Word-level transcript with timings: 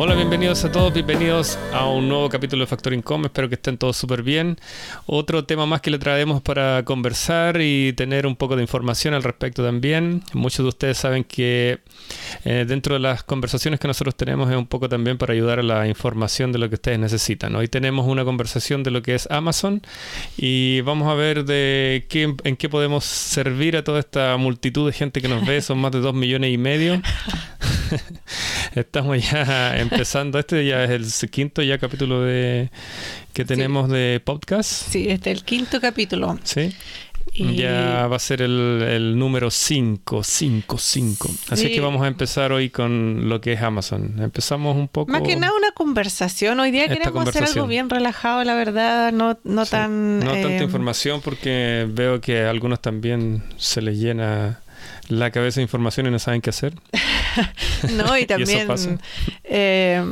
Hola, 0.00 0.14
bienvenidos 0.14 0.64
a 0.64 0.70
todos, 0.70 0.94
bienvenidos 0.94 1.58
a 1.72 1.88
un 1.88 2.08
nuevo 2.08 2.28
capítulo 2.28 2.62
de 2.62 2.68
Factoring 2.68 3.02
Com. 3.02 3.24
Espero 3.24 3.48
que 3.48 3.56
estén 3.56 3.78
todos 3.78 3.96
súper 3.96 4.22
bien. 4.22 4.56
Otro 5.06 5.44
tema 5.44 5.66
más 5.66 5.80
que 5.80 5.90
le 5.90 5.98
traemos 5.98 6.40
para 6.40 6.84
conversar 6.84 7.60
y 7.60 7.92
tener 7.94 8.24
un 8.24 8.36
poco 8.36 8.54
de 8.54 8.62
información 8.62 9.12
al 9.14 9.24
respecto 9.24 9.64
también. 9.64 10.22
Muchos 10.34 10.64
de 10.64 10.68
ustedes 10.68 10.98
saben 10.98 11.24
que 11.24 11.80
eh, 12.44 12.64
dentro 12.68 12.94
de 12.94 13.00
las 13.00 13.24
conversaciones 13.24 13.80
que 13.80 13.88
nosotros 13.88 14.14
tenemos 14.14 14.48
es 14.48 14.56
un 14.56 14.68
poco 14.68 14.88
también 14.88 15.18
para 15.18 15.32
ayudar 15.32 15.58
a 15.58 15.64
la 15.64 15.88
información 15.88 16.52
de 16.52 16.58
lo 16.58 16.68
que 16.68 16.76
ustedes 16.76 17.00
necesitan. 17.00 17.56
Hoy 17.56 17.66
tenemos 17.66 18.06
una 18.06 18.24
conversación 18.24 18.84
de 18.84 18.92
lo 18.92 19.02
que 19.02 19.16
es 19.16 19.28
Amazon 19.32 19.82
y 20.36 20.80
vamos 20.82 21.08
a 21.08 21.14
ver 21.14 21.44
de 21.44 22.06
qué, 22.08 22.36
en 22.44 22.56
qué 22.56 22.68
podemos 22.68 23.04
servir 23.04 23.76
a 23.76 23.82
toda 23.82 23.98
esta 23.98 24.36
multitud 24.36 24.86
de 24.86 24.92
gente 24.92 25.20
que 25.20 25.26
nos 25.26 25.44
ve. 25.44 25.60
Son 25.60 25.76
más 25.76 25.90
de 25.90 25.98
dos 25.98 26.14
millones 26.14 26.54
y 26.54 26.56
medio. 26.56 27.02
Estamos 28.74 29.30
ya 29.30 29.78
empezando. 29.78 30.38
Este 30.38 30.66
ya 30.66 30.84
es 30.84 31.22
el 31.22 31.30
quinto 31.30 31.62
ya 31.62 31.78
capítulo 31.78 32.22
de 32.22 32.70
que 33.32 33.44
tenemos 33.44 33.88
de 33.88 34.20
podcast. 34.24 34.70
Sí, 34.70 35.08
este 35.08 35.30
es 35.30 35.38
el 35.38 35.44
quinto 35.44 35.80
capítulo. 35.80 36.38
Sí. 36.44 36.74
Ya 37.34 38.06
va 38.06 38.16
a 38.16 38.18
ser 38.18 38.42
el, 38.42 38.82
el 38.82 39.18
número 39.18 39.50
5, 39.50 40.24
5, 40.24 40.78
5. 40.78 41.30
Así 41.50 41.72
que 41.72 41.80
vamos 41.80 42.02
a 42.02 42.08
empezar 42.08 42.52
hoy 42.52 42.70
con 42.70 43.28
lo 43.28 43.40
que 43.40 43.52
es 43.52 43.62
Amazon. 43.62 44.16
Empezamos 44.18 44.76
un 44.76 44.88
poco... 44.88 45.12
Más 45.12 45.22
que 45.22 45.36
nada 45.36 45.52
una 45.56 45.72
conversación. 45.72 46.58
Hoy 46.58 46.70
día 46.70 46.88
queremos 46.88 47.28
hacer 47.28 47.44
algo 47.44 47.66
bien 47.66 47.90
relajado, 47.90 48.42
la 48.44 48.54
verdad, 48.54 49.12
no, 49.12 49.38
no 49.44 49.66
tan... 49.66 50.20
No 50.20 50.32
tanta 50.32 50.58
eh, 50.58 50.62
información 50.62 51.20
porque 51.20 51.86
veo 51.88 52.20
que 52.20 52.42
a 52.42 52.50
algunos 52.50 52.80
también 52.80 53.44
se 53.56 53.82
les 53.82 53.98
llena 53.98 54.60
la 55.08 55.30
cabeza 55.30 55.56
de 55.56 55.62
información 55.62 56.06
y 56.06 56.10
no 56.10 56.18
saben 56.18 56.40
qué 56.40 56.50
hacer. 56.50 56.74
no, 57.96 58.16
y 58.18 58.26
también 58.26 58.68
eh, 59.44 60.02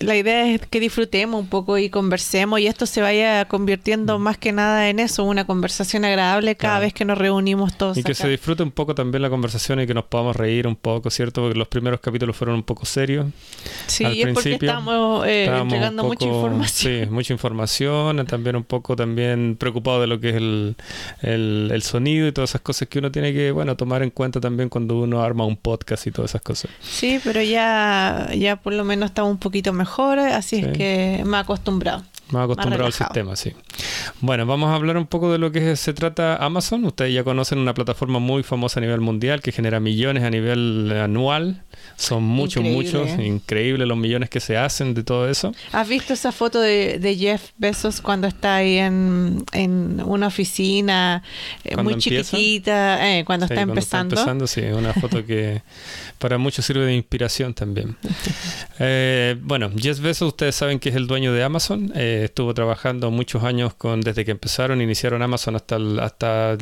la 0.00 0.16
idea 0.16 0.46
es 0.46 0.60
que 0.66 0.80
disfrutemos 0.80 1.40
un 1.40 1.48
poco 1.48 1.78
y 1.78 1.90
conversemos 1.90 2.58
y 2.60 2.66
esto 2.66 2.86
se 2.86 3.02
vaya 3.02 3.44
convirtiendo 3.46 4.18
mm. 4.18 4.22
más 4.22 4.38
que 4.38 4.52
nada 4.52 4.88
en 4.88 4.98
eso, 4.98 5.24
una 5.24 5.46
conversación 5.46 6.04
agradable 6.04 6.56
cada 6.56 6.80
vez 6.80 6.94
que 6.94 7.04
nos 7.04 7.18
reunimos 7.18 7.76
todos. 7.76 7.96
Y 7.98 8.02
que 8.02 8.14
se 8.14 8.28
disfrute 8.28 8.62
un 8.62 8.70
poco 8.70 8.94
también 8.94 9.22
la 9.22 9.30
conversación 9.30 9.80
y 9.80 9.86
que 9.86 9.94
nos 9.94 10.04
podamos 10.04 10.34
reír 10.34 10.66
un 10.66 10.76
poco, 10.76 11.10
¿cierto? 11.10 11.42
Porque 11.42 11.58
los 11.58 11.68
primeros 11.68 12.00
capítulos 12.00 12.34
fueron 12.34 12.56
un 12.56 12.62
poco 12.62 12.86
serios. 12.86 13.26
Sí, 13.86 14.04
es 14.04 14.32
porque 14.32 14.54
estamos, 14.54 15.26
eh, 15.26 15.44
entregando 15.44 16.04
mucha 16.04 16.26
información. 16.26 17.04
Sí, 17.04 17.06
mucha 17.10 17.32
información, 17.32 18.24
también 18.26 18.56
un 18.56 18.64
poco 18.64 18.96
también 18.96 19.56
preocupado 19.58 20.00
de 20.00 20.06
lo 20.06 20.18
que 20.20 20.30
es 20.30 20.36
el, 20.36 20.76
el, 21.20 21.70
el 21.72 21.82
sonido 21.82 22.26
y 22.26 22.32
todas 22.32 22.50
esas 22.50 22.62
cosas 22.62 22.88
que 22.88 22.98
uno 22.98 23.12
tiene 23.12 23.32
que, 23.32 23.50
bueno, 23.50 23.76
tomar 23.76 24.02
en 24.02 24.10
cuenta 24.10 24.21
también 24.30 24.68
cuando 24.68 25.00
uno 25.00 25.22
arma 25.22 25.44
un 25.44 25.56
podcast 25.56 26.06
y 26.06 26.10
todas 26.12 26.30
esas 26.30 26.42
cosas. 26.42 26.70
Sí, 26.80 27.20
pero 27.22 27.42
ya, 27.42 28.30
ya 28.36 28.56
por 28.56 28.72
lo 28.72 28.84
menos 28.84 29.10
estamos 29.10 29.32
un 29.32 29.38
poquito 29.38 29.72
mejor, 29.72 30.18
así 30.18 30.60
es 30.60 30.76
que 30.76 31.22
me 31.26 31.36
he 31.36 31.40
acostumbrado. 31.40 32.02
He 32.40 32.44
acostumbrado 32.44 32.86
al 32.86 32.92
sistema, 32.92 33.36
sí. 33.36 33.52
Bueno, 34.20 34.46
vamos 34.46 34.70
a 34.70 34.74
hablar 34.74 34.96
un 34.96 35.06
poco 35.06 35.32
de 35.32 35.38
lo 35.38 35.52
que 35.52 35.76
se 35.76 35.92
trata 35.92 36.36
Amazon. 36.36 36.84
Ustedes 36.84 37.12
ya 37.14 37.24
conocen 37.24 37.58
una 37.58 37.74
plataforma 37.74 38.18
muy 38.18 38.42
famosa 38.42 38.80
a 38.80 38.82
nivel 38.82 39.00
mundial 39.00 39.40
que 39.40 39.52
genera 39.52 39.80
millones 39.80 40.22
a 40.22 40.30
nivel 40.30 40.92
anual. 40.92 41.62
Son 41.96 42.22
muchos, 42.22 42.62
muchos. 42.62 43.08
Increíble 43.18 43.86
los 43.86 43.96
millones 43.96 44.30
que 44.30 44.40
se 44.40 44.56
hacen 44.56 44.94
de 44.94 45.02
todo 45.02 45.28
eso. 45.28 45.52
¿Has 45.72 45.88
visto 45.88 46.12
esa 46.12 46.32
foto 46.32 46.60
de, 46.60 47.16
Jeff 47.18 47.50
Bezos 47.58 48.00
cuando 48.00 48.26
está 48.26 48.56
ahí 48.56 48.78
en, 48.78 49.44
una 50.04 50.26
oficina 50.26 51.22
eh, 51.64 51.76
muy 51.76 51.96
chiquitita, 51.96 53.18
eh, 53.18 53.24
cuando 53.24 53.46
está 53.46 53.60
empezando? 53.60 54.14
Está 54.14 54.32
empezando, 54.32 54.46
sí, 54.46 54.62
una 54.62 54.94
foto 54.94 55.24
que 55.24 55.62
para 56.18 56.38
muchos 56.38 56.64
sirve 56.64 56.86
de 56.86 56.94
inspiración 56.94 57.54
también. 57.54 57.96
Eh, 58.78 59.36
bueno, 59.42 59.70
Jeff 59.76 60.00
Bezos, 60.00 60.28
ustedes 60.28 60.54
saben 60.54 60.78
que 60.78 60.88
es 60.88 60.96
el 60.96 61.06
dueño 61.06 61.32
de 61.32 61.42
Amazon. 61.42 61.92
Estuvo 62.24 62.54
trabajando 62.54 63.10
muchos 63.10 63.44
años 63.44 63.74
con 63.74 64.00
desde 64.00 64.24
que 64.24 64.30
empezaron, 64.30 64.80
iniciaron 64.80 65.20
Amazon 65.22 65.56
hasta 65.56 65.76
hasta 66.00 66.56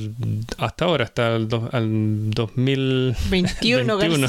hasta 0.58 0.84
ahora, 0.84 1.04
hasta 1.04 1.36
el, 1.36 1.46
2021. 1.48 4.28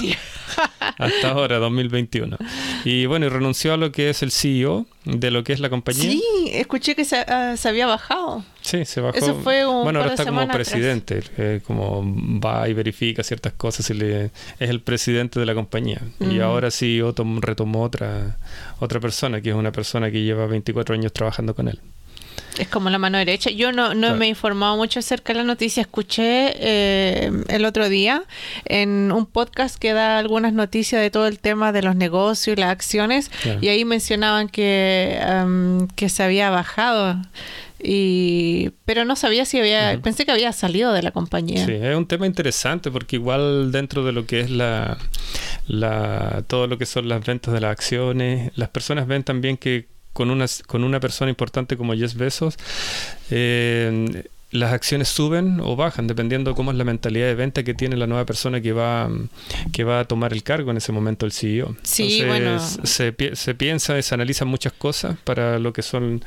Hasta 1.01 1.31
ahora, 1.31 1.57
2021. 1.57 2.38
Y 2.85 3.06
bueno, 3.06 3.25
y 3.25 3.29
renunció 3.29 3.73
a 3.73 3.78
lo 3.78 3.91
que 3.91 4.09
es 4.09 4.23
el 4.23 4.31
CEO 4.31 4.85
de 5.06 5.31
lo 5.31 5.44
que 5.44 5.53
es 5.53 5.59
la 5.59 5.69
compañía. 5.69 6.03
Sí, 6.03 6.23
escuché 6.51 6.95
que 6.95 7.06
se, 7.06 7.17
ah, 7.17 7.56
había 7.63 7.88
bajado. 7.88 8.44
Sí, 8.62 8.85
se 8.85 9.01
bajó. 9.01 9.17
Eso 9.17 9.35
fue 9.35 9.66
un 9.66 9.84
bueno, 9.84 10.00
ahora 10.00 10.13
está 10.13 10.25
como 10.25 10.47
presidente, 10.47 11.23
eh, 11.38 11.62
como 11.66 12.03
va 12.39 12.69
y 12.69 12.73
verifica 12.73 13.23
ciertas 13.23 13.53
cosas 13.53 13.89
y 13.89 13.95
le, 13.95 14.25
es 14.25 14.69
el 14.69 14.81
presidente 14.81 15.39
de 15.39 15.45
la 15.45 15.56
compañía. 15.56 16.01
Y 16.19 16.38
mm. 16.38 16.41
ahora 16.41 16.72
sí 16.72 17.01
retomó 17.39 17.83
otra, 17.83 18.38
otra 18.79 19.00
persona, 19.00 19.41
que 19.41 19.50
es 19.50 19.56
una 19.56 19.72
persona 19.72 20.12
que 20.12 20.22
lleva 20.22 20.45
24 20.45 20.95
años 20.95 21.12
trabajando 21.13 21.56
con 21.56 21.68
él. 21.68 21.79
Es 22.58 22.68
como 22.68 22.90
la 22.90 22.97
mano 22.97 23.18
derecha. 23.18 23.50
Yo 23.50 23.72
no, 23.72 23.94
no 23.94 24.16
me 24.16 24.25
he 24.25 24.30
informado 24.30 24.75
mucho 24.75 25.00
acerca 25.00 25.34
de 25.34 25.40
la 25.40 25.46
noticia. 25.46 25.81
Escuché 25.81 26.53
eh, 26.58 27.31
el 27.47 27.66
otro 27.66 27.88
día 27.88 28.24
en 28.66 29.12
un 29.12 29.25
podcast 29.25 29.78
que 29.78 29.94
da 29.94 30.19
algunas 30.19 30.53
noticias 30.53 31.02
de 31.02 31.09
todo 31.09 31.28
el 31.28 31.40
tema 31.40 31.72
de 31.72 31.81
los 31.81 31.96
negocios 31.96 32.58
y 32.58 32.59
las 32.59 32.69
acciones. 32.69 33.31
Y 33.62 33.69
ahí 33.69 33.86
mencionaban 33.86 34.50
que, 34.50 35.19
que 35.96 36.09
se 36.09 36.24
había 36.24 36.50
bajado. 36.50 37.22
Y, 37.84 38.72
pero 38.86 39.06
no 39.06 39.16
sabía 39.16 39.46
si 39.46 39.59
había, 39.59 40.00
pensé 40.03 40.25
que 40.25 40.31
había 40.31 40.52
salido 40.53 40.94
de 40.94 41.02
la 41.02 41.12
compañía. 41.12 41.66
Sí, 41.66 41.74
es 41.74 41.96
un 41.96 42.06
tema 42.06 42.28
interesante 42.28 42.92
porque 42.92 43.16
igual 43.16 43.72
dentro 43.72 44.03
de 44.03 44.12
lo 44.12 44.25
que 44.28 44.42
es 44.42 44.52
la, 44.52 44.98
la 45.68 46.44
todo 46.48 46.68
lo 46.68 46.78
que 46.78 46.86
son 46.86 47.09
las 47.09 47.25
ventas 47.25 47.53
de 47.53 47.62
las 47.62 47.72
acciones, 47.72 48.52
las 48.56 48.69
personas 48.69 49.08
ven 49.08 49.24
también 49.24 49.58
que 49.58 49.88
con 50.14 50.30
una, 50.30 50.46
con 50.68 50.84
una 50.84 51.00
persona 51.00 51.30
importante 51.30 51.78
como 51.78 51.94
Jess 51.94 52.16
Bezos, 52.16 52.58
eh, 53.30 54.24
las 54.52 54.74
acciones 54.74 55.08
suben 55.08 55.62
o 55.62 55.76
bajan 55.78 56.08
dependiendo 56.08 56.56
cómo 56.56 56.72
es 56.72 56.78
la 56.78 56.84
mentalidad 56.84 57.26
de 57.28 57.36
venta 57.36 57.64
que 57.64 57.74
tiene 57.74 57.96
la 57.96 58.06
nueva 58.06 58.26
persona 58.26 58.60
que 58.60 58.74
va 58.74 59.10
que 59.72 59.86
va 59.86 60.02
a 60.02 60.06
tomar 60.06 60.34
el 60.34 60.44
cargo 60.44 60.72
en 60.72 60.78
ese 60.78 60.92
momento 60.92 61.26
el 61.26 61.32
CEO. 61.32 61.76
Sí, 61.84 62.24
bueno. 62.26 62.60
se, 62.60 63.16
se 63.34 63.56
piensa, 63.56 64.02
se 64.02 64.14
analizan 64.14 64.50
muchas 64.50 64.74
cosas 64.74 65.18
para 65.24 65.58
lo 65.58 65.72
que 65.72 65.82
son 65.82 66.24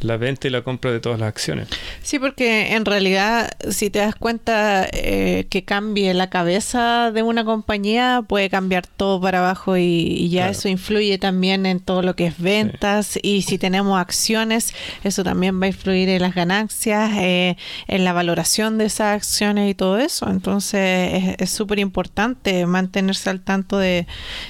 la 0.00 0.16
venta 0.16 0.46
y 0.46 0.50
la 0.50 0.62
compra 0.62 0.92
de 0.92 1.00
todas 1.00 1.18
las 1.18 1.28
acciones. 1.28 1.68
Sí, 2.02 2.18
porque 2.18 2.74
en 2.74 2.84
realidad, 2.84 3.50
si 3.70 3.90
te 3.90 3.98
das 3.98 4.14
cuenta 4.14 4.86
eh, 4.92 5.46
que 5.50 5.64
cambie 5.64 6.14
la 6.14 6.30
cabeza 6.30 7.10
de 7.10 7.22
una 7.22 7.44
compañía, 7.44 8.22
puede 8.26 8.48
cambiar 8.48 8.86
todo 8.86 9.20
para 9.20 9.38
abajo 9.38 9.76
y, 9.76 10.28
ya 10.28 10.50
eso 10.50 10.68
influye 10.68 11.18
también 11.18 11.64
en 11.64 11.80
todo 11.80 12.02
lo 12.02 12.14
que 12.14 12.26
es 12.26 12.38
ventas. 12.38 13.18
Y 13.22 13.42
si 13.42 13.58
tenemos 13.58 13.98
acciones, 13.98 14.74
eso 15.04 15.24
también 15.24 15.60
va 15.60 15.64
a 15.64 15.68
influir 15.68 16.08
en 16.08 16.22
las 16.22 16.34
ganancias, 16.34 17.12
eh, 17.16 17.56
en 17.86 18.04
la 18.04 18.12
valoración 18.12 18.78
de 18.78 18.84
esas 18.84 19.16
acciones 19.16 19.70
y 19.70 19.74
todo 19.74 19.98
eso. 19.98 20.28
Entonces, 20.28 21.36
es 21.38 21.50
súper 21.50 21.78
importante 21.78 22.66
mantenerse 22.66 23.30
al 23.30 23.40
tanto 23.40 23.78
de, 23.78 24.06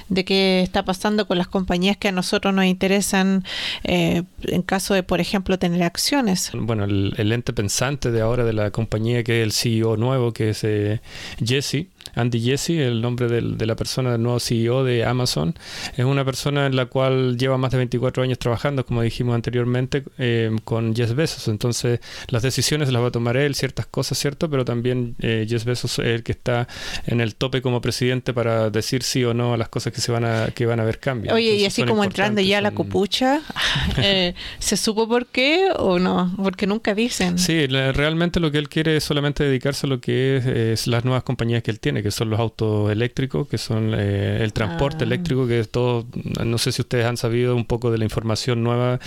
de 0.09 0.25
qué 0.25 0.61
está 0.61 0.83
pasando 0.83 1.27
con 1.27 1.37
las 1.37 1.47
compañías 1.47 1.97
que 1.97 2.09
a 2.09 2.11
nosotros 2.11 2.53
nos 2.53 2.65
interesan. 2.65 3.43
Eh, 3.83 4.23
en 4.43 4.61
caso 4.61 4.93
de, 4.93 5.03
por 5.03 5.19
ejemplo, 5.21 5.38
tener 5.57 5.83
acciones. 5.83 6.51
Bueno, 6.53 6.85
el, 6.85 7.31
ente 7.31 7.53
pensante 7.53 8.11
de 8.11 8.21
ahora 8.21 8.43
de 8.43 8.53
la 8.53 8.71
compañía, 8.71 9.23
que 9.23 9.41
es 9.41 9.45
el 9.45 9.51
CEO 9.51 9.97
nuevo, 9.97 10.33
que 10.33 10.49
es 10.49 10.63
eh, 10.63 11.01
Jesse, 11.43 11.87
Andy 12.19 12.41
Jesse, 12.41 12.71
el 12.71 13.01
nombre 13.01 13.27
de 13.27 13.65
la 13.65 13.75
persona, 13.75 14.11
del 14.11 14.21
nuevo 14.21 14.39
CEO 14.39 14.83
de 14.83 15.05
Amazon, 15.05 15.55
es 15.95 16.05
una 16.05 16.25
persona 16.25 16.65
en 16.65 16.75
la 16.75 16.85
cual 16.87 17.37
lleva 17.37 17.57
más 17.57 17.71
de 17.71 17.77
24 17.77 18.23
años 18.23 18.39
trabajando, 18.39 18.85
como 18.85 19.01
dijimos 19.01 19.35
anteriormente, 19.35 20.03
eh, 20.17 20.51
con 20.63 20.95
Jeff 20.95 21.13
Bezos. 21.13 21.47
Entonces, 21.47 21.99
las 22.27 22.43
decisiones 22.43 22.91
las 22.91 23.01
va 23.01 23.07
a 23.07 23.11
tomar 23.11 23.37
él, 23.37 23.55
ciertas 23.55 23.85
cosas, 23.85 24.17
¿cierto? 24.17 24.49
Pero 24.49 24.65
también 24.65 25.15
eh, 25.19 25.45
Jeff 25.47 25.63
Bezos 25.63 25.99
es 25.99 26.05
el 26.05 26.23
que 26.23 26.33
está 26.33 26.67
en 27.05 27.21
el 27.21 27.35
tope 27.35 27.61
como 27.61 27.81
presidente 27.81 28.33
para 28.33 28.69
decir 28.69 29.03
sí 29.03 29.23
o 29.23 29.33
no 29.33 29.53
a 29.53 29.57
las 29.57 29.69
cosas 29.69 29.93
que 29.93 30.01
se 30.01 30.11
van 30.11 30.25
a, 30.25 30.47
que 30.47 30.65
van 30.65 30.79
a 30.79 30.83
haber 30.83 30.99
cambios. 30.99 31.33
Oye, 31.33 31.55
y 31.55 31.65
así 31.65 31.83
como 31.83 32.03
entrando 32.03 32.41
ya 32.41 32.57
a 32.57 32.61
la 32.61 32.71
copucha, 32.71 33.41
eh, 33.97 34.33
¿se 34.59 34.77
supo 34.77 35.07
por 35.07 35.25
qué 35.27 35.69
o 35.77 35.99
no? 35.99 36.33
Porque 36.37 36.67
nunca 36.67 36.93
dicen. 36.93 37.37
Sí, 37.39 37.67
realmente 37.67 38.39
lo 38.39 38.51
que 38.51 38.57
él 38.57 38.67
quiere 38.67 38.97
es 38.97 39.03
solamente 39.03 39.43
dedicarse 39.43 39.87
a 39.87 39.89
lo 39.89 40.01
que 40.01 40.73
es 40.73 40.87
las 40.87 41.05
nuevas 41.05 41.23
compañías 41.23 41.63
que 41.63 41.71
él 41.71 41.79
tiene 41.79 42.03
que 42.03 42.08
son 42.11 42.29
los 42.29 42.39
autos 42.39 42.91
eléctricos, 42.91 43.47
que 43.47 43.57
son 43.57 43.93
eh, 43.95 44.39
el 44.41 44.53
transporte 44.53 45.03
ah. 45.03 45.07
eléctrico, 45.07 45.47
que 45.47 45.59
es 45.59 45.69
todo, 45.69 46.05
no 46.43 46.57
sé 46.57 46.71
si 46.71 46.81
ustedes 46.81 47.05
han 47.05 47.17
sabido 47.17 47.55
un 47.55 47.65
poco 47.65 47.91
de 47.91 47.97
la 47.97 48.03
información 48.03 48.63
nueva 48.63 48.99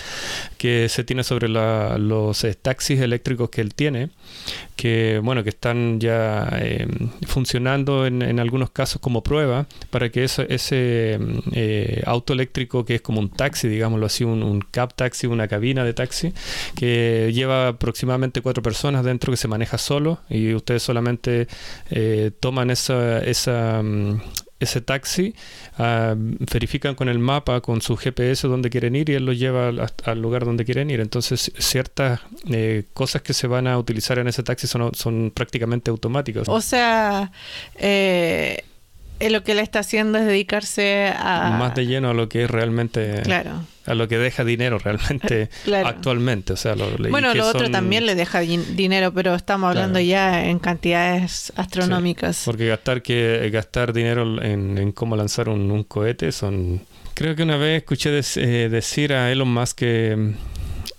que 0.59 0.89
se 0.89 1.05
tiene 1.05 1.25
sobre 1.25 1.49
los 1.49 2.45
eh, 2.45 2.55
taxis 2.55 3.01
eléctricos 3.01 3.51
que 3.51 3.61
él 3.61 3.75
tiene, 3.75 4.11
que 4.77 5.21
bueno, 5.23 5.43
que 5.43 5.51
están 5.51 6.01
ya 6.01 6.49
eh, 6.61 6.87
funcionando 7.27 8.07
en, 8.07 8.23
en, 8.23 8.41
algunos 8.41 8.71
casos 8.71 9.01
como 9.01 9.23
prueba 9.23 9.67
para 9.91 10.11
que 10.11 10.25
eso, 10.25 10.43
ese 10.43 11.19
auto 12.05 12.33
eléctrico 12.33 12.85
que 12.85 12.97
es 12.97 13.01
como 13.01 13.21
un 13.21 13.31
taxi, 13.31 13.69
digámoslo 13.69 14.07
así, 14.07 14.25
un, 14.25 14.43
un 14.43 14.61
cab 14.61 14.95
taxi, 14.95 15.27
una 15.27 15.49
cabina 15.49 15.85
de 15.85 15.95
taxi, 15.95 16.33
que 16.75 17.31
lleva 17.33 17.69
aproximadamente 17.69 18.41
cuatro 18.41 18.63
personas 18.63 19.05
dentro 19.05 19.33
que 19.33 19.37
se 19.37 19.49
maneja 19.49 19.79
solo 19.79 20.21
y 20.29 20.55
ustedes 20.55 20.83
solamente 20.83 21.47
toman 22.41 22.71
mm, 22.91 24.21
ese 24.63 24.81
taxi, 24.81 25.35
ah, 25.79 26.15
verifican 26.17 26.95
con 26.95 27.09
el 27.09 27.19
mapa, 27.19 27.61
con 27.61 27.83
su 27.83 27.97
GPS 27.97 28.47
dónde 28.49 28.71
quieren 28.71 28.97
ir 28.97 29.11
y 29.11 29.15
él 29.15 29.27
los 29.27 29.39
lleva 29.39 29.69
al, 30.05 30.23
lugar 30.23 30.45
donde 30.45 30.65
quieren 30.65 30.91
ir. 30.91 31.01
Entonces, 31.01 31.53
ciertas 31.59 32.21
eh, 32.51 32.85
cosas 32.95 33.23
que 33.23 33.35
se 33.35 33.47
van 33.47 33.67
a 33.67 33.79
utilizar 33.79 34.19
en 34.19 34.29
ese 34.29 34.43
taxi 34.43 34.67
son, 34.67 34.95
son 34.95 35.33
prácticamente 35.35 35.91
automáticas. 35.91 36.49
O 36.49 36.61
sea, 36.61 37.33
eh, 37.77 38.65
lo 39.31 39.45
que 39.45 39.55
le 39.55 39.63
está 39.63 39.81
haciendo 39.81 40.19
es 40.19 40.27
dedicarse 40.27 41.13
a... 41.17 41.57
Más 41.59 41.75
de 41.75 41.87
lleno 41.87 42.11
a 42.11 42.15
lo 42.15 42.29
que 42.29 42.45
es 42.45 42.51
realmente... 42.51 43.23
Claro. 43.23 43.65
A 43.85 43.95
lo 43.95 44.07
que 44.07 44.17
deja 44.17 44.45
dinero 44.45 44.79
realmente 44.79 45.51
actualmente. 45.85 46.53
O 46.53 46.57
sea, 46.57 46.77
lo, 46.77 46.89
bueno, 47.11 47.35
lo 47.35 47.49
otro 47.49 47.69
también 47.71 48.07
le 48.07 48.15
deja 48.15 48.41
dinero, 48.41 49.13
pero 49.13 49.35
estamos 49.35 49.71
hablando 49.71 49.99
ya 49.99 50.45
en 50.45 50.61
cantidades 50.61 51.53
astronómicas. 51.57 52.43
porque 52.45 52.69
gastar 52.69 53.03
que 53.03 53.51
gastar 53.53 53.93
dinero 53.93 54.41
en, 54.43 54.93
cómo 54.93 55.17
lanzar 55.17 55.49
un, 55.49 55.83
cohete 55.85 56.31
son... 56.31 56.83
Creo 57.15 57.35
que 57.35 57.43
una 57.43 57.57
vez 57.57 57.83
escuché 57.83 58.21
eh, 58.37 58.69
decir 58.71 59.13
a 59.13 59.31
Elon 59.31 59.53
Musk 59.53 59.79
que 59.79 60.17
mm, 60.17 60.35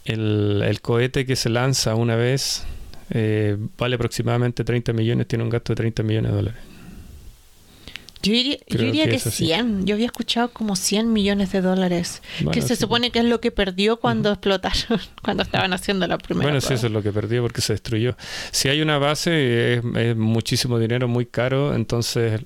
el, 0.06 0.80
cohete 0.82 1.26
que 1.26 1.36
se 1.36 1.50
lanza 1.50 1.96
una 1.96 2.16
vez 2.16 2.66
eh, 3.10 3.58
vale 3.78 3.96
aproximadamente 3.96 4.64
30 4.64 4.94
millones, 4.94 5.28
tiene 5.28 5.44
un 5.44 5.50
gasto 5.50 5.74
de 5.74 5.78
30 5.78 6.04
millones 6.04 6.32
de 6.32 6.36
dólares. 6.36 6.73
Yo 8.24 8.32
diría, 8.32 8.58
que, 9.10 9.20
100. 9.20 9.86
Yo 9.86 9.96
había 9.96 10.06
escuchado 10.06 10.48
como 10.50 10.78
100 10.78 11.12
millones 11.12 11.52
de 11.52 11.62
dólares. 11.62 12.22
que 12.52 12.62
se 12.62 12.78
supone 12.78 13.12
que 13.12 13.20
es 13.20 13.26
lo 13.26 13.42
que 13.42 13.52
perdió 13.52 13.98
cuando 13.98 14.32
explotaron, 14.32 15.00
cuando 15.24 15.44
estaban 15.44 15.74
haciendo 15.74 16.08
la 16.08 16.18
primera. 16.18 16.46
Bueno, 16.46 16.62
sí, 16.62 16.74
eso 16.74 16.88
es 16.88 16.94
lo 16.94 17.04
que 17.04 17.12
perdió 17.12 17.42
porque 17.42 17.62
se 17.62 17.74
destruyó. 17.74 18.16
Si 18.52 18.70
hay 18.70 18.82
una 18.82 18.98
base, 18.98 19.82
es 19.96 20.16
muchísimo 20.16 20.80
dinero, 20.80 21.08
muy 21.10 21.26
caro. 21.26 21.76
Entonces, 21.76 22.42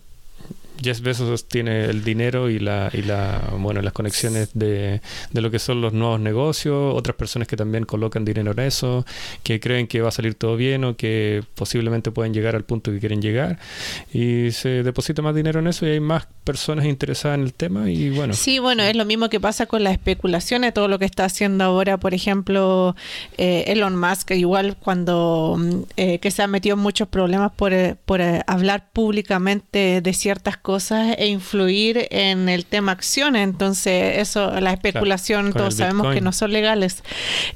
Jeff 0.82 1.02
Bezos 1.02 1.48
tiene 1.48 1.86
el 1.86 2.04
dinero 2.04 2.50
y 2.50 2.60
la, 2.60 2.90
y 2.94 3.02
bueno 3.58 3.82
las 3.82 3.94
conexiones 3.94 4.52
de, 4.54 5.02
de, 5.32 5.42
lo 5.42 5.52
que 5.52 5.60
son 5.60 5.82
los 5.82 5.94
nuevos 5.94 6.20
negocios, 6.20 6.94
otras 6.96 7.16
personas 7.16 7.48
que 7.48 7.58
también 7.58 7.86
colocan 7.86 8.26
dinero 8.26 8.52
en 8.52 8.60
eso, 8.60 9.06
que 9.44 9.60
creen 9.60 9.88
que 9.88 10.02
va 10.02 10.10
a 10.10 10.12
salir 10.12 10.36
todo 10.36 10.56
bien 10.56 10.84
o 10.84 10.96
que 10.96 11.44
posiblemente 11.56 12.12
pueden 12.12 12.34
llegar 12.34 12.56
al 12.56 12.64
punto 12.64 12.92
que 12.92 13.00
quieren 13.00 13.22
llegar 13.22 13.60
y 14.14 14.52
se 14.52 14.84
deposita 14.84 15.22
más 15.22 15.36
dinero 15.36 15.60
en 15.60 15.68
eso 15.68 15.86
y 15.86 15.92
hay 15.92 16.00
más 16.00 16.28
personas 16.44 16.86
interesadas 16.86 17.40
en 17.40 17.44
el 17.44 17.54
tema 17.54 17.90
y 17.90 18.10
bueno. 18.10 18.34
Sí, 18.34 18.60
bueno, 18.60 18.84
es 18.84 18.96
lo 18.96 19.06
mismo 19.06 19.30
que 19.30 19.40
pasa 19.40 19.66
con 19.66 19.84
la 19.84 19.92
especulación 19.92 20.62
de 20.62 20.72
todo 20.72 20.88
lo 20.88 21.00
que 21.00 21.06
está 21.06 21.26
haciendo 21.26 21.64
ahora, 21.64 21.98
por 21.98 22.14
ejemplo, 22.14 22.96
eh, 23.38 23.66
Elon 23.68 23.96
Musk, 24.00 24.32
igual 24.32 24.78
cuando 24.78 25.56
mm, 25.58 25.82
eh, 25.98 26.20
que 26.20 26.32
se 26.32 26.44
ha 26.44 26.48
metido 26.48 26.76
en 26.76 26.82
muchos 26.82 27.08
problemas 27.08 27.52
por, 27.52 27.74
eh, 27.74 27.96
por 28.06 28.22
hablar 28.22 28.90
públicamente 28.94 30.02
de 30.02 30.14
ciertas 30.14 30.58
cosas 30.58 30.67
e 31.18 31.28
influir 31.28 32.08
en 32.12 32.50
el 32.50 32.66
tema 32.66 32.92
acciones. 32.92 33.44
Entonces, 33.44 34.18
eso, 34.18 34.60
la 34.60 34.74
especulación, 34.74 35.54
todos 35.54 35.76
sabemos 35.76 36.14
que 36.14 36.22
no 36.22 36.32
son 36.32 36.52
legales. 36.52 37.04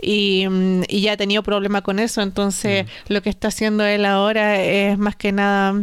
Y, 0.02 0.48
mm, 0.50 0.84
y, 0.88 1.02
ya 1.02 1.14
ha 1.14 1.18
tenido 1.18 1.44
problema 1.44 1.82
con 1.82 2.00
eso. 2.00 2.22
Entonces, 2.22 2.86
mm. 2.86 3.14
lo 3.14 3.22
que 3.22 3.30
está 3.30 3.50
haciendo 3.50 3.86
él 3.86 4.06
ahora 4.06 4.62
es 4.62 4.98
más 4.98 5.16
que 5.16 5.32
nada 5.32 5.82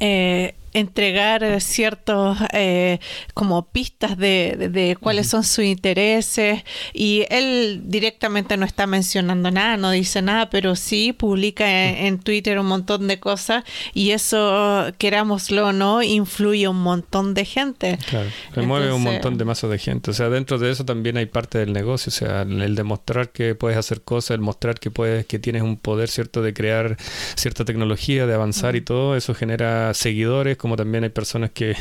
eh, 0.00 0.54
entregar 0.78 1.60
ciertos 1.60 2.38
eh, 2.52 2.98
como 3.34 3.68
pistas 3.68 4.16
de, 4.16 4.70
de, 4.72 4.96
cuáles 4.96 5.28
son 5.28 5.44
sus 5.44 5.64
intereses. 5.64 6.62
Y 6.92 7.24
él 7.30 7.82
directamente 7.84 8.56
no 8.56 8.64
está 8.64 8.86
mencionando 8.86 9.50
nada, 9.50 9.76
no 9.76 9.90
dice 9.90 10.22
nada, 10.22 10.50
pero 10.50 10.76
sí 10.76 11.12
publica 11.12 11.68
en, 11.70 12.18
Twitter 12.18 12.58
un 12.58 12.66
montón 12.66 13.08
de 13.08 13.20
cosas. 13.20 13.64
Y 13.94 14.10
eso, 14.10 14.86
querámoslo 14.98 15.68
o 15.68 15.72
no, 15.72 16.02
influye 16.02 16.68
un 16.68 16.82
muntón 16.82 17.34
de 17.34 17.44
gente. 17.44 17.98
Claro, 18.08 18.30
mueve 18.66 18.92
un 18.92 19.02
montón 19.02 19.38
de 19.38 19.44
masas 19.44 19.70
de 19.70 19.78
gente. 19.78 20.10
O 20.10 20.14
sea, 20.14 20.28
dentro 20.28 20.58
de 20.58 20.70
eso 20.70 20.84
también 20.84 21.16
hay 21.16 21.26
parte 21.26 21.58
del 21.58 21.72
negocio, 21.72 22.10
o 22.10 22.12
sea, 22.12 22.42
el 22.42 22.74
demostrar 22.74 23.30
que 23.30 23.54
puedes 23.54 23.78
hacer 23.78 24.02
cosas, 24.02 24.32
el 24.32 24.40
mostrar 24.40 24.78
que 24.78 24.90
puedes, 24.90 25.26
que 25.26 25.38
tienes 25.38 25.62
un 25.62 25.76
poder 25.76 26.08
cierto 26.08 26.42
de 26.42 26.52
crear 26.52 26.96
cierta 27.36 27.64
tecnología, 27.64 28.26
de 28.26 28.34
avanzar 28.34 28.76
y 28.76 28.80
todo, 28.80 29.16
eso 29.16 29.34
genera 29.34 29.94
seguidores 29.94 30.56
como 30.56 30.67
también 30.76 31.04
hay 31.04 31.10
personas 31.10 31.50
que, 31.50 31.76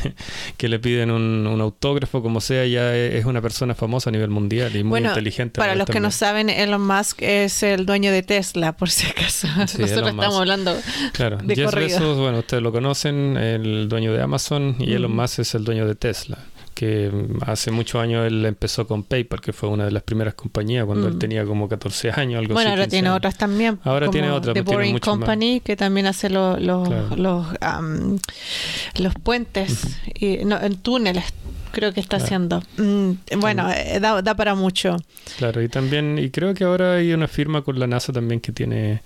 le 0.60 0.80
piden 0.80 1.12
un, 1.12 1.62
autógrafo, 1.62 2.22
como 2.22 2.42
sea, 2.42 2.66
ya 2.66 2.96
es 2.96 3.26
una 3.26 3.42
persona 3.42 3.76
famosa 3.76 4.10
a 4.10 4.14
nivel 4.14 4.30
mundial 4.30 4.76
y 4.76 4.84
muy 4.84 5.02
inteligente. 5.02 5.60
Para 5.60 5.76
los 5.76 5.88
que 5.88 6.00
no 6.00 6.12
saben, 6.12 6.50
Elon 6.50 6.86
Musk 6.86 7.22
es 7.22 7.64
el 7.64 7.86
dueño 7.86 8.12
de 8.12 8.24
Tesla, 8.24 8.76
por 8.76 8.90
si 8.90 9.08
acaso. 9.08 9.48
Nosotros 9.58 9.92
estamos 9.92 10.36
hablando 10.38 10.76
claro. 11.14 11.38
de 11.38 11.56
Jeff 11.56 11.74
Bezos, 11.74 12.18
bueno, 12.18 12.40
ustedes 12.40 12.64
lo 12.64 12.72
conocen, 12.72 13.38
el 13.38 13.90
dueño 13.90 14.14
de 14.14 14.22
Amazon, 14.22 14.76
y 14.80 14.94
Elon 14.94 15.16
Musk 15.16 15.40
es 15.40 15.56
el 15.56 15.64
dueño 15.64 15.88
de 15.88 15.96
Tesla 15.96 16.38
que 16.78 17.12
hace 17.42 17.72
muchos 17.72 18.00
años 18.00 18.28
él 18.28 18.46
empezó 18.46 18.86
con 18.86 19.02
PayPal, 19.02 19.42
que 19.42 19.52
fue 19.52 19.68
una 19.68 19.86
de 19.86 19.92
las 19.92 20.04
primeras 20.04 20.36
compañías 20.36 20.86
cuando 20.86 21.08
él 21.08 21.16
mm. 21.16 21.20
tenía 21.20 21.44
como 21.44 21.68
14 21.68 22.12
años, 22.12 22.38
algo 22.38 22.54
bueno, 22.54 22.70
ahora 22.70 22.88
tiene 22.88 23.10
otras 23.10 23.36
también. 23.36 23.80
Ahora 23.84 24.12
tiene 24.12 24.30
otras. 24.30 24.54
The 24.54 24.62
Boring 24.62 25.00
Company, 25.00 25.60
que 25.62 25.76
también 25.76 26.06
hace 26.06 26.30
los, 26.30 26.62
los, 26.62 26.88
los, 27.18 29.16
puentes, 29.24 29.98
y, 30.14 30.46
no, 30.46 30.62
en 30.62 30.78
túneles 30.78 31.26
creo 31.72 31.94
que 31.94 32.00
está 32.00 32.18
haciendo. 32.18 32.62
Mm, 32.78 33.12
bueno, 33.40 33.72
eh, 33.72 34.00
da, 34.00 34.22
da, 34.22 34.36
para 34.36 34.54
mucho. 34.54 34.98
Claro, 35.40 35.64
y 35.64 35.70
también, 35.70 36.20
y 36.20 36.30
creo 36.30 36.54
que 36.54 36.64
ahora 36.64 36.94
hay 36.94 37.12
una 37.12 37.28
firma 37.28 37.64
con 37.64 37.80
la 37.80 37.88
NASA 37.88 38.14
también 38.14 38.40
que 38.40 38.52
tiene 38.52 39.02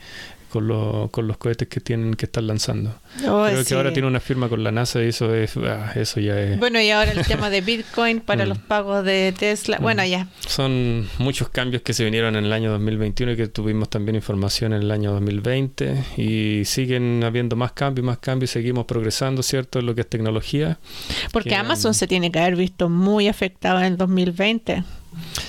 con, 0.51 1.07
con 1.09 1.27
los 1.27 1.37
cohetes 1.37 1.67
que 1.67 1.79
tienen 1.79 2.13
que 2.13 2.25
estar 2.25 2.43
lanzando. 2.43 2.93
Oh, 3.27 3.45
Creo 3.49 3.65
que 3.65 3.73
ahora 3.73 3.93
tiene 3.93 4.07
una 4.07 4.19
firma 4.19 4.49
con 4.49 4.63
la 4.63 4.71
NASA 4.71 5.01
y 5.01 5.07
eso 5.07 5.33
es 5.33 5.55
ah, 5.57 5.93
eso 5.95 6.19
ya 6.19 6.39
es. 6.39 6.59
Bueno, 6.59 6.79
y 6.81 6.89
ahora 6.91 7.11
el 7.11 7.25
tema 7.27 7.49
de 7.49 7.61
Bitcoin 7.61 8.19
para 8.19 8.45
mm. 8.45 8.49
los 8.49 8.57
pagos 8.57 9.03
de 9.05 9.33
Tesla. 9.37 9.79
Mm. 9.79 9.81
Bueno, 9.81 10.05
ya. 10.05 10.27
Son 10.47 11.09
muchos 11.17 11.49
cambios 11.49 11.81
que 11.81 11.93
se 11.93 12.03
vinieron 12.03 12.35
en 12.35 12.45
el 12.45 12.53
año 12.53 12.71
2021 12.71 13.33
y 13.33 13.37
que 13.37 13.47
tuvimos 13.47 13.89
también 13.89 14.15
información 14.15 14.73
en 14.73 14.83
el 14.83 14.91
año 14.91 15.13
2020 15.13 16.03
y 16.17 16.63
siguen 16.65 17.23
habiendo 17.23 17.55
más 17.55 17.71
cambios, 17.71 18.05
más 18.05 18.17
cambios 18.17 18.51
y 18.51 18.53
seguimos 18.53 18.85
progresando, 18.85 19.41
¿cierto? 19.43 19.79
En 19.79 19.85
lo 19.85 19.95
que 19.95 20.01
es 20.01 20.09
tecnología. 20.09 20.79
Porque 21.31 21.55
Amazon 21.55 21.93
se 21.93 22.07
tiene 22.07 22.31
que 22.31 22.39
haber 22.39 22.57
visto 22.57 22.89
muy 22.89 23.27
afectado 23.27 23.79
en 23.79 23.85
el 23.85 23.97
2020. 23.97 24.83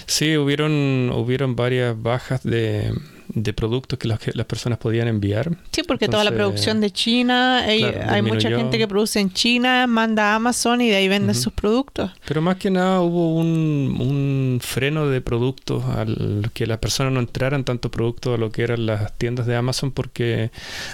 Sí, 0.06 0.36
hubieron 0.36 1.10
hubieron 1.14 1.56
varias 1.56 2.00
bajas 2.00 2.42
de 2.42 2.92
de 3.34 3.52
productos 3.52 3.98
que 3.98 4.08
las, 4.08 4.20
las 4.34 4.46
personas 4.46 4.78
podían 4.78 5.08
enviar. 5.08 5.50
Sí, 5.70 5.82
porque 5.82 6.08
toda 6.08 6.24
la 6.24 6.32
producción 6.32 6.80
de 6.80 6.90
China, 6.90 7.64
hay, 7.64 8.22
mucha 8.22 8.50
gente 8.50 8.78
que 8.78 8.88
produce 8.88 9.20
en 9.20 9.32
China, 9.32 9.86
manda 9.86 10.32
a 10.32 10.36
Amazon 10.36 10.80
y 10.80 10.88
de 10.88 10.96
ahí 10.96 11.08
vende 11.08 11.34
sus 11.34 11.52
productos. 11.52 12.10
Pero 12.26 12.42
más 12.42 12.56
que 12.56 12.70
nada 12.70 13.00
hubo 13.00 13.36
un, 13.36 13.96
un 14.00 14.58
freno 14.60 15.06
de 15.08 15.20
productos 15.20 15.84
al 15.84 16.50
que 16.52 16.66
las 16.66 16.78
personas 16.78 17.12
no 17.12 17.20
entraran 17.20 17.64
tanto 17.64 17.90
productos 17.90 18.34
a 18.34 18.38
lo 18.38 18.50
que 18.50 18.62
eran 18.62 18.86
las 18.86 19.16
tiendas 19.18 19.46
de 19.46 19.56
Amazon 19.56 19.92
porque 19.92 20.50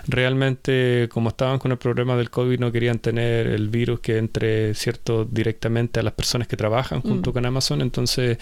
realmente 0.06 1.08
como 1.10 1.30
estaban 1.30 1.58
con 1.58 1.72
el 1.72 1.78
problema 1.78 2.16
del 2.16 2.30
COVID 2.30 2.58
no 2.58 2.72
querían 2.72 2.98
tener 2.98 3.46
el 3.46 3.68
virus 3.68 4.00
que 4.00 4.18
entre 4.18 4.74
cierto 4.74 5.24
directamente 5.24 6.00
a 6.00 6.02
las 6.02 6.12
personas 6.12 6.48
que 6.48 6.56
trabajan 6.56 7.00
junto 7.00 7.30
mm. 7.30 7.32
con 7.32 7.46
Amazon, 7.46 7.80
entonces 7.80 8.38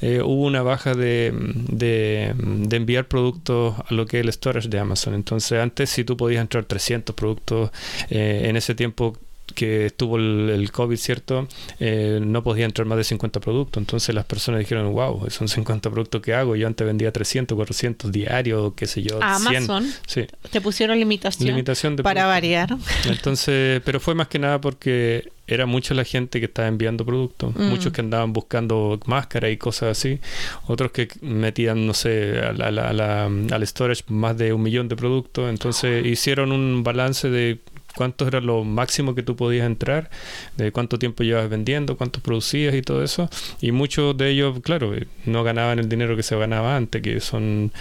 eh, 0.00 0.20
hubo 0.22 0.46
una 0.46 0.62
baja 0.62 0.94
de, 0.94 1.32
de, 1.68 2.34
de 2.36 2.76
enviar 2.76 3.08
productos 3.08 3.39
a 3.48 3.94
lo 3.94 4.06
que 4.06 4.18
es 4.18 4.24
el 4.24 4.32
storage 4.32 4.68
de 4.68 4.78
Amazon. 4.78 5.14
Entonces 5.14 5.60
antes 5.60 5.90
si 5.90 6.04
tú 6.04 6.16
podías 6.16 6.40
entrar 6.40 6.64
300 6.64 7.14
productos 7.14 7.70
eh, 8.08 8.42
en 8.44 8.56
ese 8.56 8.74
tiempo 8.74 9.16
que 9.52 9.86
estuvo 9.86 10.16
el, 10.16 10.70
COVID, 10.72 10.96
¿cierto? 10.96 11.48
Eh, 11.78 12.20
no 12.22 12.42
podía 12.42 12.64
entrar 12.64 12.86
más 12.86 12.98
de 12.98 13.04
50 13.04 13.40
productos. 13.40 13.80
Entonces 13.80 14.14
las 14.14 14.24
personas 14.24 14.60
dijeron, 14.60 14.92
wow, 14.92 15.28
son 15.30 15.48
50 15.48 15.90
productos 15.90 16.20
que 16.20 16.34
hago. 16.34 16.56
Yo 16.56 16.66
antes 16.66 16.86
vendía 16.86 17.12
300, 17.12 17.56
400 17.56 18.12
diarios, 18.12 18.72
qué 18.74 18.86
sé 18.86 19.02
yo. 19.02 19.22
Amazon. 19.22 19.86
Sí. 20.06 20.26
Te 20.50 20.60
pusieron 20.60 20.98
limitación. 20.98 21.48
Limitación 21.48 21.96
para 21.96 22.26
variar. 22.26 22.76
Entonces, 23.06 23.80
pero 23.84 24.00
fue 24.00 24.14
más 24.14 24.28
que 24.28 24.38
nada 24.38 24.60
porque 24.60 25.30
era 25.50 25.66
mucha 25.66 25.94
la 25.94 26.04
gente 26.04 26.38
que 26.38 26.46
estaba 26.46 26.68
enviando 26.68 27.04
productos, 27.04 27.54
mm. 27.54 27.62
muchos 27.64 27.92
que 27.92 28.00
andaban 28.00 28.32
buscando 28.32 29.00
máscaras 29.06 29.50
y 29.50 29.56
cosas 29.56 29.98
así, 29.98 30.20
otros 30.66 30.92
que 30.92 31.08
metían, 31.20 31.86
no 31.86 31.94
sé, 31.94 32.38
al 32.40 33.66
storage 33.66 34.04
más 34.08 34.38
de 34.38 34.52
un 34.52 34.62
millón 34.62 34.88
de 34.88 34.96
productos, 34.96 35.50
entonces 35.50 36.06
hicieron 36.06 36.52
un 36.52 36.84
balance 36.84 37.28
de 37.28 37.58
cuánto 38.00 38.26
era 38.26 38.40
lo 38.40 38.64
máximo 38.64 39.14
que 39.14 39.22
tú 39.22 39.36
podías 39.36 39.66
entrar, 39.66 40.08
de 40.56 40.72
cuánto 40.72 40.98
tiempo 40.98 41.22
llevas 41.22 41.50
vendiendo, 41.50 41.98
cuánto 41.98 42.20
producías 42.20 42.74
y 42.74 42.80
todo 42.80 43.04
eso. 43.04 43.28
Y 43.60 43.72
muchos 43.72 44.16
de 44.16 44.30
ellos, 44.30 44.60
claro, 44.62 44.94
no 45.26 45.44
ganaban 45.44 45.78
el 45.78 45.90
dinero 45.90 46.16
que 46.16 46.22
se 46.22 46.34
ganaba 46.34 46.76
antes, 46.76 47.02
que 47.02 47.20
son 47.20 47.72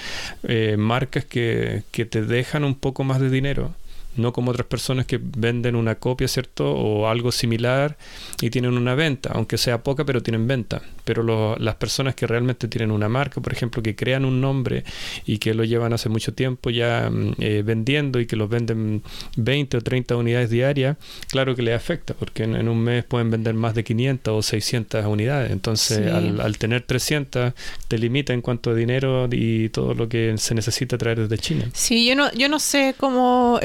eh, 0.44 0.76
marcas 0.78 1.24
que, 1.24 1.84
que 1.92 2.04
te 2.04 2.24
dejan 2.24 2.66
un 2.66 2.76
poco 2.76 3.06
más 3.06 3.22
de 3.22 3.30
dinero 3.30 3.74
no 4.16 4.34
como 4.34 4.52
otras 4.52 4.68
personas 4.68 5.06
que 5.06 5.20
venden 5.22 5.76
una 5.76 5.96
copia, 5.96 6.28
¿cierto? 6.28 6.72
O 6.72 7.08
algo 7.08 7.32
similar 7.32 7.98
y 8.42 8.50
tienen 8.50 8.78
una 8.78 8.96
venta, 8.96 9.32
aunque 9.34 9.58
sea 9.58 9.84
poca, 9.84 10.06
pero 10.06 10.22
tienen 10.22 10.48
venta. 10.48 10.82
Pero 11.06 11.56
las 11.58 11.76
personas 11.76 12.16
que 12.16 12.28
realmente 12.28 12.68
tienen 12.68 12.92
una 12.92 13.10
marca, 13.10 13.42
por 13.42 13.54
ejemplo, 13.54 13.82
que 13.82 13.96
crean 13.96 14.26
un 14.26 14.42
nombre 14.42 14.84
y 15.26 15.38
que 15.38 15.54
lo 15.54 15.64
llevan 15.64 15.94
hace 15.94 16.10
mucho 16.10 16.34
tiempo 16.34 16.70
ya 16.70 17.10
mm, 17.10 17.34
eh, 17.40 17.64
vendiendo 17.66 18.20
y 18.20 18.26
que 18.26 18.36
los 18.36 18.50
venden 18.50 19.04
20 19.38 19.78
o 19.78 19.82
30 19.82 20.16
unidades 20.16 20.50
diarias, 20.50 20.98
claro 21.30 21.56
que 21.56 21.62
les 21.62 21.76
afecta, 21.76 22.14
porque 22.14 22.44
en, 22.44 22.68
un 22.68 22.80
mes 22.80 23.04
pueden 23.06 23.32
vender 23.32 23.54
más 23.54 23.74
de 23.74 23.84
500 23.84 24.34
o 24.34 24.42
600 24.42 25.06
unidades. 25.06 25.52
Entonces, 25.52 26.12
al, 26.12 26.42
al, 26.42 26.58
tener 26.58 26.82
300, 26.82 27.54
te 27.88 27.98
limita 27.98 28.34
en 28.34 28.42
cuanto 28.42 28.72
a 28.72 28.76
dinero 28.76 29.28
y 29.32 29.70
todo 29.70 29.94
lo 29.94 30.10
que 30.10 30.36
se 30.38 30.56
necesita 30.56 30.98
traer 30.98 31.20
desde 31.20 31.38
China. 31.38 31.66
Sí, 31.74 32.06
yo 32.06 32.16
no, 32.16 32.32
yo 32.34 32.50
no 32.50 32.60
sé 32.60 32.96
cómo 32.98 33.60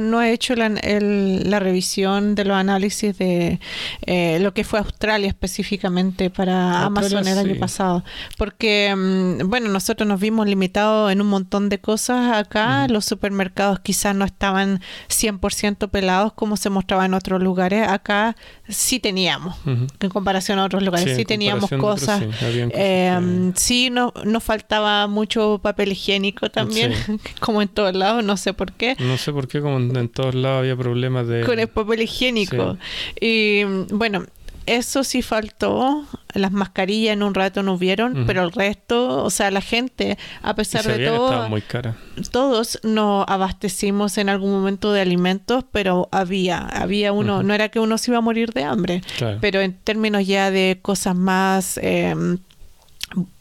no 0.00 0.22
he 0.22 0.32
hecho 0.32 0.54
la, 0.54 0.68
la 0.68 1.60
revisión 1.60 2.34
de 2.34 2.44
los 2.44 2.56
análisis 2.56 3.16
de 3.18 3.60
eh, 4.06 4.38
lo 4.40 4.54
que 4.54 4.64
fue 4.64 4.78
Australia 4.78 5.28
específicamente 5.28 6.30
para 6.30 6.84
Amazon 6.84 7.26
el 7.26 7.38
año 7.38 7.58
pasado, 7.58 8.04
porque, 8.36 8.94
mm, 8.96 9.48
bueno, 9.48 9.68
nosotros 9.68 10.08
nos 10.08 10.20
vimos 10.20 10.46
limitados 10.46 11.12
en 11.12 11.20
un 11.20 11.28
montón 11.28 11.68
de 11.68 11.78
cosas 11.78 12.36
acá, 12.36 12.86
los 12.88 13.04
supermercados 13.04 13.80
quizás 13.80 14.14
no 14.14 14.24
estaban 14.24 14.80
100% 15.08 15.88
pelados 15.88 16.32
como 16.32 16.56
se 16.56 16.70
mostraba 16.70 17.06
en 17.06 17.14
otros 17.14 17.42
lugares, 17.42 17.86
acá 17.88 18.36
sí 18.68 19.00
teníamos, 19.00 19.56
en 19.66 20.10
comparación 20.10 20.58
a 20.58 20.64
otros 20.64 20.82
lugares, 20.82 21.16
sí, 21.16 21.24
teníamos 21.24 21.70
cosas, 21.70 22.22
eh, 22.42 23.52
sí, 23.54 23.90
no, 23.90 24.12
nos 24.24 24.42
faltaba 24.42 25.06
mucho 25.06 25.60
papel 25.62 25.92
higiénico 25.92 26.50
también, 26.50 26.92
como 27.40 27.62
en 27.62 27.68
todos 27.68 27.94
lados, 27.94 28.24
no 28.24 28.36
sé 28.36 28.52
por 28.52 28.72
qué. 28.72 28.96
No 28.98 29.16
sé 29.16 29.32
por 29.32 29.48
qué, 29.48 29.53
como 29.60 29.78
en 29.78 30.08
todos 30.08 30.34
lados 30.34 30.60
había 30.60 30.76
problemas 30.76 31.26
de... 31.28 31.42
Con 31.42 31.58
el 31.58 31.68
papel 31.68 32.02
higiénico. 32.02 32.78
Y 33.20 33.64
bueno, 33.90 34.24
eso 34.66 35.04
sí 35.04 35.20
faltó, 35.22 36.06
las 36.32 36.52
mascarillas 36.52 37.12
en 37.12 37.22
un 37.22 37.34
rato 37.34 37.62
no 37.62 37.74
hubieron, 37.74 38.24
pero 38.26 38.42
el 38.42 38.52
resto, 38.52 39.22
o 39.22 39.30
sea, 39.30 39.50
la 39.50 39.60
gente, 39.60 40.16
a 40.42 40.54
pesar 40.54 40.84
de 40.84 41.06
todo, 41.06 41.48
muy 41.48 41.60
cara. 41.60 41.96
todos 42.30 42.80
nos 42.82 43.26
abastecimos 43.28 44.16
en 44.16 44.30
algún 44.30 44.52
momento 44.52 44.92
de 44.92 45.02
alimentos, 45.02 45.64
pero 45.70 46.08
había, 46.12 46.60
había 46.60 47.12
uno, 47.12 47.42
no 47.42 47.52
era 47.52 47.68
que 47.68 47.78
uno 47.78 47.98
se 47.98 48.10
iba 48.10 48.18
a 48.18 48.22
morir 48.22 48.52
de 48.52 48.64
hambre, 48.64 49.02
pero 49.40 49.60
en 49.60 49.74
términos 49.74 50.26
ya 50.26 50.50
de 50.50 50.78
cosas 50.80 51.16
más... 51.16 51.78
Eh, 51.82 52.14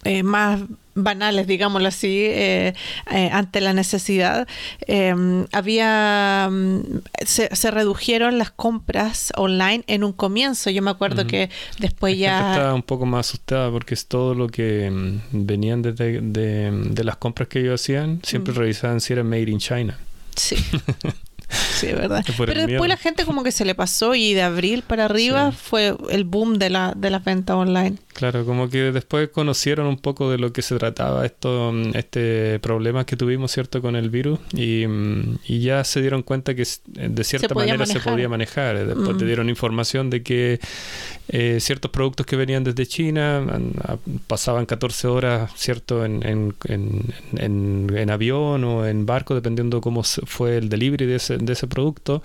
eh, 0.04 0.22
más 0.22 0.62
banales, 0.96 1.48
digámoslo 1.48 1.88
así, 1.88 2.26
eh, 2.26 2.74
eh, 3.12 3.30
ante 3.32 3.62
la 3.62 3.74
necesidad, 3.74 4.48
em, 4.88 5.46
había 5.52 6.50
mm, 6.52 6.82
se, 7.26 7.72
redujeron 7.72 8.38
las 8.38 8.52
compras 8.52 9.32
online 9.36 9.84
en 9.88 10.04
un 10.04 10.14
comienzo. 10.14 10.70
Yo 10.70 10.82
me 10.82 10.92
acuerdo 10.92 11.26
que 11.28 11.50
después 11.80 12.18
ya 12.18 12.52
estaba 12.54 12.74
un 12.74 12.84
poco 12.84 13.06
más 13.06 13.28
asustada 13.28 13.72
porque 13.72 13.94
es 13.94 14.08
todo 14.08 14.34
lo 14.36 14.48
que 14.48 14.90
mm, 14.90 15.20
venían 15.32 15.82
de, 15.82 15.94
de, 15.94 17.04
las 17.04 17.18
compras 17.18 17.50
que 17.50 17.60
ellos 17.60 17.82
hacían, 17.82 18.22
siempre 18.24 18.54
revisaban 18.54 19.02
si 19.02 19.14
era 19.14 19.24
made 19.24 19.50
in 19.50 19.60
China. 19.60 19.98
Sí. 20.36 20.56
Sí, 21.74 21.88
verdad. 21.88 22.24
Pero 22.38 22.68
después 22.68 22.88
la 22.88 22.98
gente 22.98 23.26
como 23.26 23.44
que 23.44 23.52
se 23.52 23.66
le 23.66 23.76
pasó 23.76 24.16
y 24.16 24.34
de 24.34 24.42
abril 24.42 24.84
para 24.86 25.06
arriba 25.06 25.52
fue 25.52 25.96
el 26.10 26.24
boom 26.24 26.58
de 26.60 26.70
la 26.70 26.94
de 26.96 27.10
las 27.10 27.24
ventas 27.24 27.56
online. 27.56 27.98
Claro, 28.14 28.46
como 28.46 28.70
que 28.70 28.92
después 28.92 29.30
conocieron 29.30 29.88
un 29.88 29.98
poco 29.98 30.30
de 30.30 30.38
lo 30.38 30.54
que 30.54 30.62
se 30.62 30.78
trataba 30.78 31.26
esto, 31.26 31.72
mm, 31.74 31.96
este 31.96 32.60
problema 32.60 33.06
que 33.06 33.18
tuvimos, 33.18 33.52
¿cierto?, 33.52 33.82
con 33.82 33.96
el 33.96 34.10
virus 34.12 34.40
y, 34.54 34.86
mm, 34.88 35.40
y 35.48 35.62
ya 35.62 35.84
se 35.84 36.00
dieron 36.00 36.22
cuenta 36.22 36.54
que 36.54 36.62
eh, 36.62 37.10
de 37.10 37.24
cierta 37.24 37.54
manera 37.56 37.86
se 37.86 38.00
podía 38.00 38.30
manejar. 38.30 38.76
Eh, 38.76 38.86
después 38.86 39.18
te 39.18 39.24
mm. 39.24 39.28
dieron 39.28 39.50
información 39.50 40.10
de 40.12 40.22
que 40.22 40.60
eh, 41.30 41.58
ciertos 41.60 41.90
productos 41.90 42.26
que 42.26 42.36
venían 42.36 42.64
desde 42.64 42.86
China 42.86 43.44
pasaban 44.28 44.66
14 44.66 45.08
horas, 45.08 45.52
¿cierto?, 45.56 46.06
en, 46.06 46.24
en, 46.24 46.54
en, 46.66 47.96
en, 47.98 48.10
avión 48.12 48.64
o 48.64 48.86
en 48.86 49.06
barco, 49.06 49.34
dependiendo 49.34 49.82
cómo 49.82 50.04
fue 50.04 50.58
el 50.58 50.70
delivery 50.70 51.06
de 51.08 51.16
ese, 51.16 51.38
de 51.46 51.54
ese 51.54 51.68
producto. 51.68 52.22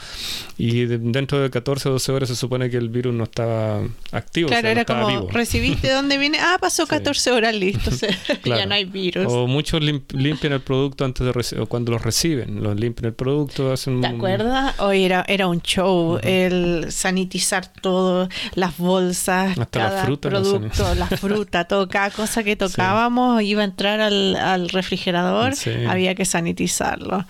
Y 0.56 0.86
dentro 0.86 1.40
de 1.40 1.50
14 1.50 1.88
o 1.88 1.92
12 1.92 2.12
horas 2.12 2.28
se 2.28 2.36
supone 2.36 2.70
que 2.70 2.76
el 2.76 2.88
virus 2.88 3.14
no 3.14 3.24
estaba 3.24 3.82
activo, 4.12 4.48
claro, 4.48 4.68
era 4.68 4.84
como 4.84 5.08
¿De 5.08 5.90
dónde 5.92 6.18
viene? 6.18 6.38
Ah, 6.40 6.58
pasó 6.60 6.86
14 6.86 7.30
horas, 7.32 7.54
listo. 7.54 7.90
Ya 8.44 8.66
no 8.66 8.74
hay 8.74 8.84
virus. 8.84 9.26
O 9.28 9.46
muchos 9.46 9.82
limpian 9.82 10.52
el 10.52 10.60
producto 10.60 11.04
antes 11.04 11.24
de 11.26 11.60
o 11.60 11.66
cuando 11.66 11.92
lo 11.92 11.98
reciben. 11.98 12.62
Los 12.62 12.78
limpian 12.78 13.06
el 13.06 13.14
producto, 13.14 13.72
hacen 13.72 14.00
¿Te 14.00 14.06
acuerdas? 14.06 14.74
Hoy 14.80 15.04
era, 15.04 15.24
era 15.28 15.46
un 15.46 15.60
show 15.62 16.18
el 16.22 16.86
sanitizar 16.90 17.72
todo, 17.72 18.28
las 18.54 18.76
bolsas, 18.78 19.58
Hasta 19.58 19.66
cada 19.66 20.04
fruta, 20.04 20.28
producto, 20.28 20.94
la 20.94 21.06
fruta, 21.06 21.64
todo, 21.64 21.88
cada 21.88 22.10
cosa 22.10 22.42
que 22.42 22.56
tocábamos 22.56 23.42
iba 23.42 23.62
a 23.62 23.64
entrar 23.64 24.00
al, 24.00 24.68
refrigerador, 24.68 25.54
había 25.88 26.14
que 26.14 26.24
sanitizarlo. 26.24 27.24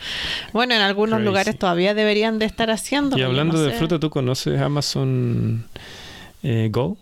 Bueno, 0.53 0.75
en 0.75 0.81
algunos 0.81 1.21
lugares 1.21 1.59
todavía 1.59 1.68
deberían 1.95 2.39
de 2.39 2.47
estar 2.47 2.71
haciendo. 2.71 3.19
Y 3.19 3.23
hablando 3.23 3.61
de 3.61 3.73
fruta, 3.73 3.99
¿tú 3.99 4.11
conoces 4.11 4.61
Amazon 4.61 5.65
eh, 6.43 6.69
Go? 6.71 6.97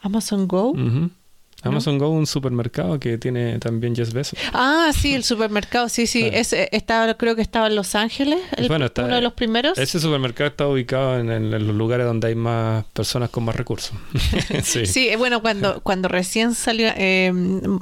Amazon 0.00 0.48
Go. 0.48 0.74
Amazon 1.62 1.98
Go, 1.98 2.08
un 2.08 2.26
supermercado 2.26 2.98
que 2.98 3.18
tiene 3.18 3.58
también 3.58 3.94
Jeff 3.94 4.12
Bezos. 4.12 4.38
Ah, 4.52 4.90
sí, 4.96 5.14
el 5.14 5.24
supermercado, 5.24 5.88
sí, 5.88 6.06
sí. 6.06 6.24
Eh, 6.24 6.68
estaba, 6.72 7.14
creo 7.14 7.36
que 7.36 7.42
estaba 7.42 7.68
en 7.68 7.76
Los 7.76 7.94
Ángeles, 7.94 8.40
uno 8.58 9.14
de 9.14 9.20
los 9.20 9.32
primeros. 9.32 9.78
Ese 9.78 10.00
supermercado 10.00 10.48
está 10.50 10.66
ubicado 10.66 11.18
en, 11.18 11.50
los 11.50 11.76
lugares 11.76 12.06
donde 12.06 12.28
hay 12.28 12.34
más 12.34 12.84
personas 12.86 13.30
con 13.30 13.44
más 13.44 13.56
recursos. 13.56 13.92
sí. 14.62 15.08
Eh, 15.08 15.16
bueno, 15.16 15.40
cuando, 15.42 15.80
cuando 15.82 16.08
recién 16.08 16.54
salió, 16.54 16.88
eh, 16.96 17.32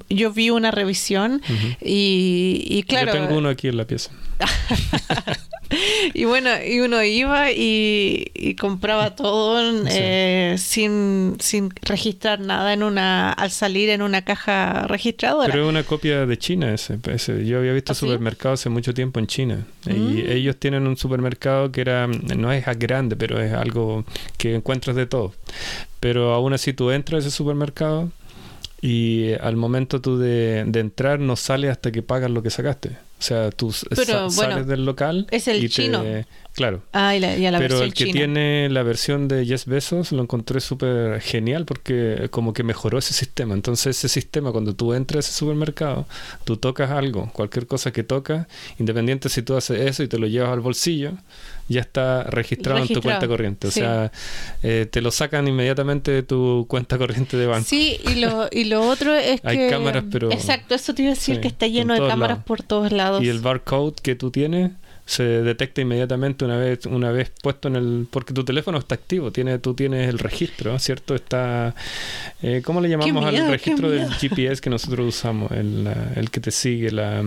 yo 0.08 0.32
vi 0.32 0.50
una 0.50 0.70
revisión 0.70 1.42
y, 1.80 2.84
claro. 2.88 3.14
Yo 3.14 3.20
tengo 3.20 3.38
uno 3.38 3.48
aquí 3.48 3.68
en 3.68 3.76
la 3.76 3.86
pieza. 3.86 4.10
y 6.14 6.24
bueno, 6.24 6.50
y 6.64 6.80
uno 6.80 7.02
iba 7.02 7.52
y, 7.52 8.56
compraba 8.60 9.14
todo 9.14 9.60
eh, 9.88 10.56
sin, 10.58 11.36
sin 11.40 11.70
registrar 11.82 12.40
nada 12.40 12.72
en 12.72 12.82
una 12.82 13.32
al 13.32 13.50
salir 13.50 13.90
en 13.90 14.02
una 14.02 14.22
caja 14.22 14.86
registradora. 14.86 15.50
Pero 15.50 15.64
es 15.64 15.68
una 15.68 15.82
copia 15.82 16.26
de 16.26 16.38
China 16.38 16.74
ese, 16.74 16.98
Yo 17.44 17.58
había 17.58 17.72
visto 17.72 17.92
¿Ah, 17.92 17.94
supermercados 17.94 18.60
hace 18.60 18.68
mucho 18.70 18.94
tiempo 18.94 19.20
en 19.20 19.26
China. 19.26 19.64
Y 19.86 19.90
mm. 19.90 20.30
ellos 20.30 20.56
tienen 20.56 20.86
un 20.86 20.96
supermercado 20.96 21.70
que 21.70 21.80
era 21.80 22.06
no 22.06 22.52
es 22.52 22.64
grande, 22.78 23.16
pero 23.16 23.40
es 23.40 23.52
algo 23.52 24.04
que 24.36 24.54
encuentras 24.54 24.96
de 24.96 25.06
todo. 25.06 25.34
Pero 26.00 26.34
aún 26.34 26.52
así 26.52 26.72
tú 26.72 26.90
entras 26.90 27.24
a 27.24 27.28
ese 27.28 27.36
supermercado 27.36 28.10
y 28.80 29.32
al 29.40 29.56
momento 29.56 30.00
tú 30.00 30.18
de, 30.18 30.64
de 30.66 30.80
entrar 30.80 31.20
no 31.20 31.36
sales 31.36 31.70
hasta 31.70 31.92
que 31.92 32.02
pagas 32.02 32.30
lo 32.30 32.42
que 32.42 32.50
sacaste. 32.50 33.09
O 33.20 33.22
sea, 33.22 33.50
tú 33.50 33.70
sales 33.70 34.66
del 34.66 34.86
local. 34.86 35.26
Es 35.30 35.46
el 35.46 35.68
chino. 35.68 36.02
Claro. 36.54 36.82
Ah, 36.92 37.16
y 37.16 37.20
la, 37.20 37.58
Pero 37.58 37.82
el 37.82 37.94
que 37.94 38.06
tiene 38.06 38.68
la 38.70 38.82
versión 38.82 39.28
de 39.28 39.46
Yes 39.46 39.66
Besos 39.66 40.12
lo 40.12 40.22
encontré 40.22 40.60
súper 40.60 41.20
genial 41.20 41.64
porque 41.64 42.28
como 42.30 42.52
que 42.52 42.62
mejoró 42.62 42.98
ese 42.98 43.14
sistema. 43.14 43.54
Entonces, 43.54 43.96
ese 43.96 44.08
sistema, 44.08 44.52
cuando 44.52 44.74
tú 44.74 44.92
entras 44.92 45.26
a 45.26 45.28
ese 45.28 45.38
supermercado, 45.38 46.06
tú 46.44 46.56
tocas 46.56 46.90
algo, 46.90 47.30
cualquier 47.32 47.66
cosa 47.66 47.92
que 47.92 48.02
tocas, 48.02 48.46
independiente 48.78 49.28
si 49.28 49.42
tú 49.42 49.56
haces 49.56 49.80
eso 49.80 50.02
y 50.02 50.08
te 50.08 50.18
lo 50.18 50.26
llevas 50.26 50.50
al 50.50 50.60
bolsillo, 50.60 51.12
ya 51.68 51.80
está 51.80 52.24
registrado, 52.24 52.80
en 52.80 52.88
tu 52.88 53.00
cuenta 53.00 53.28
corriente. 53.28 53.68
O 53.68 53.70
sea, 53.70 54.10
eh, 54.62 54.88
te 54.90 55.00
lo 55.00 55.12
sacan 55.12 55.46
inmediatamente 55.46 56.10
de 56.10 56.22
tu 56.24 56.66
cuenta 56.68 56.98
corriente 56.98 57.36
de 57.36 57.46
banco. 57.46 57.66
Sí, 57.66 58.00
y 58.04 58.16
lo, 58.16 58.48
y 58.50 58.64
lo 58.64 58.82
otro 58.88 59.14
es 59.14 59.40
que... 59.40 59.48
Hay 59.48 59.70
cámaras, 59.70 60.04
pero... 60.10 60.32
Exacto, 60.32 60.74
eso 60.74 60.94
te 60.94 61.02
iba 61.02 61.12
a 61.12 61.14
decir 61.14 61.40
que 61.40 61.48
está 61.48 61.68
lleno 61.68 61.94
de 61.94 62.06
cámaras 62.06 62.42
por 62.42 62.62
todos 62.62 62.90
lados. 62.90 63.22
Y 63.22 63.28
el 63.28 63.38
barcode 63.38 63.94
que 64.02 64.16
tú 64.16 64.32
tienes 64.32 64.72
se 65.10 65.24
detecta 65.24 65.80
inmediatamente 65.80 66.44
una 66.44 66.56
vez 66.56 66.86
una 66.86 67.10
vez 67.10 67.32
puesto 67.42 67.66
en 67.66 67.74
el 67.74 68.06
porque 68.08 68.32
tu 68.32 68.44
teléfono 68.44 68.78
está 68.78 68.94
activo 68.94 69.32
tiene 69.32 69.58
tú 69.58 69.74
tienes 69.74 70.08
el 70.08 70.20
registro 70.20 70.78
cierto 70.78 71.16
está 71.16 71.74
eh, 72.42 72.62
cómo 72.64 72.80
le 72.80 72.88
llamamos 72.88 73.24
al 73.24 73.48
registro 73.48 73.90
del 73.90 74.08
GPS 74.08 74.60
que 74.60 74.70
nosotros 74.70 75.08
usamos 75.08 75.50
el, 75.50 75.88
el 76.14 76.30
que 76.30 76.38
te 76.38 76.52
sigue 76.52 76.92
la 76.92 77.24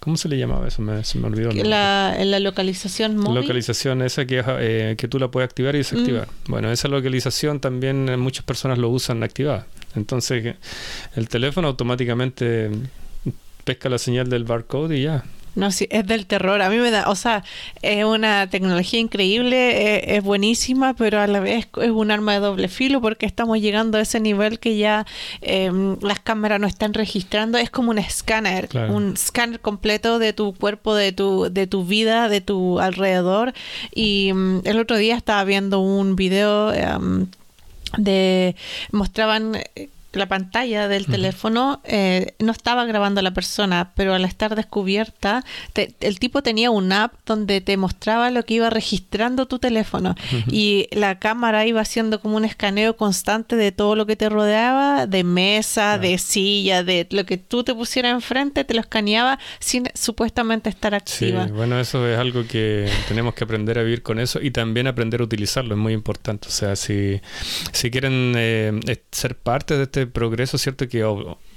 ¿Cómo 0.00 0.16
se 0.16 0.28
le 0.28 0.38
llamaba 0.38 0.68
eso? 0.68 0.80
Me, 0.80 1.02
se 1.02 1.18
me 1.18 1.26
olvidó. 1.26 1.50
La, 1.50 2.16
la 2.24 2.38
localización 2.38 3.16
móvil. 3.16 3.40
Localización 3.40 4.00
esa 4.00 4.26
que, 4.26 4.44
eh, 4.46 4.94
que 4.96 5.08
tú 5.08 5.18
la 5.18 5.28
puedes 5.28 5.48
activar 5.48 5.74
y 5.74 5.78
desactivar. 5.78 6.28
Mm. 6.28 6.50
Bueno, 6.50 6.70
esa 6.70 6.86
localización 6.86 7.58
también 7.58 8.18
muchas 8.18 8.44
personas 8.44 8.78
lo 8.78 8.90
usan 8.90 9.24
activada. 9.24 9.66
Entonces 9.96 10.54
el 11.16 11.28
teléfono 11.28 11.66
automáticamente 11.66 12.70
pesca 13.64 13.88
la 13.88 13.98
señal 13.98 14.30
del 14.30 14.44
barcode 14.44 14.98
y 14.98 15.02
ya. 15.02 15.24
No, 15.58 15.72
sí, 15.72 15.88
es 15.90 16.06
del 16.06 16.24
terror. 16.24 16.62
A 16.62 16.70
mí 16.70 16.76
me 16.76 16.92
da, 16.92 17.10
o 17.10 17.16
sea, 17.16 17.42
es 17.82 18.04
una 18.04 18.48
tecnología 18.48 19.00
increíble, 19.00 20.16
es, 20.16 20.22
buenísima, 20.22 20.94
pero 20.94 21.20
a 21.20 21.26
la 21.26 21.40
vez 21.40 21.66
es 21.82 21.90
un 21.90 22.12
arma 22.12 22.34
de 22.34 22.38
doble 22.38 22.68
filo 22.68 23.00
porque 23.00 23.26
estamos 23.26 23.58
llegando 23.58 23.98
a 23.98 24.02
ese 24.02 24.20
nivel 24.20 24.60
que 24.60 24.78
ya 24.78 25.04
em, 25.40 25.96
las 26.00 26.20
cámaras 26.20 26.60
no 26.60 26.68
están 26.68 26.94
registrando. 26.94 27.58
Es 27.58 27.70
como 27.70 27.90
un 27.90 27.98
escáner, 27.98 28.68
un 28.88 29.14
escáner 29.14 29.58
completo 29.58 30.20
de 30.20 30.32
tu 30.32 30.54
cuerpo, 30.54 30.94
de 30.94 31.10
tu, 31.10 31.48
de 31.50 31.66
tu 31.66 31.84
vida, 31.84 32.28
de 32.28 32.40
tu 32.40 32.78
alrededor. 32.78 33.52
Y 33.92 34.32
mm, 34.32 34.60
el 34.62 34.78
otro 34.78 34.96
día 34.96 35.16
estaba 35.16 35.42
viendo 35.42 35.80
un 35.80 36.14
video 36.14 36.72
em, 36.72 37.26
de 37.96 38.54
mostraban 38.92 39.56
eh, 39.74 39.88
la 40.12 40.26
pantalla 40.26 40.88
del 40.88 41.06
teléfono 41.06 41.80
eh, 41.84 42.34
no 42.38 42.52
estaba 42.52 42.84
grabando 42.86 43.20
a 43.20 43.22
la 43.22 43.32
persona, 43.32 43.92
pero 43.94 44.14
al 44.14 44.24
estar 44.24 44.56
descubierta, 44.56 45.44
el 45.74 46.18
tipo 46.18 46.42
tenía 46.42 46.70
un 46.70 46.92
app 46.92 47.12
donde 47.26 47.60
te 47.60 47.76
mostraba 47.76 48.30
lo 48.30 48.44
que 48.44 48.54
iba 48.54 48.70
registrando 48.70 49.46
tu 49.46 49.58
teléfono 49.58 50.14
y 50.46 50.88
la 50.92 51.18
cámara 51.18 51.66
iba 51.66 51.80
haciendo 51.80 52.20
como 52.20 52.36
un 52.36 52.44
escaneo 52.44 52.96
constante 52.96 53.56
de 53.56 53.70
todo 53.70 53.96
lo 53.96 54.06
que 54.06 54.16
te 54.16 54.28
rodeaba, 54.28 55.06
de 55.06 55.24
mesa, 55.24 55.98
de 55.98 56.16
silla, 56.18 56.82
de 56.82 57.06
lo 57.10 57.26
que 57.26 57.36
tú 57.36 57.62
te 57.62 57.74
pusieras 57.74 58.12
enfrente, 58.12 58.64
te 58.64 58.74
lo 58.74 58.80
escaneaba 58.80 59.38
sin 59.58 59.88
supuestamente 59.94 60.70
estar 60.70 60.94
activa. 60.94 61.46
Sí, 61.46 61.52
bueno, 61.52 61.78
eso 61.78 62.08
es 62.08 62.18
algo 62.18 62.46
que 62.46 62.90
tenemos 63.08 63.34
que 63.34 63.44
aprender 63.44 63.78
a 63.78 63.82
vivir 63.82 64.02
con 64.02 64.18
eso 64.18 64.40
y 64.40 64.50
también 64.50 64.86
aprender 64.86 65.20
a 65.20 65.24
utilizarlo, 65.24 65.74
es 65.74 65.80
muy 65.80 65.92
importante. 65.92 66.48
O 66.48 66.50
sea, 66.50 66.76
si, 66.76 67.20
si 67.72 67.90
quieren 67.90 68.32
eh, 68.36 68.80
ser 69.12 69.36
parte 69.36 69.76
de 69.76 69.82
este 69.84 69.97
progreso, 70.06 70.58
¿cierto? 70.58 70.88
Que 70.88 71.04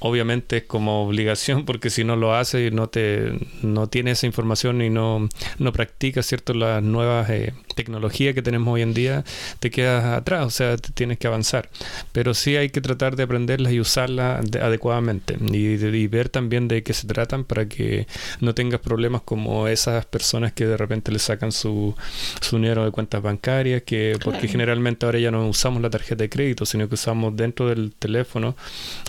obviamente 0.02 0.58
es 0.58 0.64
como 0.64 1.06
obligación 1.06 1.66
porque 1.66 1.90
si 1.90 2.04
no 2.04 2.16
lo 2.16 2.36
hace 2.36 2.68
y 2.68 2.72
no 2.72 2.88
te 2.88 3.34
no 3.62 3.88
tiene 3.88 4.12
esa 4.12 4.26
información 4.26 4.82
y 4.82 4.90
no, 4.90 5.30
no 5.58 5.72
practica, 5.72 6.24
¿cierto? 6.24 6.54
Las 6.54 6.84
nuevas 6.84 7.30
eh, 7.30 7.54
tecnologías 7.76 8.36
que 8.36 8.42
tenemos 8.42 8.74
hoy 8.74 8.82
en 8.82 8.94
día, 8.94 9.24
te 9.60 9.72
quedas 9.72 10.04
atrás, 10.06 10.46
o 10.46 10.50
sea, 10.50 10.78
tienes 10.78 11.18
que 11.18 11.28
avanzar. 11.28 11.70
Pero 12.12 12.34
sí 12.34 12.58
hay 12.58 12.70
que 12.70 12.82
tratar 12.82 13.16
de 13.16 13.24
aprenderlas 13.24 13.74
y 13.74 13.80
usarlas 13.80 14.44
adecuadamente 14.56 15.38
y, 15.40 15.58
y, 15.58 16.08
ver 16.08 16.30
también 16.30 16.68
de 16.68 16.84
qué 16.84 16.94
se 16.94 17.08
tratan 17.08 17.46
para 17.46 17.68
que 17.68 18.08
no 18.40 18.54
tengas 18.54 18.82
problemas 18.82 19.22
como 19.22 19.68
esas 19.68 20.06
personas 20.06 20.52
que 20.54 20.66
de 20.66 20.78
repente 20.78 21.12
le 21.12 21.20
sacan 21.20 21.52
su, 21.52 21.96
su 22.42 22.58
dinero 22.58 22.84
de 22.84 22.92
cuentas 22.92 23.22
bancarias, 23.22 23.84
que 23.84 24.18
porque 24.24 24.48
generalmente 24.48 25.06
ahora 25.06 25.20
ya 25.20 25.32
no 25.32 25.48
usamos 25.48 25.82
la 25.82 25.90
tarjeta 25.90 26.24
de 26.24 26.30
crédito, 26.30 26.66
sino 26.66 26.88
que 26.90 26.96
usamos 26.96 27.36
dentro 27.36 27.68
del 27.68 27.94
teléfono 27.94 28.56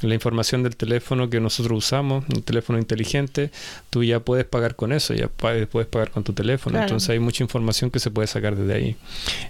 la 0.02 0.14
información 0.14 0.62
del 0.62 0.76
teléfono 0.82 1.30
que 1.30 1.38
nosotros 1.38 1.78
usamos, 1.78 2.24
un 2.34 2.42
teléfono 2.42 2.76
inteligente, 2.76 3.52
tú 3.90 4.02
ya 4.02 4.18
puedes 4.18 4.44
pagar 4.44 4.74
con 4.74 4.92
eso, 4.92 5.14
ya 5.14 5.28
puedes 5.28 5.68
pagar 5.86 6.10
con 6.10 6.24
tu 6.24 6.32
teléfono. 6.32 6.80
Entonces 6.80 7.08
hay 7.10 7.20
mucha 7.20 7.44
información 7.44 7.90
que 7.92 8.00
se 8.00 8.10
puede 8.10 8.26
sacar 8.26 8.56
desde 8.56 8.74
ahí. 8.74 8.96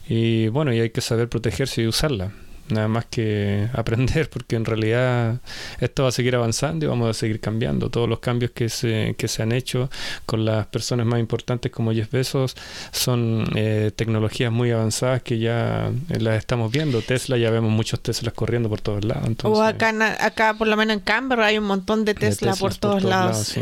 Y 0.09 0.49
bueno, 0.49 0.75
y 0.75 0.81
hay 0.81 0.91
que 0.91 1.01
saber 1.01 1.31
protegerse 1.31 1.81
y 1.81 1.87
usarla 1.87 2.33
nada 2.73 2.88
más 2.88 3.07
que 3.07 3.69
aprender, 3.75 4.29
porque 4.31 4.57
en 4.57 4.64
realidad 4.64 5.41
esto 5.81 6.05
va 6.05 6.09
a 6.09 6.12
seguir 6.12 6.35
avanzando 6.35 6.87
y 6.87 6.88
vamos 6.88 7.11
a 7.11 7.14
seguir 7.14 7.41
cambiando. 7.41 7.91
Todos 7.91 8.09
los 8.09 8.19
cambios 8.21 8.50
que 8.52 8.69
se, 8.69 9.14
que 9.17 9.29
se 9.29 9.43
han 9.43 9.52
hecho 9.52 9.91
con 10.26 10.45
las 10.45 10.67
personas 10.67 11.07
más 11.07 11.21
importantes 11.21 11.71
como 11.71 11.93
Jeff 11.93 12.11
Bezos 12.11 12.57
son 12.91 13.47
eh, 13.55 13.91
tecnologías 13.95 14.52
muy 14.52 14.71
avanzadas 14.71 15.23
que 15.23 15.38
ya 15.38 15.91
las 16.09 16.38
estamos 16.38 16.71
viendo. 16.73 17.00
Tesla, 17.02 17.37
ya 17.37 17.50
vemos 17.50 17.71
muchos 17.71 18.00
Teslas 18.00 18.35
corriendo 18.35 18.69
por 18.69 18.81
todos 18.81 19.05
lados. 19.05 19.29
o 19.45 19.62
acá, 19.62 19.93
acá, 20.21 20.55
por 20.55 20.69
lo 20.69 20.76
menos 20.76 20.95
en 20.95 21.00
Canberra, 21.00 21.47
hay 21.47 21.59
un 21.59 21.64
montón 21.64 22.05
de 22.05 22.14
Tesla 22.14 22.55
por, 22.57 22.75
todos 22.75 23.02
lados. 23.02 23.55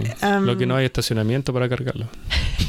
lo 0.42 0.56
que 0.56 0.66
no 0.66 0.76
hay 0.76 0.86
estacionamiento 0.86 1.52
para 1.52 1.68
cargarlo. 1.68 2.08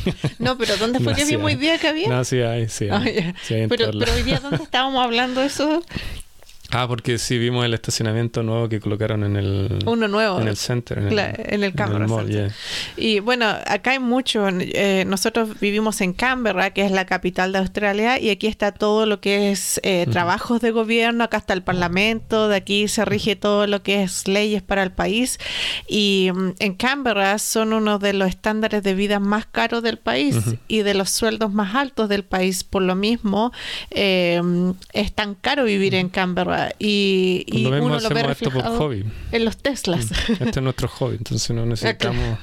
no, 0.39 0.57
pero 0.57 0.77
¿dónde 0.77 0.99
fue 0.99 1.15
que 1.15 1.25
vi 1.25 1.37
muy 1.37 1.55
día 1.55 1.77
que 1.77 1.87
había? 1.87 2.09
No, 2.09 2.23
sí 2.23 2.41
hay, 2.41 2.69
sí 2.69 2.89
hay. 2.89 3.33
pero, 3.67 3.91
pero 3.97 4.13
hoy 4.13 4.23
día, 4.23 4.39
¿dónde 4.39 4.63
estábamos 4.63 5.03
hablando 5.03 5.41
eso? 5.41 5.83
Ah, 6.73 6.87
porque 6.87 7.17
sí 7.17 7.37
vimos 7.37 7.65
el 7.65 7.73
estacionamiento 7.73 8.43
nuevo 8.43 8.69
que 8.69 8.79
colocaron 8.79 9.25
en 9.25 9.35
el 9.35 9.79
uno 9.85 10.07
nuevo 10.07 10.39
en 10.39 10.47
el 10.47 10.55
center, 10.55 10.99
en 10.99 11.63
el, 11.63 11.73
Canberra. 11.73 12.07
Y 12.95 13.19
bueno, 13.19 13.45
acá 13.45 13.91
hay 13.91 13.99
mucho. 13.99 14.47
Eh, 14.49 15.03
nosotros 15.05 15.59
vivimos 15.59 15.99
en 15.99 16.13
Canberra, 16.13 16.69
que 16.69 16.85
es 16.85 16.91
la 16.91 17.05
capital 17.05 17.51
de 17.51 17.59
Australia, 17.59 18.19
y 18.19 18.29
aquí 18.29 18.47
está 18.47 18.71
todo 18.71 19.05
lo 19.05 19.19
que 19.19 19.51
es 19.51 19.81
eh, 19.83 20.07
trabajos 20.09 20.61
de 20.61 20.71
gobierno. 20.71 21.25
Acá 21.25 21.37
está 21.37 21.53
el 21.53 21.63
Parlamento, 21.63 22.47
de 22.47 22.55
aquí 22.55 22.87
se 22.87 23.03
rige 23.03 23.35
todo 23.35 23.67
lo 23.67 23.83
que 23.83 24.03
es 24.03 24.29
leyes 24.29 24.61
para 24.61 24.83
el 24.83 24.91
país. 24.91 25.39
Y 25.89 26.31
mm, 26.33 26.53
en 26.59 26.73
Canberra 26.75 27.37
son 27.39 27.73
uno 27.73 27.99
de 27.99 28.13
los 28.13 28.29
estándares 28.29 28.81
de 28.81 28.93
vida 28.93 29.19
más 29.19 29.45
caros 29.45 29.83
del 29.83 29.97
país 29.97 30.37
y 30.69 30.83
de 30.83 30.93
los 30.93 31.09
sueldos 31.09 31.51
más 31.51 31.75
altos 31.75 32.07
del 32.07 32.23
país. 32.23 32.63
Por 32.63 32.83
lo 32.83 32.95
mismo, 32.95 33.51
eh, 33.89 34.41
es 34.93 35.11
tan 35.11 35.35
caro 35.35 35.65
vivir 35.65 35.95
en 35.95 36.07
Canberra 36.07 36.60
y, 36.79 37.45
uno 37.67 37.99
lo 37.99 38.09
ve 38.09 38.23
reflejado 38.23 38.91
en 38.91 39.45
los 39.45 39.57
Teslas. 39.57 40.11
Mm, 40.11 40.31
este 40.31 40.49
es 40.49 40.61
nuestro 40.61 40.87
hobby, 40.87 41.17
entonces 41.17 41.49
no 41.51 41.65
necesitamos... 41.65 42.37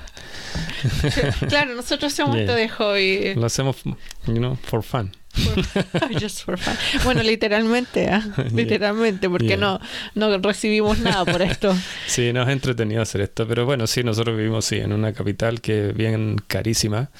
claro, 1.48 1.74
nosotros 1.74 2.12
hacemos 2.12 2.36
esto 2.36 2.54
de 2.54 2.68
hobby. 2.68 3.34
Lo 3.34 3.46
hacemos, 3.46 3.76
you 4.26 4.34
know, 4.34 4.56
for 4.56 4.82
fun. 4.82 5.12
Just 6.20 6.44
for 6.44 6.58
fun. 6.58 6.74
Bueno, 7.04 7.22
literalmente, 7.28 8.08
¿ah? 8.08 8.22
literalmente, 8.52 9.28
porque 9.28 9.56
no, 9.56 9.80
no 10.14 10.38
recibimos 10.38 10.98
nada 10.98 11.24
por 11.24 11.42
esto. 11.42 11.74
Sí, 12.06 12.32
nos 12.32 12.48
ha 12.48 12.52
entretenido 12.52 13.02
hacer 13.02 13.20
esto, 13.20 13.46
pero 13.46 13.66
bueno, 13.66 13.86
sí, 13.86 14.02
nosotros 14.02 14.36
vivimos 14.36 14.64
sí, 14.64 14.76
en 14.76 14.92
una 14.92 15.12
capital 15.12 15.60
que 15.60 15.88
es 15.88 15.94
bien 15.94 16.36
carísima 16.46 17.10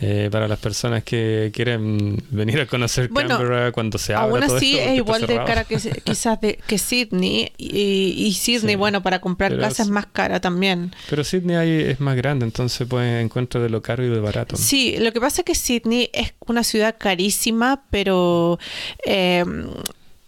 eh, 0.00 0.28
para 0.32 0.48
las 0.48 0.58
personas 0.58 1.04
que 1.04 1.50
quieren 1.54 2.22
venir 2.30 2.60
a 2.60 2.66
conocer 2.66 3.10
Canberra 3.10 3.72
cuando 3.72 3.98
se 3.98 4.14
abra 4.14 4.46
Aún 4.46 4.56
así 4.56 4.78
es 4.78 4.96
igual 4.96 5.26
de 5.26 5.36
cara 5.36 5.64
que 5.64 5.76
quizás 6.02 6.40
de, 6.40 6.58
que 6.66 6.78
Sydney 6.78 7.52
y, 7.58 8.32
Sydney, 8.32 8.76
bueno, 8.76 9.02
para 9.02 9.20
comprar 9.20 9.58
casa 9.58 9.82
es 9.82 9.90
más 9.90 10.06
cara 10.06 10.40
también. 10.40 10.94
Pero 11.10 11.24
Sydney 11.24 11.56
ahí 11.56 11.90
es 11.90 12.00
más 12.00 12.16
grande, 12.16 12.46
entonces 12.46 12.86
pues 12.88 13.22
encuentro 13.22 13.60
de 13.60 13.68
lo 13.68 13.82
caro 13.82 14.04
y 14.04 14.08
de 14.08 14.20
barato. 14.20 14.56
Sí, 14.56 14.96
lo 14.98 15.12
que 15.12 15.20
pasa 15.20 15.42
es 15.42 15.44
que 15.44 15.54
Sydney 15.54 16.10
es 16.12 16.32
una 16.46 16.64
ciudad 16.64 16.96
carísima 16.98 17.51
pero 17.90 18.58
eh, 19.04 19.44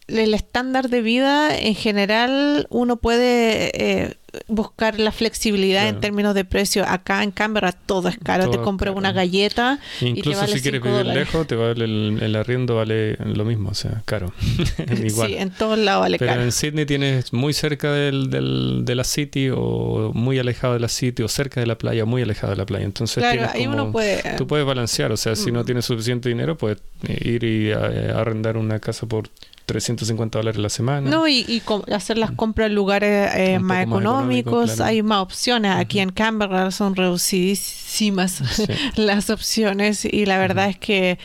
el 0.09 0.35
estándar 0.35 0.91
de 0.91 1.01
vida 1.01 1.57
en 1.57 1.75
general 1.75 2.67
uno 2.71 2.97
puede 2.97 3.71
eh, 3.75 4.17
buscar 4.49 4.99
la 4.99 5.13
flexibilidad 5.13 5.89
en 5.89 6.01
términos 6.01 6.35
de 6.35 6.45
precio. 6.45 6.85
Acá 6.87 7.23
en 7.23 7.31
Canberra 7.31 7.73
todo 7.73 8.09
es 8.09 8.19
caro. 8.19 8.51
te 8.51 8.59
compro 8.59 8.93
una 8.93 9.13
galleta 9.13 9.79
Incluso 10.01 10.31
y 10.31 10.33
te 10.33 10.37
vale 10.37 10.53
si 10.55 10.63
quieres 10.63 10.83
vivir 10.83 11.07
lejos, 11.07 11.47
te 11.47 11.57
vale 11.57 11.85
el, 11.85 12.37
arriendo 12.37 12.77
vale 12.77 13.17
lo 13.17 13.45
mismo, 13.45 13.71
o 13.71 13.75
sea, 13.75 14.03
caro. 14.05 14.33
Igual. 15.05 15.29
Sí, 15.29 15.37
en 15.37 15.51
todos 15.51 15.79
lados 15.79 16.03
vale 16.03 16.19
Pero 16.19 16.33
caro. 16.33 16.43
en 16.43 16.53
Sydney 16.53 16.85
tienes 16.85 17.33
muy 17.33 17.53
cerca 17.55 17.93
del, 17.93 18.31
del, 18.31 18.85
de 18.85 18.95
la 18.95 19.05
city 19.05 19.51
o 19.55 20.13
muy 20.15 20.39
alejado 20.39 20.75
de 20.75 20.81
la 20.81 20.89
city 20.89 21.23
o 21.23 21.29
cerca 21.29 21.61
de 21.61 21.67
la 21.67 21.79
playa 21.79 22.03
o 22.03 22.07
muy 22.07 22.23
alejado 22.23 22.53
de 22.53 22.59
la 22.59 22.67
playa. 22.67 22.85
Entonces 22.85 23.23
claro, 23.23 23.49
ahí 23.53 23.67
uno 23.67 23.91
puede... 23.91 24.37
tú 24.37 24.47
puedes 24.47 24.67
balancear, 24.67 25.13
o 25.13 25.17
sea, 25.17 25.37
si 25.37 25.51
no 25.51 25.63
mm. 25.63 25.67
tienes 25.67 25.85
suficiente 25.87 26.29
dinero, 26.29 26.59
puedes 26.59 26.79
ir 27.09 27.45
y 27.45 27.71
eh, 27.71 28.13
arrendar 28.15 28.57
una 28.57 28.79
casa 28.81 29.07
por 29.07 29.29
350 29.67 30.39
dólares 30.39 30.61
la 30.61 30.69
semana. 30.69 31.09
No, 31.09 31.27
y, 31.27 31.63
hacer 31.93 32.19
las 32.19 32.33
compras 32.33 32.69
en 32.69 32.75
lugares 32.75 33.31
eh, 33.35 33.59
más, 33.59 33.85
económicos, 33.85 34.81
hay 34.81 35.03
más 35.03 35.23
opciones. 35.23 35.75
Aquí 35.77 36.01
en 36.01 36.11
Canberra 36.11 36.71
son 36.71 36.97
reducidísimas 36.97 38.43
las 38.97 39.31
opciones 39.31 40.05
y 40.05 40.27
la 40.27 40.39
verdad 40.39 40.69
es 40.69 40.79
que 40.79 41.19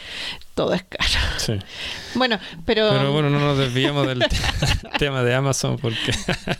todo 0.55 0.73
es 0.73 0.83
caro. 0.83 1.59
Bueno, 2.15 2.39
pero... 2.65 2.89
Pero 2.89 3.11
bueno, 3.11 3.29
no 3.29 3.39
nos 3.39 3.57
desviamos 3.57 4.07
del 4.07 4.25
tema 4.99 5.23
de 5.23 5.35
Amazon 5.35 5.77
porque... 5.77 6.13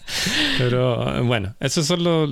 pero 0.57 1.23
bueno, 1.23 1.55
esos 1.59 1.85
son 1.85 2.03
los 2.03 2.29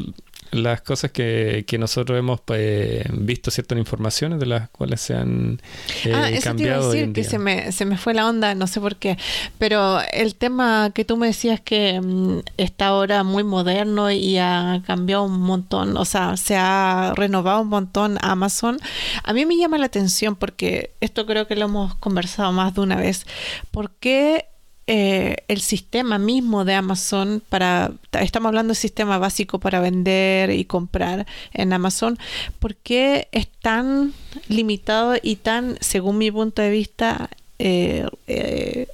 las 0.52 0.82
cosas 0.82 1.12
que, 1.12 1.66
que 1.68 1.78
nosotros 1.78 2.18
hemos 2.18 2.42
pues, 2.42 3.04
visto 3.12 3.52
ciertas 3.52 3.78
informaciones 3.78 4.40
de 4.40 4.46
las 4.46 4.70
cuales 4.70 5.02
se 5.02 5.16
han 5.16 5.62
eh, 6.06 6.14
ah, 6.14 6.30
eso 6.30 6.44
cambiado. 6.44 6.92
Te 6.92 6.98
iba 6.98 7.04
a 7.04 7.08
decir 7.08 7.14
que 7.14 7.24
se 7.24 7.40
me, 7.40 7.72
se 7.72 7.86
me 7.86 7.98
fue 7.98 8.14
la 8.14 8.28
onda, 8.28 8.56
no 8.56 8.68
sé 8.68 8.80
por 8.80 8.96
qué. 8.96 9.18
Pero 9.58 10.00
el 10.12 10.36
tema 10.36 10.92
que 10.94 11.06
tú 11.06 11.18
me 11.18 11.28
decías 11.28 11.62
que 11.62 12.00
mm, 12.02 12.40
está 12.58 12.88
ahora 12.88 13.24
muy 13.24 13.44
moderno 13.44 14.12
y 14.12 14.38
ha 14.38 14.82
cambiado 14.86 15.24
un 15.24 15.40
montón, 15.40 15.98
o 15.98 16.06
sea, 16.06 16.38
se 16.38 16.56
ha 16.56 17.14
renovado 17.16 17.62
un 17.62 17.70
montón 17.70 18.18
Amazon. 18.22 18.80
A 19.24 19.34
mí 19.34 19.46
me 19.46 19.58
llama 19.58 19.78
la 19.78 19.86
atención 19.86 20.36
porque 20.36 20.92
esto 21.02 21.26
creo 21.26 21.48
que 21.48 21.56
lo 21.56 21.66
hemos 21.66 21.96
conversado 21.96 22.52
más 22.52 22.74
de 22.74 22.82
una 22.82 22.96
vez. 22.96 23.26
¿Por 23.72 23.92
qué 23.92 24.48
eh, 24.90 25.36
el 25.50 25.60
sistema 25.60 26.18
mismo 26.18 26.64
de 26.64 26.74
Amazon 26.74 27.44
para, 27.50 27.92
estamos 28.14 28.48
hablando 28.48 28.72
del 28.72 28.78
sistema 28.78 29.18
básico 29.18 29.60
para 29.60 29.82
vender 29.82 30.50
y 30.52 30.64
comprar 30.64 31.28
en 31.52 31.74
Amazon, 31.74 32.18
¿por 32.60 32.76
qué 32.76 33.28
es 33.34 33.50
tan 33.50 34.14
limitado 34.48 35.16
y 35.22 35.36
tan, 35.36 35.78
según 35.82 36.18
mi 36.18 36.32
punto 36.32 36.62
de 36.62 36.70
vista, 36.70 37.30
eh, 37.60 38.08
eh, 38.28 38.88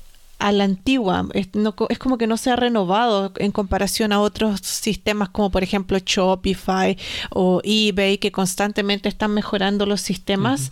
a 0.44 0.52
la 0.52 0.66
antigua. 0.66 1.26
Es, 1.34 1.48
es, 1.90 2.00
como 2.00 2.18
que 2.18 2.28
no 2.28 2.36
se 2.36 2.52
ha 2.52 2.58
renovado 2.58 3.32
en 3.38 3.54
comparación 3.54 4.12
a 4.12 4.20
otros 4.20 4.60
sistemas 4.60 5.30
como 5.30 5.50
por 5.50 5.64
ejemplo 5.64 5.98
Shopify 6.06 6.98
o 7.30 7.62
eBay 7.64 8.18
que 8.18 8.34
constantemente 8.34 9.08
están 9.08 9.34
mejorando 9.34 9.86
los 9.86 10.02
sistemas. 10.02 10.70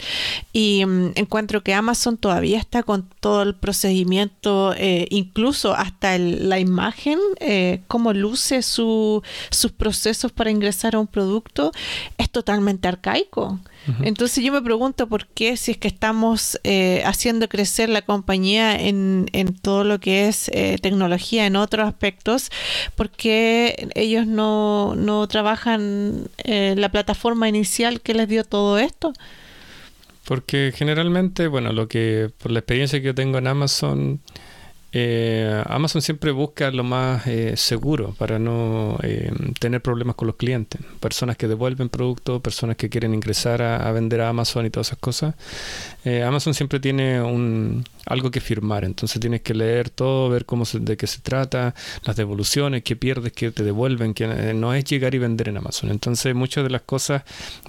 Y 0.51 0.85
mm, 0.85 1.13
encuentro 1.15 1.63
que 1.63 1.73
Amazon 1.73 2.17
todavía 2.17 2.59
está 2.59 2.83
con 2.83 3.07
todo 3.21 3.43
el 3.43 3.55
procedimiento, 3.55 4.73
eh, 4.75 5.07
incluso 5.09 5.73
hasta 5.73 6.17
la 6.17 6.59
imagen, 6.59 7.17
eh, 7.39 7.81
cómo 7.87 8.11
luce 8.11 8.63
su, 8.63 9.23
sus 9.51 9.71
procesos 9.71 10.33
para 10.33 10.51
ingresar 10.51 10.95
a 10.95 10.99
un 10.99 11.07
producto, 11.07 11.71
es 12.17 12.29
totalmente 12.29 12.89
arcaico. 12.89 13.57
Entonces 14.03 14.43
yo 14.43 14.53
me 14.53 14.61
pregunto 14.61 15.07
por 15.07 15.27
qué 15.27 15.57
si 15.57 15.71
es 15.71 15.77
que 15.77 15.87
estamos 15.87 16.59
eh, 16.63 17.01
haciendo 17.05 17.49
crecer 17.49 17.89
la 17.89 18.03
compañía 18.03 18.79
en, 18.79 19.27
en 19.33 19.53
todo 19.55 19.83
lo 19.83 19.99
que 19.99 20.27
es 20.27 20.49
eh, 20.49 20.77
tecnología, 20.81 21.45
en 21.45 21.55
otros 21.55 21.87
aspectos, 21.87 22.51
¿por 22.95 23.09
qué 23.09 23.89
ellos 23.95 24.27
no, 24.27 24.95
no 24.95 25.27
trabajan 25.27 26.27
eh, 26.43 26.75
la 26.77 26.89
plataforma 26.89 27.49
inicial 27.49 28.01
que 28.01 28.13
les 28.13 28.27
dio 28.27 28.43
todo 28.43 28.77
esto? 28.77 29.13
Porque 30.25 30.71
generalmente, 30.75 31.47
bueno, 31.47 31.73
lo 31.73 31.87
que 31.87 32.29
por 32.37 32.51
la 32.51 32.59
experiencia 32.59 32.99
que 32.99 33.07
yo 33.07 33.15
tengo 33.15 33.39
en 33.39 33.47
Amazon, 33.47 34.21
eh, 34.93 35.63
Amazon 35.67 36.01
siempre 36.01 36.31
busca 36.31 36.69
lo 36.69 36.83
más 36.83 37.25
eh, 37.25 37.55
seguro 37.55 38.13
para 38.17 38.39
no 38.39 38.97
eh, 39.03 39.31
tener 39.59 39.81
problemas 39.81 40.15
con 40.15 40.27
los 40.27 40.35
clientes. 40.35 40.81
Personas 40.99 41.37
que 41.37 41.47
devuelven 41.47 41.87
productos, 41.87 42.41
personas 42.41 42.75
que 42.75 42.89
quieren 42.89 43.13
ingresar 43.13 43.61
a, 43.61 43.89
vender 43.93 44.21
a 44.21 44.29
Amazon 44.29 44.65
y 44.65 44.69
todas 44.69 44.87
esas 44.87 44.99
cosas. 44.99 45.35
Amazon 46.03 46.53
siempre 46.53 46.79
tiene 46.79 47.21
un, 47.21 47.83
algo 48.05 48.31
que 48.31 48.41
firmar, 48.41 48.83
entonces 48.83 49.19
tienes 49.19 49.41
que 49.41 49.53
leer 49.53 49.89
todo, 49.89 50.29
ver 50.29 50.45
cómo 50.45 50.65
de 50.71 50.97
qué 50.97 51.07
se 51.07 51.21
trata, 51.21 51.75
las 52.03 52.15
devoluciones, 52.15 52.83
qué 52.83 52.95
pierdes, 52.95 53.33
qué 53.33 53.51
te 53.51 53.63
devuelven, 53.63 54.13
que 54.13 54.53
no 54.53 54.73
es 54.73 54.85
llegar 54.85 55.13
y 55.15 55.19
vender 55.19 55.49
en 55.49 55.57
Amazon. 55.57 55.91
Entonces 55.91 56.33
muchas 56.33 56.63
de 56.63 56.69
las 56.69 56.81
cosas 56.81 57.23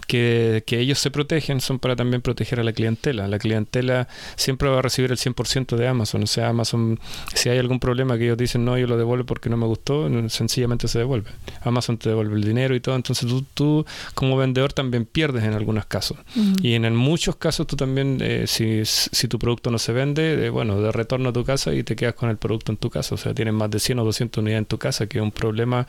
que, 0.06 0.62
que 0.66 0.78
ellos 0.78 0.98
se 0.98 1.10
protegen 1.10 1.60
son 1.60 1.78
para 1.78 1.96
también 1.96 2.22
proteger 2.22 2.60
a 2.60 2.64
la 2.64 2.72
clientela. 2.72 3.28
La 3.28 3.38
clientela 3.38 4.08
siempre 4.36 4.68
va 4.68 4.78
a 4.78 4.82
recibir 4.82 5.10
el 5.10 5.18
100% 5.18 5.76
de 5.76 5.88
Amazon, 5.88 6.22
o 6.22 6.26
sea, 6.26 6.48
Amazon 6.48 6.98
si 7.34 7.48
hay 7.48 7.58
algún 7.58 7.80
problema 7.80 8.16
que 8.16 8.24
ellos 8.24 8.38
dicen 8.38 8.64
no, 8.64 8.78
yo 8.78 8.86
lo 8.86 8.96
devuelvo 8.96 9.26
porque 9.26 9.48
no 9.48 9.56
me 9.56 9.66
gustó, 9.66 10.08
sencillamente 10.28 10.88
se 10.88 10.98
devuelve. 10.98 11.30
Amazon 11.62 11.98
te 11.98 12.08
devuelve 12.08 12.36
el 12.36 12.44
dinero 12.44 12.74
y 12.74 12.80
todo, 12.80 12.96
entonces 12.96 13.28
tú, 13.28 13.44
tú 13.54 13.86
como 14.14 14.36
vendedor 14.36 14.72
también 14.72 15.04
pierdes 15.04 15.44
en 15.44 15.54
algunos 15.54 15.86
casos. 15.86 16.18
Y 16.62 16.74
en, 16.74 16.94
muchos 16.96 17.36
casos 17.36 17.66
tú 17.66 17.76
también, 17.76 18.21
eh, 18.22 18.46
si, 18.46 18.82
si, 18.84 19.28
tu 19.28 19.38
producto 19.38 19.70
no 19.70 19.78
se 19.78 19.92
vende, 19.92 20.46
eh, 20.46 20.50
bueno, 20.50 20.80
de 20.80 20.92
retorno 20.92 21.30
a 21.30 21.32
tu 21.32 21.44
casa 21.44 21.74
y 21.74 21.82
te 21.82 21.96
quedas 21.96 22.14
con 22.14 22.30
el 22.30 22.36
producto 22.36 22.72
en 22.72 22.78
tu 22.78 22.90
casa. 22.90 23.14
O 23.14 23.18
sea, 23.18 23.34
tienes 23.34 23.54
más 23.54 23.70
de 23.70 23.80
100 23.80 23.98
o 23.98 24.04
200 24.04 24.42
unidades 24.42 24.58
en 24.60 24.66
tu 24.66 24.78
casa, 24.78 25.06
que 25.06 25.18
es 25.18 25.22
un 25.22 25.32
problema 25.32 25.86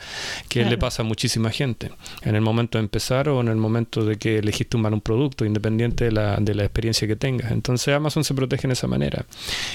que 0.50 0.66
le 0.66 0.78
pasa 0.78 1.04
a 1.04 1.06
muchísima 1.06 1.50
gente. 1.52 1.92
En 2.24 2.36
el 2.36 2.42
momento 2.42 2.78
de 2.78 2.84
empezar 2.84 3.30
o 3.30 3.42
en 3.42 3.48
el 3.48 3.58
momento 3.58 4.06
de 4.06 4.18
que 4.18 4.38
elegiste 4.40 4.78
un 4.78 4.84
mal 4.84 4.94
un 4.94 5.02
producto, 5.02 5.46
independiente 5.46 6.06
de 6.06 6.12
la, 6.12 6.38
de 6.38 6.56
la 6.56 6.64
experiencia 6.64 7.08
que 7.08 7.16
tengas. 7.16 7.52
Entonces 7.52 7.94
Amazon 7.94 8.24
se 8.24 8.34
protege 8.34 8.68
en 8.68 8.72
esa 8.72 8.88
manera. 8.88 9.26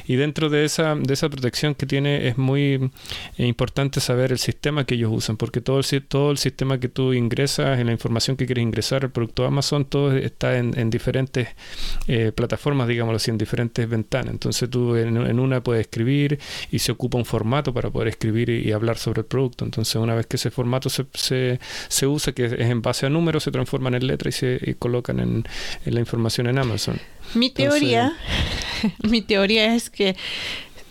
Y 0.06 0.16
dentro 0.16 0.48
de 0.48 0.64
esa, 0.64 0.94
de 0.94 1.14
esa 1.14 1.28
protección 1.28 1.74
que 1.74 1.86
tiene 1.86 2.28
es 2.28 2.38
muy 2.38 2.90
eh, 3.36 3.46
importante 3.46 4.00
saber 4.00 4.32
el 4.32 4.38
sistema 4.38 4.84
que 4.84 4.94
ellos 4.94 5.10
usan, 5.12 5.36
porque 5.36 5.60
todo 5.60 5.80
el, 5.80 6.06
todo 6.06 6.30
el 6.30 6.38
sistema 6.38 6.78
que 6.78 6.88
tú 6.88 7.12
ingresas, 7.12 7.78
en 7.78 7.86
la 7.86 7.92
información 7.92 8.36
que 8.36 8.46
quieres 8.46 8.62
ingresar 8.62 9.04
al 9.04 9.10
producto 9.10 9.44
Amazon, 9.44 9.84
todo 9.84 10.16
está 10.16 10.56
en, 10.56 10.88
diferentes 10.90 11.48
eh, 12.06 12.32
plataformas, 12.34 12.47
digámoslo 12.86 13.16
así, 13.16 13.30
en 13.30 13.38
diferentes 13.38 13.88
ventanas. 13.88 14.32
Entonces 14.32 14.68
tú 14.70 14.96
en, 14.96 15.38
una 15.38 15.62
puedes 15.62 15.82
escribir 15.82 16.38
y 16.70 16.78
se 16.78 16.92
ocupa 16.92 17.18
un 17.18 17.24
formato 17.24 17.72
para 17.74 17.90
poder 17.90 18.08
escribir 18.08 18.50
y, 18.50 18.72
hablar 18.72 18.98
sobre 18.98 19.20
el 19.20 19.26
producto. 19.26 19.64
Entonces 19.64 19.96
una 19.96 20.14
vez 20.14 20.26
que 20.26 20.36
ese 20.36 20.50
formato 20.50 20.88
se, 20.88 21.06
se, 21.14 21.58
se, 21.88 22.06
usa, 22.06 22.32
que 22.32 22.44
es 22.44 22.52
en 22.52 22.82
base 22.82 23.06
a 23.06 23.10
números, 23.10 23.42
se 23.42 23.50
transforman 23.50 23.94
en 23.94 24.06
letras 24.06 24.36
y 24.36 24.38
se 24.38 24.76
colocan 24.78 25.20
en, 25.20 25.44
la 25.84 26.00
información 26.00 26.46
en 26.46 26.58
Amazon. 26.58 27.00
Mi 27.34 27.50
teoría, 27.50 28.12
mi 29.02 29.22
teoría 29.22 29.74
es 29.74 29.90
que 29.90 30.16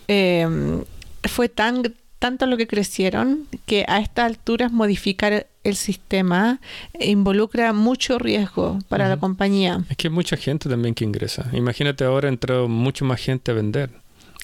Em, 0.08 0.84
fue 1.24 1.50
tan 1.50 1.82
tanto 2.18 2.46
lo 2.46 2.56
que 2.56 2.66
crecieron 2.66 3.46
que 3.66 3.84
a 3.88 4.00
estas 4.00 4.26
alturas 4.26 4.72
modificar 4.72 5.46
el 5.64 5.76
sistema 5.76 6.60
involucra 6.98 7.72
mucho 7.72 8.18
riesgo 8.18 8.78
para 8.88 9.08
la 9.08 9.16
compañía. 9.18 9.84
Es 9.88 9.96
que 9.96 10.08
hay 10.08 10.14
mucha 10.14 10.36
gente 10.36 10.68
también 10.68 10.94
que 10.94 11.04
ingresa. 11.04 11.48
Imagínate 11.52 12.04
ahora 12.04 12.28
entró 12.28 12.68
mucho 12.68 13.04
más 13.04 13.20
gente 13.20 13.50
a 13.50 13.54
vender. 13.54 13.90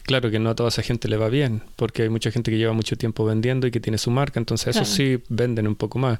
Claro 0.04 0.30
que 0.30 0.38
no 0.38 0.50
a 0.50 0.54
toda 0.54 0.68
esa 0.68 0.82
gente 0.82 1.08
le 1.08 1.16
va 1.16 1.30
bien, 1.30 1.62
porque 1.76 2.02
hay 2.02 2.10
mucha 2.10 2.30
gente 2.30 2.50
que 2.50 2.58
lleva 2.58 2.74
mucho 2.74 2.94
tiempo 2.94 3.24
vendiendo 3.24 3.66
y 3.66 3.70
que 3.70 3.80
tiene 3.80 3.96
su 3.96 4.10
marca, 4.10 4.38
entonces 4.38 4.76
eso 4.76 4.84
sí 4.84 5.18
venden 5.30 5.66
un 5.66 5.76
poco 5.76 5.98
más. 5.98 6.18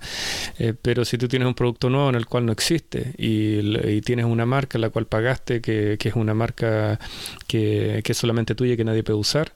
Eh, 0.58 0.72
pero 0.80 1.04
si 1.04 1.18
tú 1.18 1.28
tienes 1.28 1.46
un 1.46 1.52
producto 1.52 1.90
nuevo 1.90 2.08
en 2.08 2.14
el 2.14 2.24
cual 2.24 2.46
no 2.46 2.52
existe 2.52 3.12
y, 3.18 4.00
tienes 4.00 4.24
una 4.24 4.46
marca 4.46 4.78
en 4.78 4.82
la 4.82 4.88
cual 4.88 5.06
pagaste, 5.06 5.60
que, 5.60 5.98
es 6.02 6.14
una 6.14 6.32
marca 6.32 6.98
que, 7.46 8.00
que, 8.02 8.12
es 8.12 8.16
solamente 8.16 8.54
tuya 8.54 8.72
y 8.72 8.76
que 8.78 8.84
nadie 8.84 9.02
puede 9.02 9.18
usar, 9.18 9.52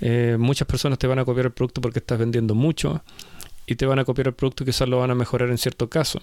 eh, 0.00 0.36
muchas 0.38 0.66
personas 0.68 0.98
te 0.98 1.06
van 1.06 1.18
a 1.18 1.24
copiar 1.24 1.46
el 1.46 1.52
producto 1.52 1.80
porque 1.80 1.98
estás 1.98 2.18
vendiendo 2.18 2.54
mucho 2.54 3.02
y 3.66 3.76
te 3.76 3.86
van 3.86 3.98
a 3.98 4.04
copiar 4.04 4.28
el 4.28 4.34
producto 4.34 4.62
y 4.62 4.66
quizás 4.66 4.88
lo 4.88 4.98
van 4.98 5.10
a 5.10 5.14
mejorar 5.14 5.50
en 5.50 5.58
cierto 5.58 5.88
caso. 5.88 6.20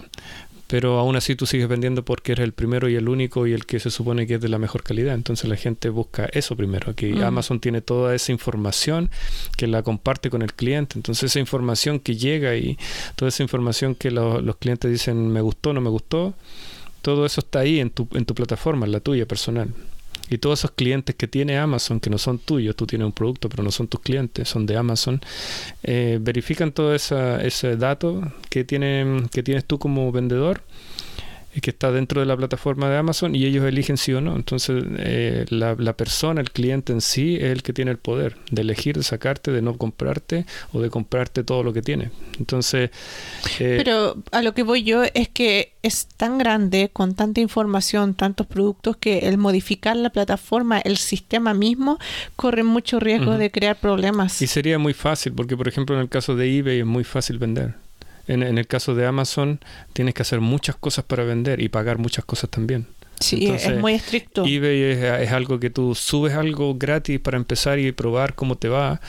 Pero 0.68 0.98
aún 0.98 1.16
así 1.16 1.36
tú 1.36 1.46
sigues 1.46 1.68
vendiendo 1.68 2.04
porque 2.04 2.32
eres 2.32 2.44
el 2.44 2.54
primero 2.54 2.90
y 2.90 2.96
el 2.96 3.08
único 3.08 3.46
y 3.46 3.54
el 3.54 3.68
que 3.68 3.80
se 3.80 3.92
supone 3.92 4.26
que 4.26 4.36
es 4.36 4.42
de 4.42 4.50
la 4.50 4.58
mejor 4.58 4.82
calidad. 4.82 5.14
Entonces 5.14 5.48
la 5.48 5.58
gente 5.58 5.90
busca 5.90 6.26
eso 6.26 6.56
primero. 6.56 6.90
Aquí 6.90 7.14
mm. 7.14 7.24
Amazon 7.24 7.60
tiene 7.60 7.82
toda 7.82 8.16
esa 8.16 8.32
información 8.32 9.12
que 9.58 9.68
la 9.68 9.84
comparte 9.84 10.32
con 10.32 10.42
el 10.42 10.54
cliente. 10.54 10.98
Entonces 10.98 11.32
esa 11.32 11.40
información 11.40 12.00
que 12.00 12.16
llega 12.16 12.56
y 12.56 12.80
toda 13.16 13.30
esa 13.30 13.44
información 13.44 13.94
que 13.94 14.10
los 14.10 14.56
clientes 14.58 14.90
dicen 14.90 15.32
me 15.32 15.42
gustó, 15.42 15.72
no 15.72 15.82
me 15.82 15.90
gustó, 15.90 16.34
todo 17.04 17.28
eso 17.28 17.42
está 17.42 17.60
ahí 17.60 17.80
en 17.80 17.92
tu, 17.92 18.08
en 18.14 18.26
tu 18.26 18.34
plataforma, 18.34 18.88
en 18.88 18.92
la 18.92 19.02
tuya 19.02 19.28
personal. 19.28 19.70
Y 20.30 20.38
todos 20.40 20.60
esos 20.60 20.72
clientes 20.72 21.16
que 21.16 21.28
tiene 21.28 21.58
Amazon, 21.58 22.00
que 22.00 22.10
no 22.10 22.18
son 22.18 22.40
tuyos, 22.40 22.76
tú 22.76 22.88
tienes 22.88 23.06
un 23.06 23.12
producto, 23.12 23.50
pero 23.50 23.64
no 23.64 23.72
son 23.72 23.88
tus 23.88 24.00
clientes, 24.00 24.50
son 24.50 24.66
de 24.66 24.76
Amazon, 24.78 25.22
eh, 25.84 26.18
verifican 26.22 26.72
todo 26.72 26.96
ese 26.96 27.78
dato 27.78 28.32
que, 28.50 28.64
tienen, 28.64 29.30
que 29.30 29.44
tienes 29.44 29.66
tú 29.66 29.78
como 29.78 30.12
vendedor 30.12 30.62
que 31.62 31.72
está 31.72 31.92
dentro 31.92 32.20
de 32.20 32.28
la 32.28 32.36
plataforma 32.36 32.90
de 32.90 32.98
Amazon 32.98 33.36
y 33.36 33.46
ellos 33.46 33.66
eligen 33.66 33.98
sí 33.98 34.14
o 34.14 34.22
no. 34.22 34.36
Entonces, 34.36 34.84
eh, 34.98 35.46
la, 35.50 35.94
persona, 35.94 36.42
el 36.42 36.52
cliente 36.52 36.94
en 36.94 37.02
sí, 37.02 37.36
es 37.36 37.44
el 37.44 37.64
que 37.64 37.74
tiene 37.74 37.92
el 37.92 37.98
poder 37.98 38.38
de 38.52 38.62
elegir, 38.62 38.98
de 38.98 39.04
sacarte, 39.04 39.52
de 39.52 39.62
no 39.62 39.78
comprarte 39.78 40.46
o 40.74 40.82
de 40.82 40.90
comprarte 40.90 41.44
todo 41.44 41.64
lo 41.64 41.74
que 41.74 41.82
tiene. 41.82 42.12
Entonces. 42.40 42.90
Eh, 43.60 43.76
Pero 43.84 44.22
a 44.32 44.42
lo 44.42 44.54
que 44.54 44.64
voy 44.64 44.84
yo 44.84 45.04
es 45.14 45.30
que 45.30 45.74
es 45.82 46.08
tan 46.18 46.38
grande, 46.38 46.90
con 46.92 47.16
tanta 47.16 47.42
información, 47.42 48.16
tantos 48.16 48.48
productos, 48.48 48.98
que 48.98 49.20
el 49.28 49.38
modificar 49.38 49.96
la 49.96 50.10
plataforma, 50.10 50.80
el 50.80 50.98
sistema 50.98 51.54
mismo, 51.54 52.00
corre 52.36 52.64
mucho 52.64 53.00
riesgo 53.00 53.38
de 53.38 53.52
crear 53.52 53.78
problemas. 53.78 54.42
Y 54.42 54.48
sería 54.48 54.80
muy 54.80 54.94
fácil, 54.94 55.34
porque 55.34 55.56
por 55.56 55.68
ejemplo 55.68 55.96
en 55.96 56.02
el 56.02 56.10
caso 56.10 56.36
de 56.36 56.58
eBay 56.58 56.80
es 56.80 56.86
muy 56.86 57.04
fácil 57.04 57.38
vender. 57.38 57.85
En, 58.28 58.42
el 58.44 58.68
caso 58.68 58.96
de 58.96 59.06
Amazon, 59.06 59.60
tienes 59.94 60.14
que 60.14 60.22
hacer 60.22 60.42
muchas 60.42 60.76
cosas 60.76 61.06
para 61.06 61.24
vender 61.24 61.62
y 61.62 61.70
pagar 61.70 61.98
muchas 61.98 62.26
cosas 62.26 62.50
también. 62.50 62.88
Sí, 63.20 63.48
es 63.48 63.78
muy 63.78 63.94
estricto. 63.94 64.46
eBay 64.46 64.82
es, 64.82 65.32
algo 65.32 65.60
que 65.60 65.70
tú 65.70 65.96
subes 65.96 66.34
algo 66.34 66.76
gratis 66.76 67.20
para 67.20 67.38
empezar 67.38 67.80
y 67.80 67.92
probar 67.94 68.36
cómo 68.36 68.58
te 68.58 68.68
va 68.68 69.00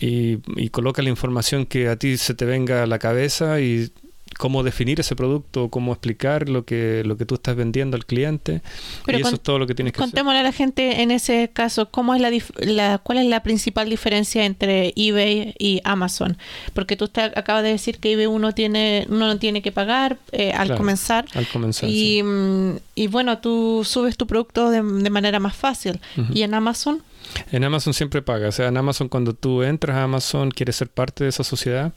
y, 0.00 0.38
y 0.56 0.70
coloca 0.70 1.02
la 1.02 1.10
información 1.10 1.64
que 1.64 1.88
a 1.88 1.96
ti 1.96 2.16
se 2.16 2.34
te 2.34 2.46
venga 2.46 2.82
a 2.82 2.86
la 2.86 2.98
cabeza 2.98 3.60
y 3.60 3.92
cómo 4.38 4.62
definir 4.62 5.00
ese 5.00 5.16
producto, 5.16 5.68
cómo 5.68 5.92
explicar 5.92 6.48
lo 6.48 6.64
que, 6.64 7.02
lo 7.04 7.16
que 7.16 7.26
tú 7.26 7.36
estás 7.36 7.56
vendiendo 7.56 7.96
al 7.96 8.06
cliente. 8.06 8.62
y 9.06 9.16
eso 9.16 9.34
es 9.34 9.40
todo 9.40 9.58
lo 9.58 9.66
que 9.66 9.74
tienes 9.74 9.92
que 9.92 9.98
hacer. 9.98 10.10
Contémosle 10.10 10.40
a 10.40 10.42
la 10.42 10.52
gente 10.52 11.02
en 11.02 11.10
ese 11.10 11.50
caso, 11.52 11.90
¿cómo 11.90 12.14
es 12.14 12.20
la, 12.20 12.30
la, 12.58 12.98
¿cuál 12.98 13.18
es 13.18 13.26
la 13.26 13.42
principal 13.42 13.88
diferencia 13.88 14.44
entre 14.44 14.92
eBay 14.96 15.54
y 15.58 15.80
Amazon? 15.84 16.36
Porque 16.72 16.96
tú 16.96 17.10
acabas 17.14 17.62
de 17.62 17.70
decir 17.70 17.98
que 17.98 18.12
eBay 18.12 18.26
uno 18.26 18.52
tiene 18.52 19.06
uno 19.08 19.26
no 19.26 19.38
tiene 19.38 19.62
que 19.62 19.72
pagar 19.72 20.18
eh, 20.32 20.52
al 20.52 20.76
comenzar. 20.76 21.26
Al 21.34 21.46
comenzar. 21.48 21.88
Y, 21.88 22.22
mm, 22.22 22.76
y, 22.94 23.06
bueno, 23.06 23.38
tú 23.38 23.82
subes 23.84 24.16
tu 24.16 24.26
producto 24.26 24.70
de, 24.70 24.82
manera 24.82 25.40
más 25.40 25.56
fácil. 25.56 26.00
¿Y 26.32 26.42
en 26.42 26.54
Amazon? 26.54 27.02
En 27.50 27.64
Amazon 27.64 27.94
siempre 27.94 28.22
paga. 28.22 28.48
O 28.48 28.52
sea, 28.52 28.68
en 28.68 28.76
Amazon 28.76 29.08
cuando 29.08 29.32
tú 29.32 29.62
entras 29.62 29.96
a 29.96 30.04
Amazon, 30.04 30.50
quieres 30.50 30.76
ser 30.76 30.88
parte 30.88 31.24
de 31.24 31.30
esa 31.30 31.44
sociedad, 31.44 31.92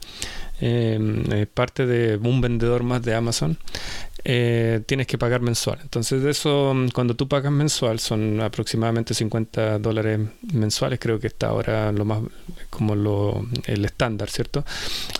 eh, 0.59 1.45
parte 1.53 1.85
de 1.85 2.17
un 2.17 2.41
vendedor 2.41 2.83
más 2.83 3.03
de 3.03 3.13
Amazon, 3.13 3.57
eh, 4.29 4.81
tienes 4.85 5.07
que 5.07 5.17
pagar 5.17 5.41
mensual. 5.41 5.79
Entonces, 5.81 6.21
de 6.21 6.31
eso, 6.31 6.75
cuando 6.93 7.15
tú 7.15 7.29
pagas 7.29 7.51
mensual, 7.51 7.99
son 7.99 8.41
aproximadamente 8.41 9.13
50 9.13 9.79
dólares 9.79 10.19
mensuales, 10.53 10.99
creo 10.99 11.17
que 11.17 11.27
está 11.27 11.47
ahora 11.47 11.91
lo 11.93 12.03
más 12.03 12.19
como 12.69 12.95
lo, 12.95 13.47
el 13.67 13.85
estándar, 13.85 14.29
¿cierto? 14.29 14.65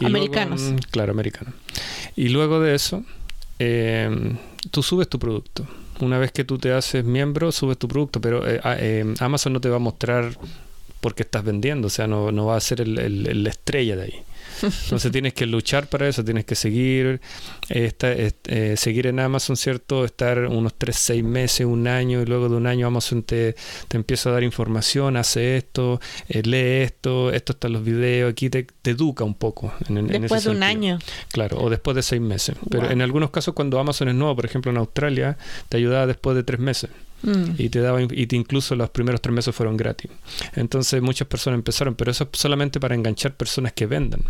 Americanos. 0.03 0.73
claro, 0.91 1.13
americano. 1.13 1.53
Y 2.17 2.29
luego 2.29 2.59
de 2.59 2.75
eso, 2.75 3.05
eh, 3.59 4.09
tú 4.71 4.83
subes 4.83 5.07
tu 5.07 5.19
producto. 5.19 5.65
Una 6.01 6.19
vez 6.19 6.31
que 6.31 6.43
tú 6.43 6.57
te 6.57 6.73
haces 6.73 7.05
miembro, 7.05 7.51
subes 7.51 7.77
tu 7.77 7.87
producto, 7.87 8.19
pero 8.19 8.47
eh, 8.47 8.59
ah, 8.63 9.23
Amazon 9.23 9.53
no 9.53 9.61
te 9.61 9.69
va 9.69 9.77
a 9.77 9.79
mostrar 9.79 10.37
porque 10.99 11.23
estás 11.23 11.43
vendiendo, 11.43 11.87
o 11.87 11.89
sea, 11.89 12.07
no, 12.07 12.31
no 12.31 12.47
va 12.47 12.57
a 12.57 12.59
ser 12.59 12.81
el, 12.81 12.99
el, 12.99 13.43
la 13.43 13.49
estrella 13.49 13.95
de 13.95 14.03
ahí. 14.03 14.23
Entonces 14.83 15.11
tienes 15.11 15.33
que 15.33 15.45
luchar 15.45 15.87
para 15.87 16.07
eso, 16.07 16.23
tienes 16.23 16.45
que 16.45 16.55
seguir, 16.55 17.21
eh, 17.69 18.73
seguir 18.77 19.07
en 19.07 19.19
Amazon, 19.19 19.57
¿cierto? 19.57 20.05
Estar 20.05 20.47
unos 20.47 20.73
3, 20.77 20.95
6 20.95 21.23
meses, 21.23 21.65
un 21.65 21.87
año, 21.87 22.21
y 22.21 22.25
luego 22.25 22.49
de 22.49 22.55
un 22.55 22.67
año 22.67 22.87
Amazon 22.87 23.23
te, 23.23 23.55
te 23.87 23.97
empieza 23.97 24.29
a 24.29 24.33
dar 24.33 24.43
información, 24.43 25.17
hace 25.17 25.57
esto, 25.57 25.99
eh, 26.29 26.41
lee 26.43 26.83
esto, 26.83 27.31
esto 27.31 27.53
están 27.53 27.73
los 27.73 27.83
videos, 27.83 28.31
aquí 28.31 28.49
te, 28.49 28.67
educa 28.83 29.23
un 29.23 29.35
poco. 29.35 29.73
En, 29.89 30.07
después 30.07 30.43
de 30.45 30.51
un 30.51 30.63
año. 30.63 30.99
Claro, 31.31 31.57
o 31.59 31.69
después 31.69 31.95
de 31.95 32.03
6 32.03 32.21
meses. 32.21 32.55
Pero 32.69 32.89
en 32.89 33.01
algunos 33.01 33.29
casos 33.29 33.53
cuando 33.53 33.79
Amazon 33.79 34.09
es 34.09 34.15
nuevo, 34.15 34.35
por 34.35 34.45
ejemplo 34.45 34.71
en 34.71 34.77
Australia, 34.77 35.37
te 35.69 35.77
ayudaba 35.77 36.07
después 36.07 36.35
de 36.35 36.43
3 36.43 36.59
meses. 36.59 36.89
Mm. 37.23 37.51
Y 37.57 37.69
te 37.69 37.79
daba 37.79 38.01
y 38.01 38.27
te 38.27 38.35
incluso 38.35 38.75
los 38.75 38.89
primeros 38.89 39.21
tres 39.21 39.33
meses 39.33 39.55
fueron 39.55 39.75
gratis. 39.77 40.11
Entonces 40.55 41.01
muchas 41.01 41.27
personas 41.27 41.57
empezaron, 41.57 41.95
pero 41.95 42.11
eso 42.11 42.29
es 42.31 42.39
solamente 42.39 42.79
para 42.79 42.95
enganchar 42.95 43.33
personas 43.35 43.73
que 43.73 43.85
vendan. 43.85 44.21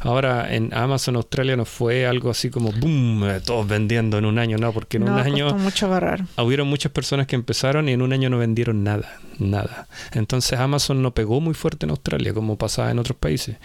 Ahora 0.00 0.52
en 0.52 0.74
Amazon 0.74 1.16
Australia 1.16 1.56
no 1.56 1.64
fue 1.64 2.06
algo 2.06 2.30
así 2.30 2.50
como 2.50 2.72
boom, 2.72 3.24
eh, 3.24 3.40
todos 3.44 3.66
vendiendo 3.66 4.18
en 4.18 4.24
un 4.24 4.38
año, 4.38 4.58
no, 4.58 4.72
porque 4.72 4.96
en 4.96 5.04
un 5.04 5.18
año 5.18 5.54
mucho 5.54 5.86
agarrar. 5.86 6.24
hubieron 6.38 6.68
muchas 6.68 6.92
personas 6.92 7.26
que 7.26 7.36
empezaron 7.36 7.88
y 7.88 7.92
en 7.92 8.02
un 8.02 8.12
año 8.12 8.28
no 8.28 8.38
vendieron 8.38 8.82
nada, 8.82 9.20
nada. 9.38 9.86
Entonces 10.12 10.58
Amazon 10.58 11.02
no 11.02 11.14
pegó 11.14 11.40
muy 11.40 11.54
fuerte 11.54 11.86
en 11.86 11.90
Australia 11.90 12.34
como 12.34 12.56
pasaba 12.56 12.90
en 12.90 12.98
otros 12.98 13.16
países. 13.16 13.56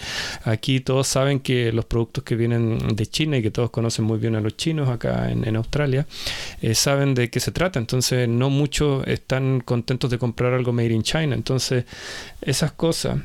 Aquí 0.43 0.79
todos 0.79 1.07
saben 1.07 1.39
que 1.39 1.71
los 1.71 1.85
productos 1.85 2.23
que 2.23 2.35
vienen 2.35 2.95
de 2.95 3.05
China 3.07 3.37
y 3.37 3.41
que 3.41 3.51
todos 3.51 3.69
conocen 3.71 4.05
muy 4.05 4.19
bien 4.19 4.35
a 4.35 4.41
los 4.41 4.55
chinos 4.55 4.89
acá 4.89 5.31
en, 5.31 5.55
Australia, 5.55 6.05
eh, 6.61 6.75
saben 6.75 7.15
de 7.15 7.29
qué 7.29 7.39
se 7.39 7.51
trata. 7.51 7.79
Entonces 7.79 8.27
no 8.27 8.49
muchos 8.67 9.07
están 9.07 9.61
contentos 9.61 10.11
de 10.11 10.17
comprar 10.17 10.53
algo 10.53 10.73
made 10.73 10.93
in 10.93 11.01
China. 11.01 11.33
Entonces, 11.35 11.85
esas 12.41 12.73
cosas 12.73 13.19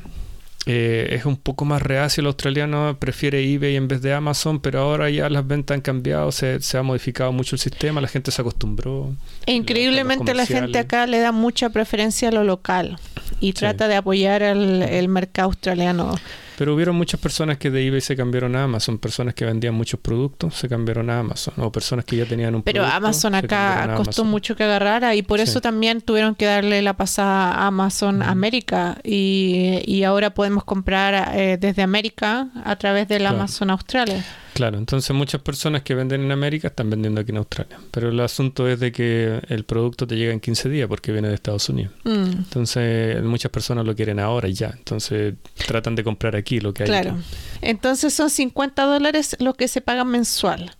eh, 0.65 1.09
es 1.11 1.25
un 1.25 1.35
poco 1.35 1.65
más 1.65 1.81
reacio 1.81 2.21
el 2.21 2.27
australiano, 2.27 2.95
prefiere 2.97 3.43
eBay 3.43 3.75
en 3.75 3.89
vez 3.89 4.01
de 4.01 4.13
Amazon, 4.13 4.61
pero 4.61 4.79
ahora 4.79 5.09
ya 5.09 5.29
las 5.29 5.45
ventas 5.45 5.75
han 5.75 5.81
cambiado, 5.81 6.31
se, 6.31 6.57
ha 6.77 6.83
modificado 6.83 7.33
mucho 7.33 7.57
el 7.57 7.59
sistema, 7.59 7.99
la 7.99 8.07
gente 8.07 8.31
se 8.31 8.41
acostumbró. 8.41 9.13
E 9.45 9.51
increíblemente 9.51 10.33
la 10.33 10.45
gente 10.45 10.79
acá 10.79 11.05
le 11.07 11.19
da 11.19 11.33
mucha 11.33 11.69
preferencia 11.69 12.29
a 12.29 12.31
lo 12.31 12.45
local 12.45 12.97
y 13.41 13.51
trata 13.51 13.89
de 13.89 13.95
apoyar 13.95 14.41
el 14.43 15.07
mercado 15.09 15.47
australiano. 15.49 16.15
Pero 16.57 16.75
hubieron 16.75 16.95
muchas 16.95 17.19
personas 17.19 17.57
que 17.57 17.69
de 17.69 17.85
eBay 17.87 18.01
se 18.01 18.15
cambiaron 18.15 18.55
a 18.55 18.63
Amazon, 18.63 18.97
personas 18.97 19.33
que 19.33 19.45
vendían 19.45 19.73
muchos 19.73 19.99
productos 19.99 20.55
se 20.55 20.69
cambiaron 20.69 21.09
a 21.09 21.19
Amazon, 21.19 21.53
o 21.57 21.71
personas 21.71 22.05
que 22.05 22.17
ya 22.17 22.25
tenían 22.25 22.55
un 22.55 22.61
Pero 22.61 22.85
Amazon 22.85 23.35
acá 23.35 23.93
costó 23.95 24.23
mucho 24.23 24.55
que 24.55 24.63
agarrara 24.63 25.15
y 25.15 25.21
por 25.21 25.39
eso 25.39 25.61
también 25.61 26.01
tuvieron 26.01 26.35
que 26.35 26.45
darle 26.45 26.81
la 26.81 26.93
pasada 26.93 27.53
a 27.53 27.67
Amazon 27.67 28.21
América 28.21 28.97
y, 29.03 29.81
y, 29.85 30.03
ahora 30.03 30.33
podemos 30.33 30.63
comprar 30.63 31.33
eh, 31.35 31.57
desde 31.59 31.81
América 31.81 32.49
a 32.63 32.75
través 32.75 33.07
del 33.07 33.25
Amazon 33.25 33.69
Australia. 33.69 34.23
Claro, 34.53 34.77
entonces 34.77 35.15
muchas 35.15 35.41
personas 35.41 35.81
que 35.81 35.95
venden 35.95 36.21
en 36.21 36.31
América 36.31 36.67
están 36.67 36.89
vendiendo 36.89 37.21
aquí 37.21 37.31
en 37.31 37.37
Australia. 37.37 37.79
Pero 37.91 38.09
el 38.09 38.19
asunto 38.19 38.67
es 38.67 38.79
de 38.79 38.91
que 38.91 39.41
el 39.49 39.63
producto 39.63 40.05
te 40.05 40.15
llega 40.15 40.31
en 40.31 40.39
15 40.39 40.69
días 40.69 40.87
porque 40.87 41.11
viene 41.11 41.27
de 41.27 41.35
Estados 41.35 41.67
Unidos. 41.69 41.93
Mm. 42.03 42.31
Entonces 42.37 43.23
muchas 43.23 43.51
personas 43.51 43.85
lo 43.85 43.95
quieren 43.95 44.19
ahora 44.19 44.47
y 44.47 44.53
ya. 44.53 44.71
Entonces 44.77 45.33
tratan 45.67 45.95
de 45.95 46.03
comprar 46.03 46.35
aquí 46.35 46.42
lo 46.59 46.73
que 46.73 46.83
hay. 46.83 46.87
Claro. 46.87 47.17
Entonces 47.61 48.13
son 48.13 48.29
50 48.29 48.83
dólares 48.83 49.35
lo 49.39 49.53
que 49.53 49.67
se 49.67 49.81
paga 49.81 50.03
mensual. 50.03 50.75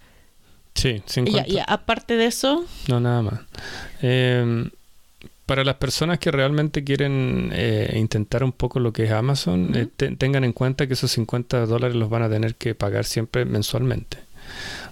Sí, 0.76 1.02
50. 1.06 1.50
Y, 1.50 1.60
aparte 1.66 2.16
de 2.16 2.26
eso. 2.26 2.66
No, 2.88 3.00
nada 3.00 3.22
más. 3.22 3.40
Eh, 4.02 4.70
para 5.46 5.64
las 5.64 5.76
personas 5.76 6.20
que 6.20 6.32
realmente 6.32 6.84
quieren 6.84 7.52
eh, 7.54 7.96
intentar 7.96 8.44
un 8.44 8.54
poco 8.54 8.80
lo 8.80 8.94
que 8.94 9.04
es 9.04 9.12
Amazon, 9.12 9.72
eh, 9.76 9.88
tengan 10.18 10.44
en 10.44 10.54
cuenta 10.54 10.88
que 10.88 10.94
esos 10.94 11.12
50 11.12 11.66
dólares 11.66 11.96
los 11.96 12.10
van 12.10 12.24
a 12.24 12.30
tener 12.30 12.56
que 12.56 12.76
pagar 12.76 13.06
siempre 13.06 13.46
mensualmente. 13.46 14.18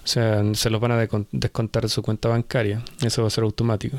O 0.04 0.06
sea, 0.06 0.42
se 0.54 0.70
los 0.70 0.80
van 0.80 0.92
a 0.92 1.08
descontar 1.30 1.84
de 1.84 1.88
su 1.88 2.02
cuenta 2.02 2.28
bancaria. 2.28 2.82
Eso 3.02 3.22
va 3.22 3.28
a 3.28 3.30
ser 3.30 3.44
automático. 3.44 3.98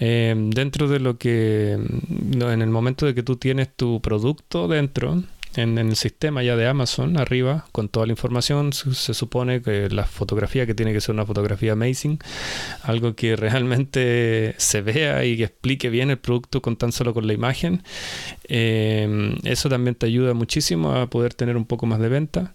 Eh, 0.00 0.34
dentro 0.36 0.88
de 0.88 1.00
lo 1.00 1.16
que, 1.18 1.72
en 1.72 2.62
el 2.62 2.70
momento 2.70 3.06
de 3.06 3.14
que 3.14 3.22
tú 3.22 3.36
tienes 3.36 3.68
tu 3.74 4.00
producto 4.00 4.68
dentro, 4.68 5.22
en, 5.56 5.78
el 5.78 5.96
sistema 5.96 6.42
ya 6.42 6.56
de 6.56 6.66
Amazon 6.66 7.18
arriba 7.18 7.66
con 7.72 7.88
toda 7.88 8.06
la 8.06 8.12
información. 8.12 8.72
Se, 8.72 9.14
supone 9.14 9.62
que 9.62 9.88
la 9.88 10.04
fotografía, 10.04 10.66
que 10.66 10.74
tiene 10.74 10.92
que 10.92 11.00
ser 11.00 11.14
una 11.14 11.26
fotografía 11.26 11.72
amazing, 11.72 12.18
algo 12.82 13.14
que 13.14 13.36
realmente 13.44 14.54
se 14.58 14.82
vea 14.82 15.24
y 15.24 15.36
que 15.36 15.44
explique 15.44 15.88
bien 15.90 16.10
el 16.10 16.18
producto 16.18 16.62
con 16.62 16.76
tan 16.76 16.92
solo 16.92 17.14
con 17.14 17.26
la 17.26 17.32
imagen. 17.32 17.82
Eh, 18.48 19.36
eso 19.44 19.68
también 19.68 19.94
te 19.94 20.06
ayuda 20.06 20.34
muchísimo 20.34 20.92
a 20.92 21.08
poder 21.08 21.34
tener 21.34 21.56
un 21.56 21.64
poco 21.64 21.86
más 21.86 22.00
de 22.00 22.08
venta 22.08 22.54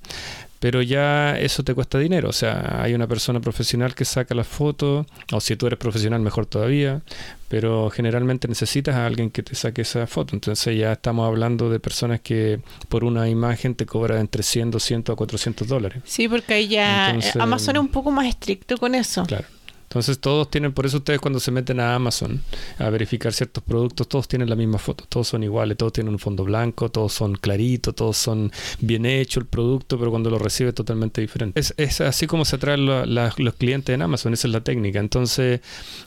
pero 0.59 0.81
ya 0.81 1.37
eso 1.37 1.63
te 1.63 1.73
cuesta 1.73 1.97
dinero. 1.97 2.29
O 2.29 2.33
sea, 2.33 2.81
hay 2.81 2.93
una 2.93 3.07
persona 3.07 3.39
profesional 3.39 3.95
que 3.95 4.05
saca 4.05 4.35
las 4.35 4.47
fotos, 4.47 5.07
o 5.31 5.39
si 5.39 5.55
tú 5.55 5.67
eres 5.67 5.79
profesional, 5.79 6.21
mejor 6.21 6.45
todavía, 6.45 7.01
pero 7.47 7.89
generalmente 7.89 8.47
necesitas 8.47 8.95
a 8.95 9.05
alguien 9.05 9.31
que 9.31 9.41
te 9.41 9.55
saque 9.55 9.81
esa 9.81 10.05
foto. 10.05 10.35
Entonces 10.35 10.77
ya 10.77 10.93
estamos 10.93 11.27
hablando 11.27 11.69
de 11.69 11.79
personas 11.79 12.19
que 12.21 12.59
por 12.89 13.03
una 13.03 13.29
imagen 13.29 13.73
te 13.75 13.85
cobran 13.85 14.19
entre 14.19 14.43
100, 14.43 14.71
200 14.71 15.13
a 15.13 15.15
400 15.15 15.67
dólares. 15.67 16.03
Sí, 16.05 16.27
porque 16.27 16.53
ahí 16.53 16.67
ya 16.67 17.17
Amazon 17.39 17.77
es 17.77 17.81
un 17.81 17.89
poco 17.89 18.11
más 18.11 18.27
estricto 18.27 18.77
con 18.77 18.95
eso. 18.95 19.23
Claro. 19.25 19.45
Entonces 19.89 20.19
todos 20.19 20.51
tienen, 20.51 20.71
por 20.71 20.85
eso 20.85 20.97
ustedes 20.97 21.19
cuando 21.19 21.39
se 21.39 21.49
meten 21.49 21.79
a 21.79 21.95
Amazon 21.95 22.39
a 22.77 22.91
verificar 22.91 23.33
ciertos 23.33 23.63
productos, 23.63 24.07
todos 24.07 24.27
tienen 24.27 24.47
la 24.47 24.55
misma 24.55 24.77
foto, 24.77 25.03
todos 25.09 25.27
son 25.27 25.41
iguales, 25.41 25.77
todos 25.77 25.93
tienen 25.93 26.13
un 26.13 26.19
fondo 26.19 26.43
blanco, 26.43 26.89
todos 26.89 27.11
son 27.11 27.33
claritos, 27.33 27.95
todos 27.95 28.15
son 28.15 28.51
bien 28.81 29.07
hecho 29.07 29.39
el 29.39 29.47
producto, 29.47 29.97
pero 29.97 30.11
cuando 30.11 30.29
lo 30.29 30.37
recibe 30.37 30.69
es 30.69 30.75
totalmente 30.75 31.21
diferente. 31.21 31.59
Es, 31.75 32.01
así 32.01 32.27
como 32.27 32.45
se 32.45 32.57
atraen 32.57 32.85
los 32.85 33.55
clientes 33.55 33.91
en 33.95 34.03
Amazon, 34.03 34.31
esa 34.33 34.47
es 34.47 34.53
la 34.53 34.61
técnica. 34.61 34.99
Entonces 34.99 35.61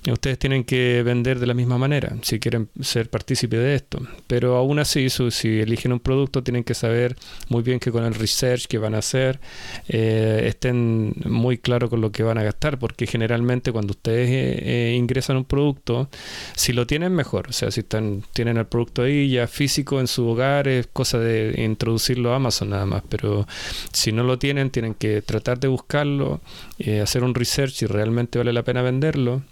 ustedes 0.08 0.38
tienen 0.38 0.62
que 0.62 1.02
vender 1.02 1.40
de 1.40 1.48
la 1.48 1.54
misma 1.54 1.76
manera 1.76 2.14
si 2.22 2.38
quieren 2.38 2.68
ser 2.80 3.10
partícipe 3.10 3.56
de 3.56 3.74
esto. 3.74 3.98
Pero 4.28 4.58
aún 4.58 4.78
así, 4.78 5.08
si 5.10 5.58
eligen 5.58 5.92
un 5.92 5.98
producto, 5.98 6.44
tienen 6.44 6.62
que 6.62 6.74
saber 6.74 7.16
muy 7.48 7.64
bien 7.64 7.80
que 7.80 7.90
con 7.90 8.04
el 8.04 8.14
research 8.14 8.66
que 8.66 8.78
van 8.78 8.94
a 8.94 8.98
hacer 8.98 9.40
eh, 9.88 10.44
estén 10.46 11.14
muy 11.24 11.58
claros 11.58 11.90
con 11.90 12.00
lo 12.00 12.12
que 12.12 12.22
van 12.22 12.38
a 12.38 12.44
gastar, 12.44 12.78
porque 12.78 13.08
generalmente 13.08 13.71
cuando 13.72 13.92
ustedes 13.92 14.30
eh, 14.30 14.92
eh, 14.92 14.94
ingresan 14.96 15.36
un 15.36 15.44
producto, 15.44 16.08
si 16.54 16.72
lo 16.72 16.86
tienen 16.86 17.14
mejor, 17.14 17.48
o 17.48 17.52
sea, 17.52 17.70
si 17.70 17.80
están, 17.80 18.22
tienen 18.32 18.56
el 18.56 18.66
producto 18.66 19.02
ahí 19.02 19.30
ya 19.30 19.46
físico 19.46 20.00
en 20.00 20.06
su 20.06 20.26
hogar, 20.26 20.68
es 20.68 20.86
cosa 20.92 21.18
de 21.18 21.62
introducirlo 21.62 22.32
a 22.32 22.36
Amazon 22.36 22.70
nada 22.70 22.86
más, 22.86 23.02
pero 23.08 23.46
si 23.92 24.12
no 24.12 24.22
lo 24.22 24.38
tienen, 24.38 24.70
tienen 24.70 24.94
que 24.94 25.22
tratar 25.22 25.58
de 25.58 25.68
buscarlo, 25.68 26.40
eh, 26.78 27.00
hacer 27.00 27.24
un 27.24 27.34
research 27.34 27.72
si 27.72 27.86
realmente 27.86 28.38
vale 28.38 28.52
la 28.52 28.62
pena 28.62 28.82
venderlo. 28.82 29.42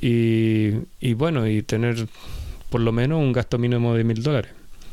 Y, 0.00 0.70
y 1.00 1.12
bueno, 1.12 1.46
y 1.46 1.62
tener 1.62 2.08
por 2.70 2.80
lo 2.80 2.92
menos 2.92 3.18
un 3.18 3.32
gasto 3.32 3.58
mínimo 3.58 3.94
de 3.94 4.04
mil 4.04 4.22
dólares 4.22 4.52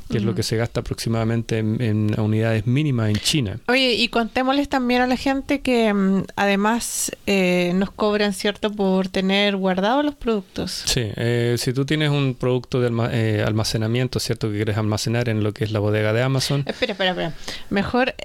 que 0.10 0.18
es 0.18 0.24
lo 0.24 0.36
que 0.36 0.44
se 0.44 0.58
gasta 0.58 0.80
aproximadamente 0.82 1.60
en, 1.60 2.20
unidades 2.20 2.68
mínimas 2.68 3.10
en 3.10 3.16
China. 3.18 3.60
Oye, 3.68 3.94
y 3.94 4.08
contémosles 4.10 4.70
también 4.70 5.02
a 5.02 5.08
la 5.08 5.18
gente 5.18 5.62
que 5.62 5.94
mm, 5.94 6.24
además 6.36 7.12
eh, 7.26 7.72
nos 7.76 7.92
cobran, 7.92 8.34
¿cierto?, 8.34 8.72
por 8.72 9.10
tener 9.10 9.56
guardados 9.56 10.06
los 10.06 10.16
productos. 10.16 10.84
Sí, 10.86 11.12
eh, 11.16 11.56
si 11.58 11.74
tú 11.74 11.86
tienes 11.86 12.10
un 12.10 12.36
producto 12.36 12.80
de 12.82 12.92
eh, 13.12 13.44
almacenamiento, 13.46 14.20
¿cierto?, 14.20 14.50
que 14.50 14.56
quieres 14.56 14.78
almacenar 14.78 15.30
en 15.30 15.44
lo 15.44 15.54
que 15.54 15.64
es 15.64 15.72
la 15.72 15.80
bodega 15.80 16.14
de 16.14 16.24
Amazon. 16.24 16.64
Espera, 16.66 16.94
espera, 16.94 17.12
espera. 17.12 17.34
Mejor 17.70 18.16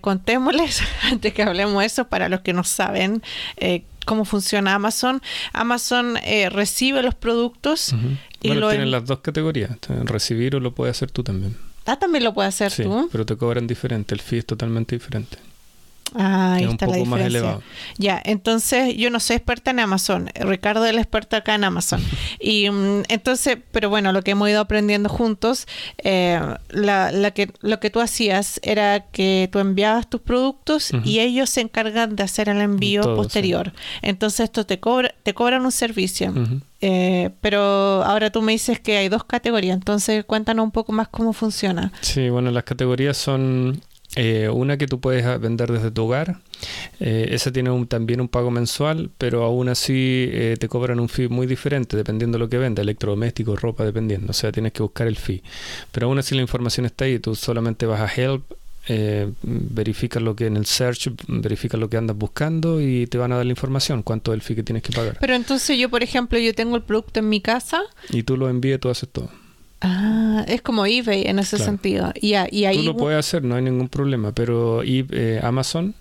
contémosles, 0.00 0.82
antes 1.02 1.32
que 1.32 1.42
hablemos 1.42 1.80
de 1.80 1.86
eso, 1.86 2.08
para 2.08 2.28
los 2.28 2.40
que 2.40 2.52
no 2.52 2.64
saben, 2.64 3.22
cómo 4.06 4.24
funciona 4.24 4.74
Amazon. 4.74 5.20
Amazon 5.52 6.16
recibe 6.50 7.02
los 7.02 7.14
productos 7.14 7.94
bueno, 8.42 8.68
tienen 8.70 8.90
las 8.90 9.04
dos 9.06 9.20
categorías. 9.20 9.70
Recibir 10.04 10.56
o 10.56 10.60
lo 10.60 10.72
puedes 10.74 10.96
hacer 10.96 11.10
tú 11.10 11.22
también. 11.22 11.56
Ah, 11.84 11.96
también 11.98 12.24
lo 12.24 12.34
puedes 12.34 12.54
hacer 12.54 12.72
sí, 12.72 12.84
Pero 13.12 13.26
te 13.26 13.36
cobran 13.36 13.66
diferente. 13.66 14.14
El 14.14 14.20
fee 14.20 14.38
es 14.38 14.46
totalmente 14.46 14.96
diferente. 14.96 15.38
Ah, 16.18 16.54
ahí 16.54 16.64
está 16.64 16.86
un 16.86 16.94
poco 16.94 17.06
más 17.06 17.20
elevado. 17.20 17.62
Ya, 17.98 18.20
entonces 18.24 18.96
yo 18.96 19.10
no 19.10 19.20
soy 19.20 19.36
experta 19.36 19.70
en 19.70 19.80
Amazon. 19.80 20.30
Ricardo 20.34 20.84
es 20.84 20.92
el 20.92 20.98
experto 20.98 21.36
acá 21.36 21.54
en 21.54 21.64
Amazon. 21.64 22.02
y 22.40 22.70
mm, 22.70 23.02
entonces, 23.08 23.58
pero 23.72 23.90
bueno, 23.90 24.12
lo 24.12 24.22
que 24.22 24.32
hemos 24.32 24.48
ido 24.48 24.60
aprendiendo 24.60 25.08
juntos, 25.08 25.66
eh, 25.98 26.40
la, 26.70 27.30
que, 27.32 27.52
lo 27.60 27.80
que 27.80 27.90
tú 27.90 28.00
hacías 28.00 28.60
era 28.62 29.00
que 29.10 29.48
tú 29.52 29.58
enviabas 29.58 30.08
tus 30.08 30.20
productos 30.20 30.90
y 31.04 31.20
ellos 31.20 31.50
se 31.50 31.60
encargan 31.60 32.16
de 32.16 32.22
hacer 32.22 32.48
el 32.48 32.60
envío 32.60 33.02
posterior. 33.14 33.72
Entonces 34.02 34.40
esto 34.40 34.64
te 34.64 34.80
cobra, 34.80 35.14
te 35.22 35.34
cobran 35.34 35.64
un 35.64 35.72
servicio. 35.72 36.32
Eh, 36.80 37.30
pero 37.40 37.60
ahora 38.04 38.30
tú 38.30 38.42
me 38.42 38.52
dices 38.52 38.80
que 38.80 38.98
hay 38.98 39.08
dos 39.08 39.24
categorías, 39.24 39.74
entonces 39.74 40.24
cuéntanos 40.24 40.64
un 40.64 40.70
poco 40.70 40.92
más 40.92 41.08
cómo 41.08 41.32
funciona. 41.32 41.92
Sí, 42.02 42.28
bueno, 42.28 42.50
las 42.50 42.64
categorías 42.64 43.16
son 43.16 43.80
Eh, 44.16 44.48
una 44.48 44.78
que 44.78 44.86
tú 44.86 44.98
puedes 44.98 45.40
vender 45.40 45.70
desde 45.70 45.90
tu 45.90 46.04
hogar. 46.04 46.38
Eh, 47.00 47.28
esa 47.32 47.52
tiene 47.52 47.70
también 47.86 48.20
un 48.22 48.28
pago 48.28 48.50
mensual, 48.50 49.10
pero 49.18 49.44
aún 49.44 49.68
así 49.68 50.28
eh, 50.32 50.56
te 50.58 50.68
cobran 50.68 50.98
un 51.00 51.10
fee 51.10 51.28
muy 51.28 51.46
diferente 51.46 51.98
dependiendo 51.98 52.38
de 52.38 52.44
lo 52.44 52.48
que 52.48 52.56
venda, 52.56 52.80
electrodomésticos, 52.80 53.60
ropa, 53.60 53.84
dependiendo. 53.84 54.30
O 54.30 54.32
sea, 54.32 54.50
tienes 54.52 54.72
que 54.72 54.82
buscar 54.82 55.06
el 55.06 55.16
fee. 55.16 55.42
Pero 55.92 56.06
aún 56.06 56.18
así 56.18 56.34
la 56.34 56.40
información 56.40 56.86
está 56.86 57.04
ahí. 57.04 57.18
Tú 57.18 57.34
solamente 57.34 57.84
vas 57.84 58.00
a 58.00 58.12
Help, 58.12 58.42
eh, 58.88 59.30
verificas 59.42 60.22
lo 60.22 60.34
que 60.34 60.46
en 60.46 60.56
el 60.56 60.64
search, 60.64 61.10
verificas 61.28 61.78
lo 61.78 61.90
que 61.90 61.98
andas 61.98 62.16
buscando 62.16 62.80
y 62.80 63.06
te 63.08 63.18
van 63.18 63.32
a 63.32 63.36
dar 63.36 63.44
la 63.44 63.52
información, 63.52 64.02
cuánto 64.02 64.32
es 64.32 64.36
el 64.36 64.42
fee 64.42 64.56
que 64.56 64.62
tienes 64.62 64.82
que 64.82 64.92
pagar. 64.92 65.18
Pero 65.20 65.34
entonces 65.34 65.76
yo, 65.78 65.90
por 65.90 66.02
ejemplo, 66.02 66.38
yo 66.38 66.54
tengo 66.54 66.76
el 66.76 66.82
producto 66.82 67.20
en 67.20 67.28
mi 67.28 67.40
casa. 67.40 67.82
Y 68.08 68.22
tú 68.22 68.36
lo 68.36 68.48
envías, 68.48 68.80
tú 68.80 68.88
haces 68.88 69.08
todo. 69.10 69.28
Ah, 69.80 70.44
es 70.48 70.62
como 70.62 70.86
eBay 70.86 71.24
en 71.26 71.38
ese 71.38 71.58
sentido. 71.58 72.12
Y, 72.14 72.28
y 72.50 72.64
ahí 72.64 72.78
Tú 72.78 72.82
lo 72.84 72.96
puedes 72.96 73.18
hacer, 73.18 73.44
no 73.44 73.56
hay 73.56 73.62
ningún 73.62 73.88
problema, 73.88 74.32
pero 74.32 74.82
eh, 74.82 75.40
Amazon 75.42 75.94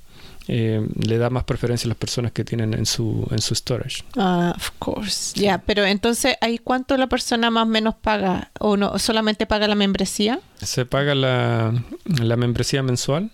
eh, 0.48 0.88
le 0.96 1.18
da 1.18 1.30
más 1.30 1.44
preferencia 1.44 1.88
a 1.88 1.90
las 1.90 1.98
personas 1.98 2.32
que 2.32 2.44
tienen 2.44 2.74
en 2.74 2.86
su 2.86 3.28
en 3.32 3.40
su 3.42 3.56
storage. 3.56 4.04
Ah, 4.16 4.54
of 4.56 4.72
course. 4.80 5.40
Ya, 5.40 5.58
pero 5.58 5.84
entonces, 5.86 6.36
¿ahí 6.42 6.58
cuánto 6.58 6.96
la 6.98 7.08
persona 7.08 7.50
más 7.50 7.64
o 7.64 7.70
menos 7.70 7.96
paga? 7.96 8.52
¿O 8.60 8.78
no 8.78 8.98
solamente 9.00 9.46
paga 9.46 9.68
la 9.68 9.76
membresía? 9.76 10.40
Se 10.62 10.86
paga 10.86 11.16
la, 11.16 11.74
la 12.06 12.38
membresía 12.38 12.84
mensual 12.84 13.32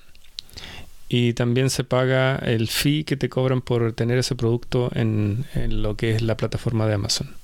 y 1.09 1.33
también 1.33 1.69
se 1.69 1.83
paga 1.83 2.37
el 2.37 2.69
fee 2.69 3.03
que 3.03 3.17
te 3.17 3.27
cobran 3.27 3.61
por 3.61 3.91
tener 3.93 4.17
ese 4.17 4.35
producto 4.35 4.89
en, 4.95 5.45
en 5.53 5.81
lo 5.81 5.97
que 5.97 6.15
es 6.15 6.21
la 6.21 6.37
plataforma 6.37 6.87
de 6.87 6.93
Amazon. 6.93 7.35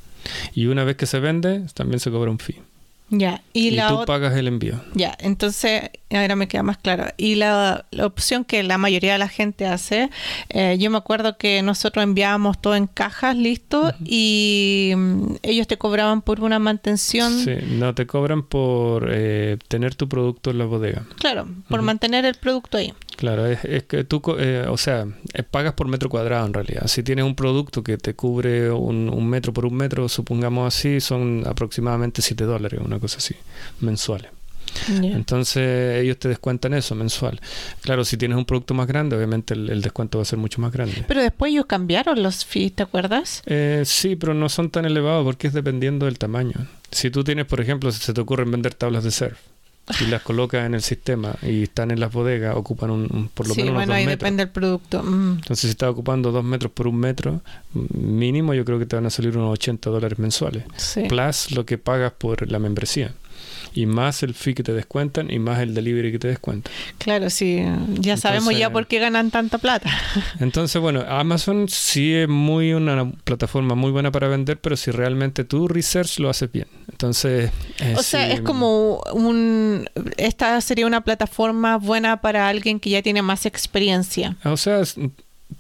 Y 0.54 0.68
una 0.68 0.84
vez 0.86 0.96
que 0.96 1.06
se 1.06 1.20
vende, 1.20 1.66
también 1.74 2.00
se 2.00 2.10
cobra 2.10 2.32
un 2.32 2.40
fee. 2.40 2.62
Ya, 3.10 3.42
y, 3.54 3.70
y 3.70 3.80
tú 3.88 4.04
pagas 4.06 4.36
el 4.36 4.48
envío. 4.48 4.82
Ya, 4.94 5.16
entonces 5.20 5.92
ahora 6.12 6.36
me 6.36 6.48
queda 6.48 6.64
más 6.64 6.78
claro. 6.78 7.06
Y 7.18 7.36
la, 7.36 7.86
opción 8.02 8.46
que 8.46 8.64
la 8.64 8.78
mayoría 8.78 9.14
de 9.14 9.18
la 9.18 9.28
gente 9.28 9.66
hace, 9.66 10.10
eh, 10.50 10.78
yo 10.80 10.90
me 10.90 10.98
acuerdo 10.98 11.38
que 11.38 11.62
nosotros 11.62 12.04
enviábamos 12.04 12.60
todo 12.62 12.76
en 12.76 12.88
cajas, 12.88 13.36
listo, 13.36 13.94
y 14.04 14.94
mm, 14.96 15.36
ellos 15.44 15.68
te 15.68 15.78
cobraban 15.78 16.22
por 16.22 16.42
una 16.42 16.60
mantención. 16.60 17.44
Sí, 17.44 17.56
no, 17.68 17.96
te 17.96 18.06
cobran 18.08 18.44
por 18.44 19.10
eh, 19.12 19.58
tener 19.68 19.96
tu 19.96 20.08
producto 20.08 20.52
en 20.52 20.58
la 20.58 20.66
bodega. 20.66 21.06
Claro, 21.20 21.48
por 21.70 21.82
mantener 21.82 22.26
el 22.26 22.36
producto 22.36 22.78
ahí. 22.78 22.94
Claro, 23.18 23.48
es, 23.48 23.84
que 23.84 24.04
tú, 24.04 24.22
eh, 24.38 24.66
o 24.70 24.78
sea, 24.78 25.08
pagas 25.52 25.74
por 25.74 25.88
metro 25.88 26.08
cuadrado 26.08 26.46
en 26.46 26.54
realidad. 26.54 26.88
Si 26.88 27.04
tienes 27.04 27.26
un 27.26 27.36
producto 27.36 27.84
que 27.84 27.98
te 27.98 28.14
cubre 28.14 28.72
un, 28.72 29.10
un 29.10 29.28
metro 29.28 29.52
por 29.52 29.66
un 29.66 29.76
metro, 29.76 30.08
supongamos 30.08 30.74
así, 30.74 31.02
son 31.02 31.44
aproximadamente 31.46 32.22
7 32.22 32.44
dólares, 32.44 32.80
una 32.84 33.00
cosa 33.00 33.18
así, 33.18 33.36
mensuales. 33.82 34.32
Entonces 35.02 36.02
ellos 36.02 36.18
te 36.18 36.30
descuentan 36.30 36.74
eso 36.74 36.96
mensual. 36.96 37.40
Claro, 37.82 38.06
si 38.06 38.18
tienes 38.18 38.38
un 38.38 38.46
producto 38.46 38.74
más 38.74 38.88
grande, 38.88 39.16
obviamente 39.16 39.54
el, 39.54 39.82
descuento 39.82 40.20
va 40.20 40.22
a 40.22 40.26
ser 40.26 40.38
mucho 40.40 40.62
más 40.62 40.72
grande. 40.72 41.04
Pero 41.08 41.22
después 41.22 41.52
ellos 41.52 41.66
cambiaron 41.66 42.22
los 42.22 42.46
fees, 42.46 42.74
¿te 42.74 42.84
acuerdas? 42.84 43.42
Eh, 43.46 43.84
sí, 43.86 44.16
pero 44.16 44.34
no 44.34 44.50
son 44.50 44.70
tan 44.70 44.86
elevados 44.86 45.24
porque 45.26 45.48
es 45.48 45.54
dependiendo 45.54 46.06
del 46.06 46.18
tamaño. 46.18 46.68
Si 46.92 47.10
tú 47.10 47.24
tienes, 47.24 47.46
por 47.46 47.62
ejemplo, 47.62 47.92
si 47.92 48.00
se 48.00 48.14
te 48.14 48.22
ocurre 48.22 48.46
vender 48.46 48.74
tablas 48.74 49.04
de 49.04 49.12
surf 49.12 49.40
y 50.02 50.06
las 50.08 50.22
colocas 50.22 50.66
en 50.66 50.74
el 50.74 50.82
sistema 50.82 51.36
y 51.42 51.64
están 51.64 51.92
en 51.92 52.00
las 52.00 52.12
bodegas, 52.12 52.56
ocupan 52.56 52.92
un, 52.92 53.30
por 53.34 53.48
lo 53.48 53.56
menos 53.56 53.74
bueno, 53.74 53.94
ahí 53.94 54.06
depende 54.06 54.44
del 54.44 54.52
producto. 54.52 55.04
Mm. 55.04 55.38
Entonces, 55.38 55.60
si 55.60 55.70
estás 55.70 55.90
ocupando 55.90 56.32
dos 56.32 56.44
metros 56.44 56.72
por 56.72 56.88
un 56.88 56.98
metro, 56.98 57.42
mínimo 57.74 58.54
yo 58.54 58.66
creo 58.66 58.80
que 58.80 58.86
te 58.86 58.96
van 58.96 59.06
a 59.06 59.10
salir 59.10 59.38
unos 59.38 59.54
80 59.54 59.90
dólares 59.90 60.20
mensuales. 60.20 60.64
Plus 61.08 61.52
lo 61.52 61.66
que 61.66 61.78
pagas 61.78 62.14
por 62.14 62.50
la 62.50 62.60
membresía 62.60 63.14
y 63.78 63.86
más 63.86 64.24
el 64.24 64.34
fee 64.34 64.56
que 64.56 64.64
te 64.64 64.74
descuentan 64.74 65.32
y 65.32 65.38
más 65.38 65.60
el 65.60 65.76
delivery 65.76 66.12
que 66.12 66.18
te 66.18 66.28
descuentan. 66.30 66.74
Claro, 66.98 67.30
sí, 67.30 67.64
ya 68.00 68.18
sabemos 68.18 68.58
ya 68.58 68.72
por 68.72 68.88
qué 68.88 68.98
ganan 68.98 69.30
tanta 69.30 69.60
plata. 69.60 69.88
entonces, 70.40 70.82
bueno, 70.82 71.02
Amazon 71.08 71.70
sí 71.70 72.12
es 72.16 72.28
muy 72.28 72.74
una 72.74 73.12
plataforma 73.24 73.76
muy 73.76 73.92
buena 73.92 74.12
para 74.12 74.30
vender, 74.30 74.60
pero 74.60 74.76
si 74.76 74.90
realmente 74.90 75.44
tu 75.44 75.68
research 75.68 76.18
lo 76.18 76.32
haces 76.32 76.52
bien. 76.52 76.66
Entonces, 76.90 77.52
eh, 77.80 77.94
o 77.96 78.02
sea, 78.02 78.28
es 78.32 78.42
como 78.42 79.04
un 79.14 79.88
esta 80.18 80.60
sería 80.62 80.88
una 80.88 81.02
plataforma 81.02 81.78
buena 81.78 82.20
para 82.20 82.50
alguien 82.50 82.80
que 82.80 82.90
ya 82.90 83.04
tiene 83.04 83.22
más 83.22 83.46
experiencia. 83.46 84.38
O 84.44 84.58
sea, 84.58 84.82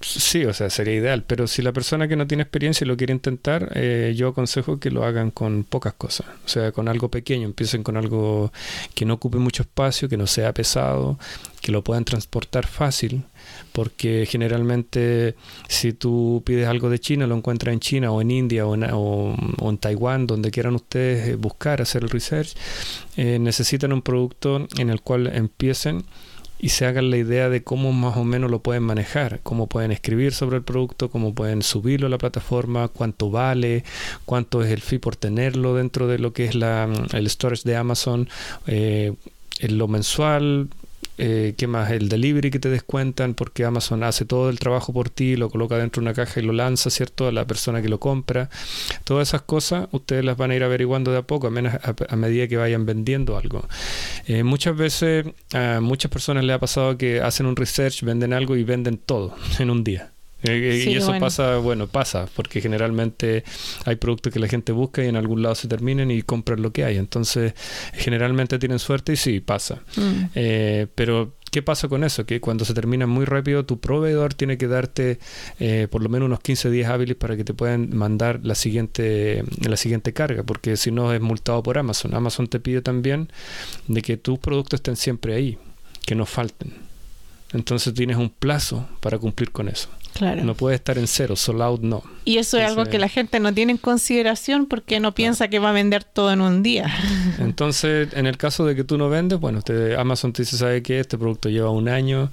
Sí, 0.01 0.43
o 0.45 0.53
sea, 0.53 0.69
sería 0.69 0.95
ideal, 0.95 1.23
pero 1.25 1.47
si 1.47 1.61
la 1.61 1.71
persona 1.71 2.07
que 2.09 2.17
no 2.17 2.27
tiene 2.27 2.43
experiencia 2.43 2.85
lo 2.85 2.97
quiere 2.97 3.13
intentar, 3.13 3.71
eh, 3.73 4.13
yo 4.17 4.27
aconsejo 4.27 4.79
que 4.79 4.91
lo 4.91 5.05
hagan 5.05 5.31
con 5.31 5.63
pocas 5.63 5.93
cosas, 5.93 6.27
o 6.45 6.47
sea, 6.47 6.73
con 6.73 6.89
algo 6.89 7.09
pequeño, 7.09 7.45
empiecen 7.45 7.83
con 7.83 7.95
algo 7.95 8.51
que 8.93 9.05
no 9.05 9.13
ocupe 9.15 9.37
mucho 9.37 9.63
espacio, 9.63 10.09
que 10.09 10.17
no 10.17 10.27
sea 10.27 10.53
pesado, 10.53 11.17
que 11.61 11.71
lo 11.71 11.83
puedan 11.83 12.03
transportar 12.03 12.67
fácil, 12.67 13.23
porque 13.71 14.27
generalmente 14.29 15.35
si 15.69 15.93
tú 15.93 16.43
pides 16.45 16.67
algo 16.67 16.89
de 16.89 16.99
China, 16.99 17.25
lo 17.25 17.35
encuentras 17.35 17.73
en 17.73 17.79
China 17.79 18.11
o 18.11 18.21
en 18.21 18.29
India 18.29 18.67
o 18.67 18.75
en, 18.75 18.83
o, 18.91 19.35
en 19.61 19.77
Taiwán, 19.77 20.27
donde 20.27 20.51
quieran 20.51 20.75
ustedes 20.75 21.29
eh, 21.29 21.35
buscar, 21.35 21.81
hacer 21.81 22.03
el 22.03 22.09
research, 22.09 22.55
eh, 23.15 23.39
necesitan 23.39 23.93
un 23.93 24.01
producto 24.01 24.67
en 24.77 24.89
el 24.89 25.01
cual 25.01 25.27
empiecen 25.27 26.03
y 26.59 26.69
se 26.69 26.85
hagan 26.85 27.11
la 27.11 27.17
idea 27.17 27.49
de 27.49 27.63
cómo 27.63 27.91
más 27.91 28.17
o 28.17 28.23
menos 28.23 28.49
lo 28.49 28.59
pueden 28.59 28.83
manejar, 28.83 29.39
cómo 29.43 29.67
pueden 29.67 29.91
escribir 29.91 30.33
sobre 30.33 30.57
el 30.57 30.63
producto, 30.63 31.09
cómo 31.09 31.33
pueden 31.33 31.61
subirlo 31.61 32.07
a 32.07 32.09
la 32.09 32.17
plataforma, 32.17 32.87
cuánto 32.87 33.29
vale, 33.29 33.83
cuánto 34.25 34.63
es 34.63 34.71
el 34.71 34.81
fee 34.81 34.99
por 34.99 35.15
tenerlo 35.15 35.75
dentro 35.75 36.07
de 36.07 36.19
lo 36.19 36.33
que 36.33 36.45
es 36.45 36.55
la, 36.55 36.89
el 37.13 37.29
storage 37.29 37.63
de 37.63 37.75
Amazon, 37.75 38.29
eh, 38.65 39.13
en 39.59 39.77
lo 39.77 39.87
mensual, 39.87 40.69
eh, 41.17 41.55
¿Qué 41.57 41.67
más? 41.67 41.91
El 41.91 42.09
delivery 42.09 42.51
que 42.51 42.59
te 42.59 42.69
descuentan 42.69 43.33
porque 43.33 43.65
Amazon 43.65 44.03
hace 44.03 44.25
todo 44.25 44.49
el 44.49 44.59
trabajo 44.59 44.93
por 44.93 45.09
ti, 45.09 45.35
lo 45.35 45.49
coloca 45.49 45.77
dentro 45.77 46.01
de 46.01 46.09
una 46.09 46.13
caja 46.13 46.39
y 46.39 46.43
lo 46.43 46.53
lanza, 46.53 46.89
¿cierto? 46.89 47.27
A 47.27 47.31
la 47.31 47.45
persona 47.45 47.81
que 47.81 47.89
lo 47.89 47.99
compra. 47.99 48.49
Todas 49.03 49.29
esas 49.29 49.41
cosas 49.41 49.87
ustedes 49.91 50.23
las 50.23 50.37
van 50.37 50.51
a 50.51 50.55
ir 50.55 50.63
averiguando 50.63 51.11
de 51.11 51.17
a 51.17 51.21
poco, 51.23 51.47
a, 51.47 51.49
menos 51.49 51.73
a, 51.73 52.15
medida 52.15 52.47
que 52.47 52.57
vayan 52.57 52.85
vendiendo 52.85 53.37
algo. 53.37 53.67
Eh, 54.27 54.43
muchas 54.43 54.77
veces 54.77 55.25
a 55.53 55.79
muchas 55.81 56.11
personas 56.11 56.43
les 56.43 56.55
ha 56.55 56.59
pasado 56.59 56.97
que 56.97 57.21
hacen 57.21 57.45
un 57.45 57.55
research, 57.55 58.03
venden 58.03 58.33
algo 58.33 58.55
y 58.55 58.63
venden 58.63 58.97
todo 58.97 59.35
en 59.59 59.69
un 59.69 59.83
día. 59.83 60.11
Eh, 60.43 60.85
y 60.87 60.95
eso 60.95 61.17
pasa, 61.19 61.57
bueno, 61.57 61.87
pasa, 61.87 62.27
porque 62.35 62.61
generalmente 62.61 63.43
hay 63.85 63.95
productos 63.95 64.31
que 64.31 64.39
la 64.39 64.47
gente 64.47 64.71
busca 64.71 65.03
y 65.03 65.07
en 65.07 65.15
algún 65.15 65.41
lado 65.41 65.55
se 65.55 65.67
terminan 65.67 66.11
y 66.11 66.21
compran 66.21 66.61
lo 66.61 66.71
que 66.71 66.83
hay. 66.83 66.97
Entonces, 66.97 67.53
generalmente 67.93 68.59
tienen 68.59 68.79
suerte 68.79 69.13
y 69.13 69.15
sí, 69.15 69.39
pasa. 69.39 69.81
Mm. 69.95 70.23
Eh, 70.35 70.87
pero, 70.93 71.33
¿qué 71.51 71.63
pasa 71.63 71.87
con 71.87 72.03
eso? 72.03 72.25
Que 72.25 72.39
cuando 72.39 72.65
se 72.65 72.75
termina 72.75 73.07
muy 73.07 73.25
rápido, 73.25 73.65
tu 73.65 73.79
proveedor 73.79 74.35
tiene 74.35 74.57
que 74.57 74.67
darte 74.67 75.19
eh, 75.59 75.87
por 75.89 76.03
lo 76.03 76.09
menos 76.09 76.27
unos 76.27 76.39
15 76.41 76.69
días 76.69 76.91
hábiles 76.91 77.15
para 77.15 77.35
que 77.35 77.43
te 77.43 77.53
puedan 77.53 77.95
mandar 77.95 78.41
la 78.43 78.53
siguiente, 78.53 79.43
la 79.67 79.77
siguiente 79.77 80.13
carga, 80.13 80.43
porque 80.43 80.77
si 80.77 80.91
no 80.91 81.13
es 81.13 81.21
multado 81.21 81.63
por 81.63 81.79
Amazon. 81.79 82.13
Amazon 82.13 82.47
te 82.47 82.59
pide 82.59 82.81
también 82.81 83.29
de 83.87 84.01
que 84.03 84.17
tus 84.17 84.37
productos 84.37 84.79
estén 84.79 84.97
siempre 84.97 85.33
ahí, 85.33 85.57
que 86.05 86.13
no 86.13 86.27
falten. 86.27 86.87
Entonces 87.53 87.93
tienes 87.93 88.17
un 88.17 88.29
plazo 88.29 88.87
para 88.99 89.17
cumplir 89.17 89.51
con 89.51 89.69
eso. 89.69 89.89
No 90.21 90.55
puede 90.55 90.75
estar 90.75 90.97
en 90.97 91.07
cero, 91.07 91.35
sold 91.35 91.61
out 91.61 91.81
no. 91.81 92.03
Y 92.25 92.37
eso 92.37 92.57
es 92.57 92.65
algo 92.65 92.85
que 92.85 92.99
la 92.99 93.09
gente 93.09 93.39
no 93.39 93.53
tiene 93.53 93.73
en 93.73 93.77
consideración 93.77 94.65
porque 94.65 94.99
no 94.99 95.13
piensa 95.13 95.47
que 95.47 95.59
va 95.59 95.69
a 95.69 95.73
vender 95.73 96.03
todo 96.03 96.31
en 96.31 96.41
un 96.41 96.63
día. 96.63 96.89
Entonces, 97.39 98.09
en 98.13 98.25
el 98.25 98.37
caso 98.37 98.65
de 98.65 98.75
que 98.75 98.83
tú 98.83 98.97
no 98.97 99.09
vendes, 99.09 99.39
bueno, 99.39 99.61
te, 99.61 99.95
Amazon 99.95 100.33
te 100.33 100.43
dice, 100.43 100.57
¿sabe 100.57 100.81
qué? 100.81 100.99
Este 100.99 101.17
producto 101.17 101.49
lleva 101.49 101.69
un 101.69 101.89
año, 101.89 102.31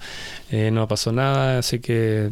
eh, 0.51 0.71
no 0.71 0.89
pasó 0.89 1.13
nada, 1.13 1.59
así 1.59 1.79
que 1.81 2.31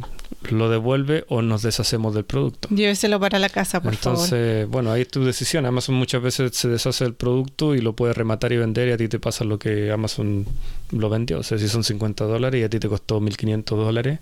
lo 0.50 0.68
devuelve 0.68 1.24
o 1.28 1.42
nos 1.42 1.62
deshacemos 1.62 2.14
del 2.14 2.24
producto. 2.24 2.68
Lléveselo 2.70 3.20
para 3.20 3.38
la 3.38 3.48
casa, 3.48 3.80
por 3.80 3.92
Entonces, 3.92 4.30
favor. 4.30 4.44
Entonces, 4.44 4.68
bueno, 4.68 4.92
ahí 4.92 5.02
es 5.02 5.08
tu 5.08 5.24
decisión. 5.24 5.66
Amazon 5.66 5.94
muchas 5.94 6.22
veces 6.22 6.54
se 6.56 6.68
deshace 6.68 7.04
del 7.04 7.14
producto 7.14 7.74
y 7.74 7.80
lo 7.80 7.94
puede 7.94 8.14
rematar 8.14 8.52
y 8.52 8.56
vender 8.56 8.88
y 8.88 8.92
a 8.92 8.96
ti 8.96 9.08
te 9.08 9.18
pasa 9.18 9.44
lo 9.44 9.58
que 9.58 9.90
Amazon 9.90 10.46
lo 10.90 11.08
vendió. 11.08 11.38
O 11.38 11.42
sea, 11.42 11.58
si 11.58 11.68
son 11.68 11.84
50 11.84 12.24
dólares 12.24 12.60
y 12.60 12.64
a 12.64 12.68
ti 12.68 12.78
te 12.78 12.88
costó 12.88 13.20
1.500 13.20 13.64
dólares, 13.64 14.18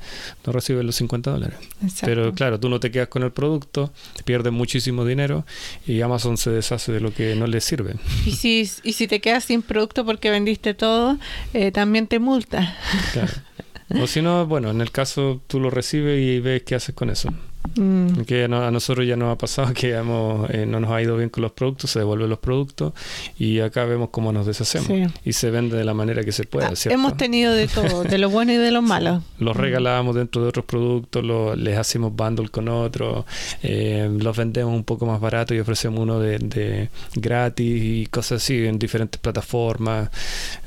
no 0.47 0.53
recibes 0.53 0.85
los 0.85 0.97
50 0.97 1.31
dólares. 1.31 1.59
Pero 2.03 2.33
claro, 2.35 2.61
tú 2.61 2.69
no 2.69 2.81
te 2.81 2.91
quedas 2.91 3.09
con 3.09 3.23
el 3.23 3.33
producto, 3.33 3.93
pierdes 4.25 4.53
muchísimo 4.53 5.05
dinero 5.05 5.45
y 5.87 6.01
Amazon 6.01 6.37
se 6.37 6.51
deshace 6.51 6.93
de 6.93 7.01
lo 7.01 7.13
que 7.13 7.35
no 7.35 7.47
le 7.47 7.61
sirve. 7.61 7.95
Y 8.27 8.33
si, 8.33 8.71
y 8.83 8.93
si 8.93 9.09
te 9.09 9.21
quedas 9.21 9.45
sin 9.45 9.63
producto 9.63 10.05
porque 10.05 10.31
vendiste 10.31 10.75
todo, 10.75 11.19
eh, 11.55 11.73
también 11.73 12.07
te 12.07 12.19
multa. 12.19 12.77
Claro. 13.13 13.33
O 13.99 14.07
si 14.07 14.23
no, 14.23 14.47
bueno, 14.47 14.71
en 14.71 14.81
el 14.81 14.91
caso 14.91 15.43
tú 15.47 15.59
lo 15.59 15.71
recibes 15.71 16.21
y 16.21 16.41
ves 16.41 16.63
qué 16.63 16.75
haces 16.77 16.95
con 16.95 17.11
eso. 17.11 17.31
Mm. 17.77 18.23
Que 18.23 18.45
a 18.45 18.49
nosotros 18.49 19.07
ya 19.07 19.17
nos 19.17 19.33
ha 19.33 19.39
pasado 19.39 19.73
que 19.75 19.95
hemos, 19.95 20.51
eh, 20.51 20.67
no 20.67 20.81
nos 20.81 20.91
ha 20.91 21.03
ido 21.03 21.17
bien 21.17 21.29
con 21.29 21.43
los 21.43 21.53
productos, 21.53 21.91
se 21.91 22.01
devuelven 22.01 22.29
los 22.29 22.39
productos 22.39 22.93
y 23.39 23.61
acá 23.61 23.85
vemos 23.85 24.09
cómo 24.11 24.33
nos 24.33 24.47
deshacemos. 24.47 25.13
Y 25.25 25.33
se 25.35 25.51
vende 25.51 25.77
de 25.77 25.85
la 25.85 25.95
manera 25.95 26.25
que 26.25 26.33
se 26.33 26.45
puede. 26.45 26.67
Ah, 26.67 26.73
hemos 26.87 27.17
tenido 27.17 27.55
de 27.55 27.69
todo, 27.69 28.03
de 28.03 28.19
lo 28.19 28.31
bueno 28.31 28.53
y 28.53 28.57
de 28.57 28.71
lo 28.71 28.83
malo. 28.91 29.23
Los 29.39 29.57
regalamos 29.57 30.15
dentro 30.15 30.43
de 30.43 30.49
otros 30.49 30.65
productos, 30.65 31.25
les 31.57 31.79
hacemos 31.79 32.15
bundle 32.15 32.49
con 32.49 32.69
otros, 32.69 33.25
eh, 33.63 34.11
los 34.21 34.37
vendemos 34.37 34.75
un 34.75 34.85
poco 34.85 35.07
más 35.07 35.21
barato 35.21 35.55
y 35.55 35.61
ofrecemos 35.61 36.01
uno 36.01 36.19
de, 36.19 36.89
gratis 37.15 37.83
y 37.83 38.07
cosas 38.07 38.43
así 38.43 38.67
en 38.67 38.79
diferentes 38.79 39.21
plataformas. 39.21 40.11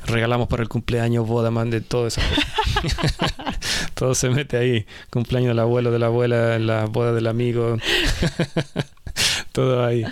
Regalamos 0.06 0.48
para 0.48 0.62
el 0.62 0.68
cumpleaños 0.68 1.26
boda, 1.26 1.50
man, 1.50 1.70
de 1.70 1.80
todo 1.80 2.06
eso. 2.06 2.20
todo 3.94 4.14
se 4.14 4.30
mete 4.30 4.56
ahí. 4.56 4.86
Cumpleaños 5.10 5.48
del 5.48 5.58
abuelo, 5.58 5.90
de 5.90 5.98
la 5.98 6.06
abuela, 6.06 6.58
la 6.58 6.86
boda 6.86 7.12
del 7.12 7.26
amigo. 7.26 7.78
todo 9.52 9.84
ahí. 9.84 10.04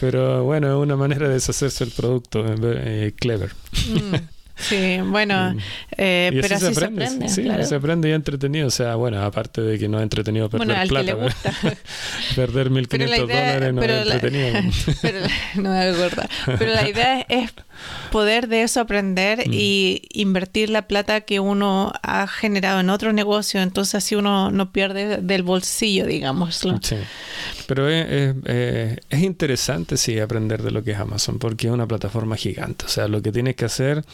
Pero 0.00 0.44
bueno, 0.44 0.68
es 0.68 0.82
una 0.82 0.96
manera 0.96 1.28
de 1.28 1.34
deshacerse 1.34 1.84
el 1.84 1.90
producto, 1.90 2.44
eh, 2.46 3.12
clever. 3.16 3.52
Mm. 3.88 4.14
Sí, 4.56 4.98
bueno, 5.04 5.56
eh, 5.96 6.30
pero 6.40 6.56
así 6.56 6.66
se 6.66 6.84
aprende. 6.84 7.28
sí, 7.28 7.48
se 7.62 7.74
aprende 7.74 8.08
y 8.08 8.12
entretenido. 8.12 8.68
O 8.68 8.70
sea, 8.70 8.94
bueno, 8.94 9.22
aparte 9.22 9.60
de 9.60 9.78
que 9.78 9.88
no 9.88 9.98
es 9.98 10.04
entretenido 10.04 10.48
perder 10.48 10.88
plata. 10.88 11.16
perder 12.36 12.70
1.500 12.70 13.20
dólares 13.20 13.74
no 13.74 13.82
es 13.82 13.90
entretenido. 13.90 14.52
pero, 15.02 15.20
no 15.56 15.70
me. 15.70 16.56
Pero 16.58 16.72
la 16.72 16.88
idea 16.88 17.26
es 17.28 17.52
poder 18.10 18.48
de 18.48 18.62
eso 18.62 18.80
aprender 18.80 19.48
mm. 19.48 19.52
y 19.52 20.02
invertir 20.10 20.70
la 20.70 20.86
plata 20.88 21.22
que 21.22 21.40
uno 21.40 21.92
ha 22.02 22.26
generado 22.26 22.80
en 22.80 22.90
otro 22.90 23.12
negocio. 23.12 23.60
Entonces 23.60 23.96
así 23.96 24.14
uno 24.14 24.50
no 24.50 24.72
pierde 24.72 25.18
del 25.18 25.42
bolsillo, 25.42 26.06
digamos. 26.06 26.56
Sí. 26.56 26.96
Pero 27.66 27.88
es, 27.88 28.34
es, 28.44 29.22
interesante, 29.22 29.96
sí, 29.96 30.18
aprender 30.18 30.62
de 30.62 30.70
lo 30.70 30.82
que 30.82 30.92
es 30.92 30.98
Amazon, 30.98 31.38
porque 31.38 31.66
es 31.66 31.72
una 31.72 31.86
plataforma 31.86 32.36
gigante. 32.36 32.84
O 32.84 32.88
sea, 32.88 33.08
lo 33.08 33.22
que 33.22 33.32
tienes 33.32 33.56
que 33.56 33.64
hacer 33.64 34.04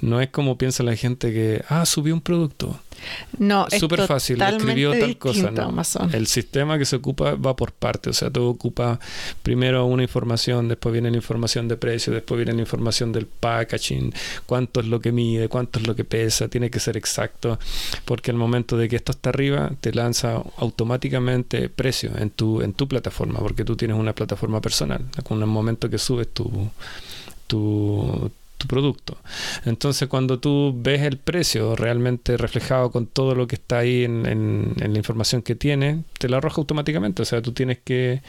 no 0.00 0.20
es 0.20 0.28
como 0.28 0.58
piensa 0.58 0.82
la 0.82 0.96
gente 0.96 1.32
que, 1.32 1.64
ah, 1.68 1.86
subí 1.86 2.12
un 2.12 2.20
producto. 2.20 2.78
No, 3.38 3.66
es 3.70 3.80
súper 3.80 4.06
fácil, 4.06 4.40
escribió 4.40 4.92
tal 4.98 5.16
cosa. 5.18 5.50
El 6.12 6.26
sistema 6.26 6.78
que 6.78 6.84
se 6.84 6.96
ocupa 6.96 7.34
va 7.34 7.56
por 7.56 7.72
parte, 7.72 8.10
o 8.10 8.12
sea, 8.12 8.30
tú 8.30 8.44
ocupa 8.44 8.98
primero 9.42 9.86
una 9.86 10.02
información, 10.02 10.68
después 10.68 10.92
viene 10.92 11.10
la 11.10 11.16
información 11.16 11.68
de 11.68 11.76
precio, 11.76 12.12
después 12.12 12.38
viene 12.38 12.52
la 12.52 12.60
información 12.60 13.12
del 13.12 13.26
packaging, 13.26 14.12
cuánto 14.46 14.80
es 14.80 14.86
lo 14.86 15.00
que 15.00 15.12
mide, 15.12 15.48
cuánto 15.48 15.78
es 15.78 15.86
lo 15.86 15.94
que 15.94 16.04
pesa, 16.04 16.48
tiene 16.48 16.70
que 16.70 16.80
ser 16.80 16.96
exacto, 16.96 17.58
porque 18.04 18.30
al 18.30 18.36
momento 18.36 18.76
de 18.76 18.88
que 18.88 18.96
esto 18.96 19.12
está 19.12 19.30
arriba, 19.30 19.72
te 19.80 19.92
lanza 19.92 20.42
automáticamente 20.56 21.68
precio 21.68 22.10
en 22.18 22.30
tu, 22.30 22.62
en 22.62 22.72
tu 22.72 22.88
plataforma, 22.88 23.40
porque 23.40 23.64
tú 23.64 23.76
tienes 23.76 23.96
una 23.96 24.14
plataforma 24.14 24.60
personal, 24.60 25.04
con 25.24 25.40
el 25.40 25.46
momento 25.46 25.88
que 25.90 25.98
subes 25.98 26.28
tu, 26.32 26.70
tu, 27.46 28.30
producto. 28.66 29.18
Entonces, 29.64 30.08
cuando 30.08 30.38
tú 30.38 30.74
ves 30.76 31.02
el 31.02 31.18
precio 31.18 31.76
realmente 31.76 32.36
reflejado 32.36 32.90
con 32.90 33.06
todo 33.06 33.34
lo 33.34 33.46
que 33.46 33.56
está 33.56 33.78
ahí 33.78 34.04
en, 34.04 34.26
en 34.26 34.92
la 34.92 34.98
información 34.98 35.42
que 35.42 35.54
tiene, 35.54 36.04
te 36.18 36.28
lo 36.28 36.36
arroja 36.36 36.60
automáticamente. 36.60 37.22
O 37.22 37.24
sea, 37.24 37.42
tú 37.42 37.52
tienes 37.52 37.78
que 37.84 38.22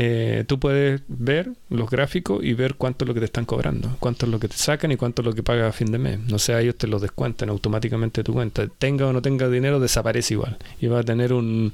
eh, 0.00 0.44
tú 0.46 0.60
puedes 0.60 1.02
ver 1.08 1.50
los 1.70 1.90
gráficos 1.90 2.44
y 2.44 2.54
ver 2.54 2.76
cuánto 2.76 3.04
es 3.04 3.08
lo 3.08 3.14
que 3.14 3.18
te 3.20 3.26
están 3.26 3.44
cobrando, 3.44 3.96
cuánto 3.98 4.26
es 4.26 4.30
lo 4.30 4.38
que 4.38 4.46
te 4.46 4.56
sacan 4.56 4.92
y 4.92 4.96
cuánto 4.96 5.22
es 5.22 5.26
lo 5.26 5.32
que 5.32 5.42
pagas 5.42 5.70
a 5.70 5.72
fin 5.72 5.90
de 5.90 5.98
mes. 5.98 6.20
No 6.20 6.38
sea, 6.38 6.60
ellos 6.60 6.76
te 6.76 6.86
lo 6.86 7.00
descuentan 7.00 7.48
automáticamente 7.48 8.20
de 8.20 8.24
tu 8.24 8.32
cuenta. 8.32 8.68
Tenga 8.78 9.08
o 9.08 9.12
no 9.12 9.22
tenga 9.22 9.48
dinero, 9.48 9.80
desaparece 9.80 10.34
igual. 10.34 10.56
Y 10.80 10.86
va 10.86 11.00
a 11.00 11.02
tener 11.02 11.32
un, 11.32 11.72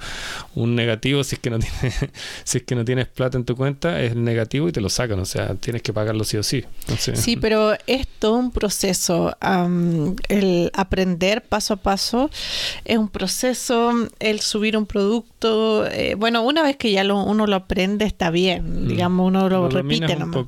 un 0.55 0.75
negativo 0.75 1.23
si 1.23 1.35
es 1.35 1.39
que 1.39 1.51
no 1.51 1.59
tienes, 1.61 1.97
si 2.45 2.59
es 2.59 2.65
que 2.65 2.75
no 2.75 2.87
tienes 2.87 3.09
plata 3.09 3.37
en 3.37 3.45
tu 3.45 3.57
cuenta, 3.57 4.01
es 4.01 4.17
negativo 4.17 4.71
y 4.71 4.73
te 4.73 4.81
lo 4.81 4.89
sacan. 4.89 5.21
O 5.21 5.27
sea, 5.27 5.55
tienes 5.57 5.83
que 5.83 5.93
pagarlo 5.93 6.25
sí 6.25 6.39
o 6.39 6.43
sí. 6.43 6.65
Sí, 6.97 7.37
pero 7.37 7.75
es 7.87 8.09
todo 8.09 8.37
un 8.37 8.53
proceso. 8.53 9.37
el 10.31 10.71
aprender 10.73 11.43
paso 11.43 11.75
a 11.75 11.77
paso 11.77 12.31
es 12.87 12.97
un 12.97 13.11
proceso, 13.11 13.93
el 14.19 14.41
subir 14.41 14.79
un 14.79 14.87
producto. 14.87 15.87
Eh, 15.89 16.15
bueno, 16.15 16.43
una 16.43 16.63
vez 16.63 16.79
que 16.79 16.91
ya 16.91 17.05
lo, 17.05 17.23
uno 17.23 17.47
lo 17.47 17.57
aprende, 17.57 18.14
está 18.15 18.31
bien, 18.31 18.85
mm. 18.85 18.89
digamos, 18.89 19.27
uno 19.27 19.49
lo, 19.49 19.69
repite 19.69 20.17
nomás. 20.17 20.47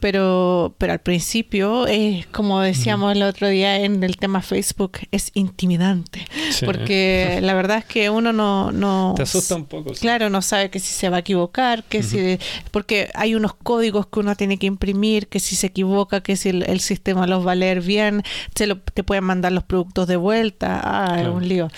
Pero, 0.00 0.74
pero 0.78 0.92
al 0.92 1.00
principio, 1.00 1.86
es 1.86 2.26
como 2.26 2.60
decíamos 2.60 3.16
el 3.16 3.22
otro 3.22 3.48
día 3.48 3.80
en 3.80 4.04
el 4.04 4.18
tema 4.18 4.42
Facebook, 4.42 4.98
es 5.10 5.30
intimidante. 5.34 6.26
Porque 6.64 7.38
la 7.42 7.54
verdad 7.54 7.78
es 7.78 7.84
que 7.86 8.10
uno 8.10 8.32
no, 8.32 8.70
no... 8.70 9.14
Te 9.16 9.22
asusta 9.22 9.56
un 9.56 9.64
poco. 9.64 9.92
Claro, 9.94 10.28
no 10.28 10.42
sabe 10.42 10.70
que 10.70 10.78
si 10.78 10.92
se 10.92 11.08
va 11.08 11.16
a 11.16 11.20
equivocar, 11.20 11.84
que 11.84 12.02
si... 12.02 12.38
Porque 12.70 13.10
hay 13.14 13.34
unos 13.34 13.54
códigos 13.54 14.06
que 14.06 14.20
uno 14.20 14.36
tiene 14.36 14.58
que 14.58 14.66
imprimir, 14.66 15.28
que 15.28 15.40
si 15.40 15.56
se 15.56 15.68
equivoca, 15.68 16.20
que 16.20 16.36
si 16.36 16.50
el, 16.50 16.80
sistema 16.80 17.26
los 17.26 17.46
va 17.46 17.52
a 17.52 17.56
leer 17.56 17.80
bien, 17.80 18.22
se 18.54 18.66
lo, 18.66 18.78
te 18.78 19.02
pueden 19.02 19.24
mandar 19.24 19.52
los 19.52 19.64
productos 19.64 20.06
de 20.06 20.16
vuelta. 20.16 20.80
Ah, 20.84 21.20
es 21.20 21.28
un 21.28 21.48
lío. 21.48 21.70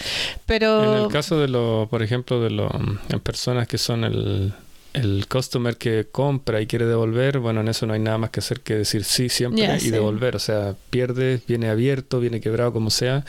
Pero... 0.46 0.96
En 0.96 1.02
el 1.04 1.08
caso 1.08 1.38
de 1.38 1.48
los, 1.48 1.88
por 1.88 2.02
ejemplo, 2.02 2.40
de 2.40 2.50
las 2.50 3.20
personas 3.22 3.68
que 3.68 3.78
son 3.78 4.04
el 4.04 4.52
el 4.92 5.26
customer 5.26 5.76
que 5.76 6.06
compra 6.10 6.60
y 6.60 6.66
quiere 6.66 6.86
devolver, 6.86 7.38
bueno, 7.38 7.60
en 7.60 7.68
eso 7.68 7.86
no 7.86 7.94
hay 7.94 8.00
nada 8.00 8.18
más 8.18 8.30
que 8.30 8.40
hacer 8.40 8.60
que 8.60 8.74
decir 8.74 9.04
sí 9.04 9.28
siempre 9.28 9.78
y 9.80 9.90
devolver. 9.90 10.36
O 10.36 10.38
sea, 10.38 10.74
pierde, 10.90 11.40
viene 11.46 11.68
abierto, 11.68 12.20
viene 12.20 12.40
quebrado, 12.40 12.72
como 12.72 12.90
sea, 12.90 13.24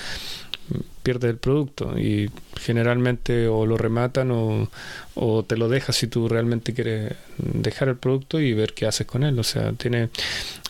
pierde 1.03 1.30
el 1.30 1.38
producto 1.38 1.97
y 1.97 2.30
generalmente 2.59 3.47
o 3.47 3.66
lo 3.66 3.78
rematan 3.78 4.32
o, 4.32 4.70
o, 5.16 5.43
te 5.43 5.57
lo 5.57 5.68
dejas 5.68 5.95
si 5.97 6.07
tú 6.07 6.30
realmente 6.30 6.74
quieres 6.74 7.14
dejar 7.38 7.89
el 7.89 7.97
producto 7.97 8.39
y 8.39 8.53
ver 8.53 8.74
qué 8.74 8.86
haces 8.86 9.05
con 9.05 9.24
él. 9.24 9.38
O 9.39 9.43
sea, 9.43 9.74
tiene 9.74 10.09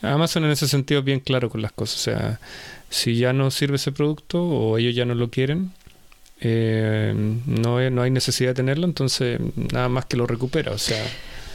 Amazon 0.02 0.46
en 0.46 0.52
ese 0.52 0.68
sentido 0.68 1.04
bien 1.04 1.20
claro 1.20 1.50
con 1.50 1.62
las 1.62 1.72
cosas. 1.72 1.96
O 1.96 2.04
sea, 2.04 2.39
si 2.89 3.18
ya 3.18 3.34
no 3.34 3.52
sirve 3.52 3.78
ese 3.78 3.91
producto 3.91 4.44
o 4.44 4.78
ellos 4.78 4.96
ya 4.96 5.06
no 5.06 5.16
lo 5.16 5.30
quieren, 5.30 5.72
eh, 6.44 7.14
no, 7.46 7.89
no 7.89 8.02
hay 8.02 8.12
necesidad 8.12 8.50
de 8.50 8.56
tenerlo, 8.56 8.86
entonces 8.86 9.39
nada 9.56 9.88
más 9.88 10.06
que 10.06 10.18
lo 10.18 10.28
recupera, 10.28 10.72
o 10.72 10.78
sea... 10.78 11.04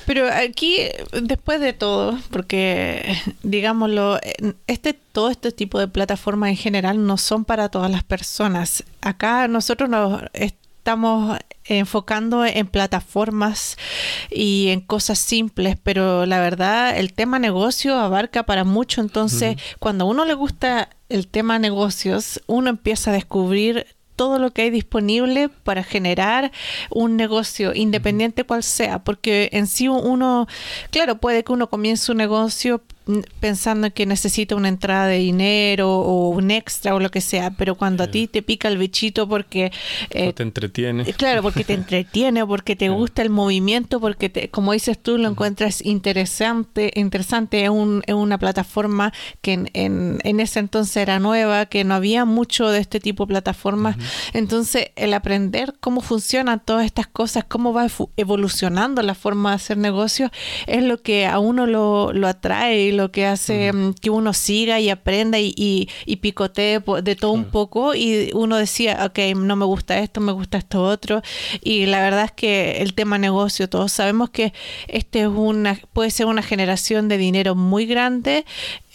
Pero 0.06 0.26
aquí, 0.32 0.78
después 1.22 1.60
de 1.60 1.74
todo, 1.74 2.18
porque 2.30 3.14
digámoslo, 3.42 4.18
este 4.66 4.94
todo 4.94 5.28
este 5.28 5.52
tipo 5.52 5.78
de 5.78 5.86
plataformas 5.86 6.48
en 6.48 6.56
general 6.56 7.06
no 7.06 7.18
son 7.18 7.44
para 7.44 7.68
todas 7.68 7.90
las 7.90 8.04
personas. 8.04 8.84
Acá 9.02 9.48
nosotros 9.48 9.90
nos 9.90 10.22
estamos 10.32 11.38
enfocando 11.66 12.46
en 12.46 12.66
plataformas 12.68 13.76
y 14.30 14.68
en 14.68 14.80
cosas 14.80 15.18
simples, 15.18 15.76
pero 15.82 16.24
la 16.24 16.40
verdad 16.40 16.96
el 16.96 17.12
tema 17.12 17.38
negocio 17.38 17.94
abarca 17.94 18.44
para 18.44 18.64
mucho, 18.64 19.02
entonces 19.02 19.58
cuando 19.78 20.04
a 20.04 20.08
uno 20.08 20.24
le 20.24 20.32
gusta 20.32 20.88
el 21.10 21.28
tema 21.28 21.58
negocios, 21.58 22.40
uno 22.46 22.70
empieza 22.70 23.10
a 23.10 23.14
descubrir 23.14 23.86
todo 24.18 24.40
lo 24.40 24.50
que 24.50 24.62
hay 24.62 24.70
disponible 24.70 25.48
para 25.48 25.84
generar 25.84 26.50
un 26.90 27.16
negocio, 27.16 27.72
independiente 27.72 28.42
cual 28.42 28.64
sea, 28.64 28.98
porque 29.04 29.48
en 29.52 29.68
sí 29.68 29.86
uno, 29.86 30.48
claro, 30.90 31.18
puede 31.18 31.44
que 31.44 31.52
uno 31.52 31.70
comience 31.70 32.10
un 32.10 32.18
negocio 32.18 32.82
pensando 33.40 33.90
que 33.92 34.06
necesita 34.06 34.54
una 34.54 34.68
entrada 34.68 35.06
de 35.06 35.18
dinero 35.18 35.90
o 35.90 36.28
un 36.28 36.50
extra 36.50 36.94
o 36.94 37.00
lo 37.00 37.10
que 37.10 37.20
sea, 37.20 37.50
pero 37.50 37.74
cuando 37.74 38.04
a 38.04 38.08
ti 38.08 38.26
te 38.26 38.42
pica 38.42 38.68
el 38.68 38.76
bichito 38.76 39.28
porque... 39.28 39.72
Eh, 40.10 40.32
te 40.32 40.42
entretiene. 40.42 41.04
Eh, 41.04 41.14
claro, 41.14 41.42
porque 41.42 41.64
te 41.64 41.74
entretiene, 41.88 42.44
porque 42.46 42.76
te 42.76 42.90
gusta 42.90 43.22
el 43.22 43.30
movimiento, 43.30 44.00
porque 44.00 44.28
te, 44.28 44.50
como 44.50 44.72
dices 44.72 44.98
tú, 44.98 45.16
lo 45.16 45.28
encuentras 45.28 45.84
interesante, 45.84 46.92
interesante 46.94 47.64
es, 47.64 47.70
un, 47.70 48.02
una 48.08 48.38
plataforma 48.38 49.12
que 49.40 49.52
en, 49.54 49.70
en, 49.72 50.40
ese 50.40 50.60
entonces 50.60 50.96
era 50.98 51.18
nueva, 51.18 51.66
que 51.66 51.84
no 51.84 51.94
había 51.94 52.24
mucho 52.24 52.68
de 52.68 52.80
este 52.80 53.00
tipo 53.00 53.24
de 53.24 53.28
plataformas. 53.28 53.96
Entonces, 54.34 54.90
el 54.96 55.14
aprender 55.14 55.74
cómo 55.80 56.00
funcionan 56.00 56.60
todas 56.64 56.84
estas 56.84 57.06
cosas, 57.06 57.44
cómo 57.44 57.72
va 57.72 57.86
evolucionando 58.16 59.02
la 59.02 59.14
forma 59.14 59.50
de 59.50 59.56
hacer 59.56 59.78
negocios, 59.78 60.30
es 60.66 60.82
lo 60.82 61.00
que 61.00 61.26
a 61.26 61.38
uno 61.38 61.66
lo, 61.66 62.12
lo 62.12 62.28
atrae 62.28 62.82
y 62.82 62.97
lo 62.98 63.12
que 63.12 63.26
hace 63.26 63.72
mm, 63.72 63.94
que 63.94 64.10
uno 64.10 64.32
siga 64.34 64.80
y 64.80 64.90
aprenda 64.90 65.38
y, 65.38 65.54
y, 65.56 66.16
picotee 66.16 66.80
de 67.02 67.16
todo 67.16 67.30
un 67.30 67.44
poco 67.44 67.94
y 67.94 68.30
uno 68.34 68.56
decía, 68.56 69.06
ok, 69.06 69.36
no 69.36 69.54
me 69.54 69.64
gusta 69.64 70.00
esto, 70.00 70.20
me 70.20 70.32
gusta 70.32 70.58
esto 70.58 70.82
otro. 70.82 71.22
Y 71.62 71.86
la 71.86 72.00
verdad 72.02 72.24
es 72.24 72.32
que 72.32 72.82
el 72.82 72.94
tema 72.94 73.16
negocio, 73.18 73.68
todos 73.68 73.92
sabemos 73.92 74.30
que 74.30 74.52
este 74.88 75.22
es 75.22 75.28
una, 75.28 75.78
puede 75.92 76.10
ser 76.10 76.26
una 76.26 76.42
generación 76.42 77.08
de 77.08 77.18
dinero 77.18 77.54
muy 77.54 77.86
grande, 77.86 78.44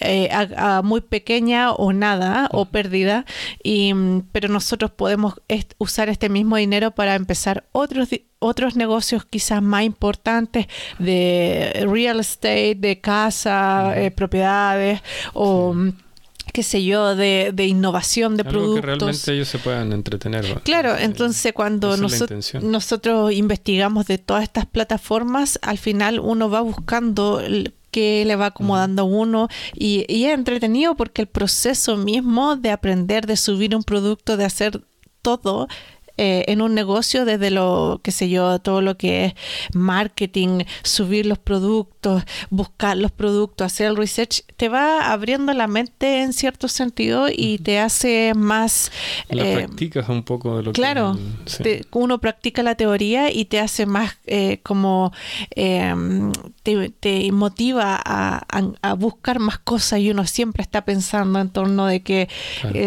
eh, 0.02 0.30
a, 0.32 0.82
muy 0.84 1.00
pequeña 1.00 1.72
o 1.72 1.94
nada 1.94 2.50
o 2.52 2.66
pérdida, 2.66 3.26
y, 3.64 3.94
mm, 3.94 4.28
pero 4.34 4.50
nosotros 4.50 4.92
podemos 4.92 5.36
usar 5.78 6.10
este 6.10 6.28
mismo 6.28 6.58
dinero 6.58 6.92
para 6.92 7.16
empezar 7.16 7.66
otros 7.72 8.10
otros 8.44 8.76
negocios 8.76 9.26
quizás 9.26 9.62
más 9.62 9.84
importantes 9.84 10.68
de 11.00 11.86
real 11.88 12.20
estate, 12.20 12.76
de 12.76 13.00
casa, 13.00 13.94
eh, 13.96 14.12
propiedades 14.12 15.02
o... 15.34 15.76
qué 16.52 16.62
sé 16.62 16.84
yo, 16.84 17.16
de, 17.16 17.54
innovación 17.66 18.38
de 18.38 18.44
productos. 18.44 18.82
Que 18.82 18.86
realmente 18.86 19.34
ellos 19.34 19.48
se 19.48 19.58
puedan 19.58 19.92
entretener. 19.92 20.62
Claro, 20.62 20.96
entonces 20.98 21.52
cuando 21.54 21.98
nosotros 21.98 23.34
investigamos 23.34 24.06
de 24.06 24.20
todas 24.20 24.44
estas 24.44 24.66
plataformas, 24.68 25.58
al 25.64 25.78
final 25.78 26.20
uno 26.20 26.50
va 26.50 26.62
buscando 26.62 27.42
que 27.90 28.26
le 28.26 28.36
va 28.36 28.48
acomodando 28.48 29.04
a 29.04 29.06
uno 29.06 29.48
y, 29.74 30.06
y 30.10 30.26
es 30.26 30.34
entretenido 30.34 30.96
porque 30.96 31.22
el 31.22 31.28
proceso 31.28 31.96
mismo 31.96 32.56
de 32.56 32.72
aprender, 32.72 33.28
de 33.28 33.38
subir 33.38 33.76
un 33.76 33.84
producto, 33.84 34.36
de 34.36 34.46
hacer 34.46 34.82
todo, 35.22 35.68
eh, 36.16 36.46
en 36.48 36.62
un 36.62 36.76
negocio 36.76 37.26
desde 37.26 37.50
lo, 37.50 38.00
qué 38.04 38.12
sé 38.12 38.30
yo, 38.30 38.60
todo 38.60 38.82
lo 38.82 38.98
que 38.98 39.26
es 39.26 39.34
marketing, 39.74 40.60
subir 40.84 41.26
los 41.26 41.40
productos, 41.40 42.24
buscar 42.52 42.98
los 42.98 43.12
productos, 43.12 43.66
hacer 43.66 43.88
el 43.88 43.98
research, 43.98 44.44
te 44.56 44.70
va 44.70 45.12
abriendo 45.12 45.54
la 45.54 45.66
mente 45.66 46.22
en 46.22 46.34
cierto 46.34 46.68
sentido 46.68 47.30
y 47.36 47.58
te 47.58 47.80
hace 47.80 48.34
más... 48.36 48.92
La 49.28 49.44
eh, 49.44 49.56
practicas 49.56 50.08
un 50.08 50.22
poco 50.22 50.58
de 50.58 50.64
lo 50.64 50.74
claro, 50.74 51.18
que... 51.46 51.80
Claro, 51.82 51.90
uno 51.94 52.20
practica 52.20 52.62
la 52.62 52.76
teoría 52.76 53.32
y 53.32 53.46
te 53.46 53.60
hace 53.60 53.88
más 53.88 54.16
eh, 54.28 54.60
como... 54.62 55.12
Em, 55.56 56.32
te, 56.62 57.32
motiva 57.32 58.00
a, 58.06 58.46
a, 58.82 58.94
buscar 58.94 59.40
más 59.40 59.58
cosas 59.58 60.00
y 60.00 60.12
uno 60.12 60.26
siempre 60.26 60.62
está 60.62 60.86
pensando 60.86 61.40
en 61.40 61.50
torno 61.50 61.88
de 61.88 62.02
que 62.02 62.30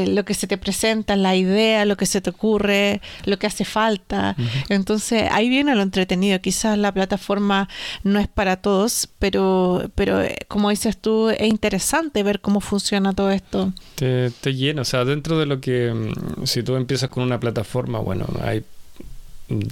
lo 0.06 0.24
que 0.24 0.32
se 0.32 0.46
te 0.46 0.56
presenta, 0.56 1.14
la 1.16 1.36
idea, 1.36 1.84
lo 1.84 1.96
que 1.96 2.06
se 2.06 2.22
te 2.22 2.30
ocurre, 2.30 3.02
lo 3.24 3.38
que 3.38 3.46
hace 3.46 3.64
falta. 3.64 4.36
Entonces 4.68 5.28
ahí 5.30 5.48
viene 5.48 5.74
lo 5.74 5.82
entretenido. 5.82 6.40
Quizás 6.40 6.78
la 6.78 6.92
plataforma 6.92 7.68
no 8.02 8.18
es 8.18 8.28
para 8.28 8.56
todos, 8.56 9.08
pero, 9.18 9.90
pero 9.94 10.22
eh, 10.22 10.36
como 10.48 10.70
dices 10.70 10.98
tú, 10.98 11.30
es 11.30 11.48
interesante 11.48 12.22
ver 12.22 12.40
cómo 12.40 12.60
funciona 12.60 13.12
todo 13.12 13.30
esto. 13.30 13.72
Te, 13.94 14.30
te 14.30 14.54
llena, 14.54 14.82
o 14.82 14.84
sea, 14.84 15.04
dentro 15.04 15.38
de 15.38 15.46
lo 15.46 15.60
que, 15.60 15.92
mm, 15.92 16.44
si 16.46 16.62
tú 16.62 16.76
empiezas 16.76 17.08
con 17.10 17.22
una 17.22 17.40
plataforma, 17.40 17.98
bueno, 17.98 18.26
hay 18.42 18.64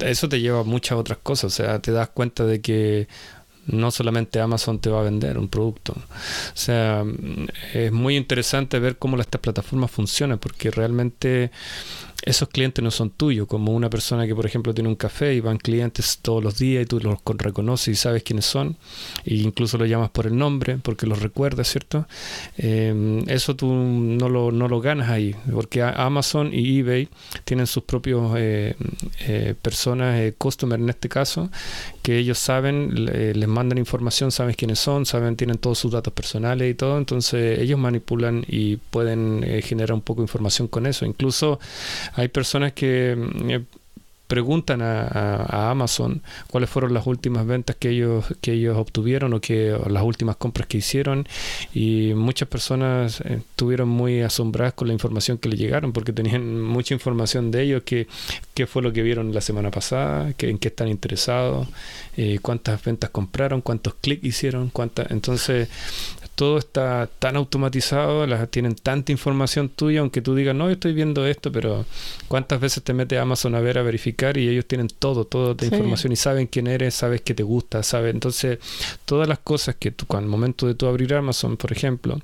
eso 0.04 0.28
te 0.28 0.40
lleva 0.40 0.60
a 0.60 0.64
muchas 0.64 0.98
otras 0.98 1.18
cosas, 1.22 1.52
o 1.52 1.56
sea, 1.56 1.80
te 1.80 1.90
das 1.90 2.08
cuenta 2.08 2.44
de 2.44 2.60
que 2.60 3.08
no 3.66 3.90
solamente 3.90 4.40
Amazon 4.40 4.78
te 4.78 4.90
va 4.90 5.00
a 5.00 5.04
vender 5.04 5.38
un 5.38 5.48
producto. 5.48 5.92
O 5.94 6.56
sea, 6.56 7.02
mm, 7.04 7.46
es 7.72 7.92
muy 7.92 8.16
interesante 8.16 8.78
ver 8.78 8.98
cómo 8.98 9.18
estas 9.18 9.40
plataformas 9.40 9.90
funcionan, 9.90 10.38
porque 10.38 10.70
realmente 10.70 11.50
esos 12.24 12.48
clientes 12.48 12.82
no 12.82 12.90
son 12.90 13.10
tuyos, 13.10 13.46
como 13.46 13.72
una 13.72 13.90
persona 13.90 14.26
que 14.26 14.34
por 14.34 14.46
ejemplo 14.46 14.72
tiene 14.72 14.88
un 14.88 14.96
café 14.96 15.34
y 15.34 15.40
van 15.40 15.58
clientes 15.58 16.18
todos 16.22 16.42
los 16.42 16.58
días 16.58 16.84
y 16.84 16.86
tú 16.86 16.98
los 17.00 17.18
reconoces 17.38 17.88
y 17.88 17.94
sabes 17.94 18.22
quiénes 18.22 18.46
son, 18.46 18.76
e 19.24 19.34
incluso 19.34 19.76
los 19.76 19.88
llamas 19.88 20.10
por 20.10 20.26
el 20.26 20.36
nombre 20.36 20.78
porque 20.82 21.06
los 21.06 21.20
recuerdas, 21.20 21.68
¿cierto? 21.68 22.06
Em, 22.56 23.28
eso 23.28 23.54
tú 23.54 23.66
no 23.72 24.28
lo, 24.28 24.50
no 24.52 24.68
lo 24.68 24.80
ganas 24.80 25.10
ahí, 25.10 25.36
porque 25.52 25.82
Amazon 25.82 26.50
y 26.52 26.78
eBay 26.78 27.08
tienen 27.44 27.66
sus 27.66 27.84
propios 27.84 28.32
eh, 28.36 28.74
eh, 29.26 29.54
personas, 29.60 30.18
eh, 30.20 30.34
customer 30.36 30.80
en 30.80 30.88
este 30.88 31.08
caso, 31.08 31.50
que 32.02 32.18
ellos 32.18 32.38
saben, 32.38 33.06
les 33.06 33.48
mandan 33.48 33.78
información, 33.78 34.30
saben 34.30 34.54
quiénes 34.54 34.78
son, 34.78 35.06
saben, 35.06 35.36
tienen 35.36 35.58
todos 35.58 35.78
sus 35.78 35.92
datos 35.92 36.12
personales 36.12 36.70
y 36.70 36.74
todo, 36.74 36.98
entonces 36.98 37.58
ellos 37.58 37.78
manipulan 37.78 38.44
y 38.46 38.76
pueden 38.76 39.42
generar 39.62 39.94
un 39.94 40.02
poco 40.02 40.20
de 40.20 40.24
información 40.24 40.68
con 40.68 40.86
eso. 40.86 41.06
Incluso 41.06 41.58
hay 42.14 42.28
personas 42.28 42.72
que 42.72 43.16
mm, 43.16 43.50
eh, 43.50 43.64
preguntan 44.26 44.80
a, 44.82 45.70
Amazon 45.70 46.22
cuáles 46.50 46.70
fueron 46.70 46.94
las 46.94 47.06
últimas 47.06 47.46
ventas 47.46 47.76
que 47.76 47.90
ellos 47.90 48.24
que 48.40 48.52
ellos 48.52 48.76
obtuvieron 48.76 49.34
o 49.34 49.40
que 49.40 49.76
las 49.88 50.02
últimas 50.02 50.36
compras 50.36 50.66
que 50.66 50.78
hicieron. 50.78 51.28
Y 51.74 52.14
muchas 52.14 52.48
personas 52.48 53.20
eh, 53.20 53.40
estuvieron 53.50 53.88
muy 53.88 54.22
asombradas 54.22 54.74
con 54.74 54.88
la 54.88 54.94
información 54.94 55.38
que 55.38 55.48
le 55.48 55.56
llegaron 55.56 55.92
porque 55.92 56.12
tenían 56.12 56.62
mucha 56.76 56.94
información 56.94 57.50
de 57.50 57.62
ellos 57.62 57.82
que 57.84 58.08
qué 58.54 58.66
fue 58.66 58.82
lo 58.82 58.92
que 58.92 59.02
vieron 59.02 59.34
la 59.34 59.40
semana 59.40 59.70
pasada 59.70 60.32
que, 60.32 60.48
en 60.48 60.58
qué 60.58 60.68
están 60.68 60.88
interesados 60.88 61.68
eh, 62.16 62.38
cuántas 62.40 62.82
ventas 62.82 63.10
compraron 63.10 63.60
cuántos 63.60 63.94
clics 63.94 64.24
hicieron 64.24 64.70
cuántas 64.70 65.10
entonces 65.10 65.68
todo 66.34 66.58
está 66.58 67.08
tan 67.18 67.36
automatizado, 67.36 68.26
las, 68.26 68.50
tienen 68.50 68.74
tanta 68.74 69.12
información 69.12 69.68
tuya, 69.68 70.00
aunque 70.00 70.20
tú 70.20 70.34
digas, 70.34 70.54
no, 70.54 70.66
yo 70.66 70.72
estoy 70.72 70.92
viendo 70.92 71.26
esto, 71.26 71.52
pero 71.52 71.84
¿cuántas 72.28 72.60
veces 72.60 72.82
te 72.82 72.92
mete 72.92 73.18
Amazon 73.18 73.54
a 73.54 73.60
ver, 73.60 73.78
a 73.78 73.82
verificar 73.82 74.36
y 74.36 74.48
ellos 74.48 74.66
tienen 74.66 74.88
todo, 74.88 75.24
toda 75.24 75.54
la 75.58 75.66
información 75.66 76.12
y 76.12 76.16
saben 76.16 76.46
quién 76.46 76.66
eres, 76.66 76.94
sabes 76.94 77.20
que 77.20 77.34
te 77.34 77.42
gusta, 77.42 77.82
sabes? 77.82 78.14
Entonces, 78.14 78.58
todas 79.04 79.28
las 79.28 79.38
cosas 79.38 79.76
que 79.76 79.92
tú, 79.92 80.06
al 80.16 80.26
momento 80.26 80.66
de 80.66 80.74
tú 80.74 80.86
abrir 80.86 81.14
Amazon, 81.14 81.56
por 81.56 81.70
ejemplo, 81.70 82.20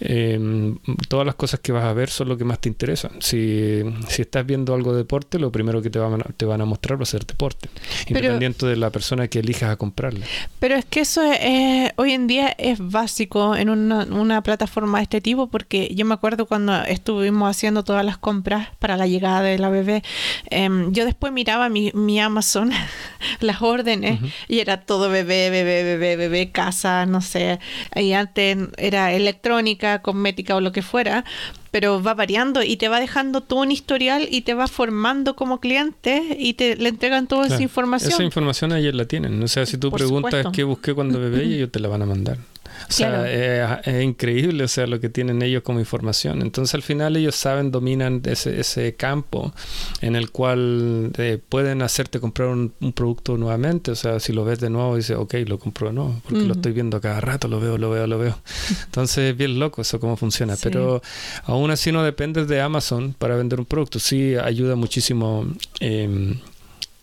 em, 0.00 0.78
todas 1.08 1.24
las 1.24 1.34
cosas 1.34 1.60
que 1.60 1.72
vas 1.72 1.84
a 1.84 1.92
ver 1.92 2.10
son 2.10 2.28
lo 2.28 2.36
que 2.36 2.44
más 2.44 2.60
te 2.60 2.68
interesan. 2.68 3.12
Si, 3.20 3.82
si 4.08 4.22
estás 4.22 4.44
viendo 4.44 4.74
algo 4.74 4.92
de 4.92 4.98
deporte, 4.98 5.38
lo 5.38 5.50
primero 5.50 5.80
que 5.80 5.90
te 5.90 5.98
van 5.98 6.20
a, 6.20 6.24
te 6.36 6.44
van 6.44 6.60
a 6.60 6.64
mostrar 6.64 6.98
va 6.98 7.04
a 7.04 7.06
ser 7.06 7.24
deporte, 7.24 7.68
independiente 8.08 8.66
de 8.66 8.76
la 8.76 8.90
persona 8.90 9.28
que 9.28 9.38
elijas 9.38 9.70
a 9.70 9.76
comprarle. 9.76 10.26
Pero 10.58 10.74
es 10.74 10.84
que 10.84 11.00
eso 11.00 11.22
es, 11.32 11.92
hoy 11.96 12.12
en 12.12 12.26
día 12.26 12.48
es 12.58 12.78
básico 12.80 13.45
en 13.54 13.68
una, 13.68 14.42
plataforma 14.42 14.98
de 14.98 15.04
este 15.04 15.20
tipo 15.20 15.48
porque 15.48 15.92
yo 15.94 16.04
me 16.04 16.14
acuerdo 16.14 16.46
cuando 16.46 16.74
estuvimos 16.82 17.50
haciendo 17.50 17.84
todas 17.84 18.04
las 18.04 18.18
compras 18.18 18.68
para 18.78 18.96
la 18.96 19.06
llegada 19.06 19.42
de 19.42 19.58
la 19.58 19.68
bebé, 19.68 20.02
em, 20.50 20.92
yo 20.92 21.04
después 21.04 21.32
miraba 21.32 21.68
mi, 21.68 21.92
mi 21.94 22.18
Amazon, 22.20 22.70
las 23.40 23.62
órdenes, 23.62 24.20
y 24.48 24.60
era 24.60 24.80
todo 24.80 25.10
bebé, 25.10 25.50
bebé, 25.50 25.84
bebé, 25.84 26.16
bebé, 26.16 26.50
casa, 26.50 27.06
no 27.06 27.20
sé, 27.20 27.60
y 27.94 28.12
antes 28.12 28.56
era 28.78 29.12
electrónica, 29.12 30.02
cosmética 30.02 30.56
o 30.56 30.60
lo 30.60 30.72
que 30.72 30.82
fuera, 30.82 31.24
pero 31.76 32.02
va 32.02 32.14
variando 32.14 32.62
y 32.62 32.78
te 32.78 32.88
va 32.88 33.00
dejando 33.00 33.42
todo 33.42 33.60
un 33.60 33.70
historial 33.70 34.26
y 34.30 34.40
te 34.40 34.54
va 34.54 34.66
formando 34.66 35.36
como 35.36 35.60
cliente 35.60 36.36
y 36.38 36.54
te 36.54 36.74
le 36.74 36.88
entregan 36.88 37.26
toda 37.26 37.48
esa 37.48 37.62
información. 37.62 38.12
Esa 38.12 38.22
información 38.22 38.72
ayer 38.72 38.94
la 38.94 39.04
tienen. 39.04 39.42
O 39.42 39.46
sea, 39.46 39.66
si 39.66 39.76
tú 39.76 39.90
preguntas 39.90 40.46
qué 40.54 40.64
busqué 40.64 40.94
cuando 40.94 41.20
bebé, 41.20 41.44
ellos 41.44 41.70
te 41.70 41.78
la 41.80 41.88
van 41.88 42.00
a 42.00 42.06
mandar. 42.06 42.38
O 42.88 42.92
sea, 42.92 43.80
es, 43.80 44.02
increíble, 44.02 44.64
o 44.64 44.68
sea, 44.68 44.86
lo 44.86 45.00
que 45.00 45.08
tienen 45.08 45.42
ellos 45.42 45.62
como 45.62 45.80
información. 45.80 46.42
Entonces, 46.42 46.74
al 46.74 46.82
final 46.82 47.16
ellos 47.16 47.34
saben, 47.34 47.70
dominan 47.70 48.22
ese, 48.24 48.60
ese 48.60 48.94
campo 48.94 49.52
en 50.00 50.16
el 50.16 50.30
cual 50.30 51.10
eh, 51.18 51.38
pueden 51.48 51.82
hacerte 51.82 52.20
comprar 52.20 52.48
un, 52.48 52.72
producto 52.94 53.36
nuevamente. 53.36 53.90
O 53.90 53.96
sea, 53.96 54.20
si 54.20 54.32
lo 54.32 54.44
ves 54.44 54.60
de 54.60 54.70
nuevo, 54.70 54.96
dices, 54.96 55.16
ok, 55.16 55.34
lo 55.46 55.58
compro 55.58 55.88
de 55.88 55.94
nuevo, 55.94 56.20
porque 56.24 56.44
lo 56.44 56.54
estoy 56.54 56.72
viendo 56.72 57.00
cada 57.00 57.20
rato, 57.20 57.48
lo 57.48 57.60
veo, 57.60 57.78
lo 57.78 57.90
veo, 57.90 58.06
lo 58.06 58.18
veo. 58.18 58.38
Entonces, 58.84 59.30
es 59.30 59.36
bien 59.36 59.58
loco 59.58 59.82
eso 59.82 59.98
cómo 60.00 60.16
funciona. 60.16 60.56
Pero 60.62 61.02
aún 61.44 61.70
así 61.70 61.92
no 61.92 62.02
dependes 62.02 62.48
de 62.48 62.60
Amazon 62.60 63.14
para 63.18 63.36
vender 63.36 63.58
un 63.58 63.66
producto. 63.66 63.98
Sí 63.98 64.36
ayuda 64.36 64.76
muchísimo. 64.76 65.46
Eh, 65.80 66.36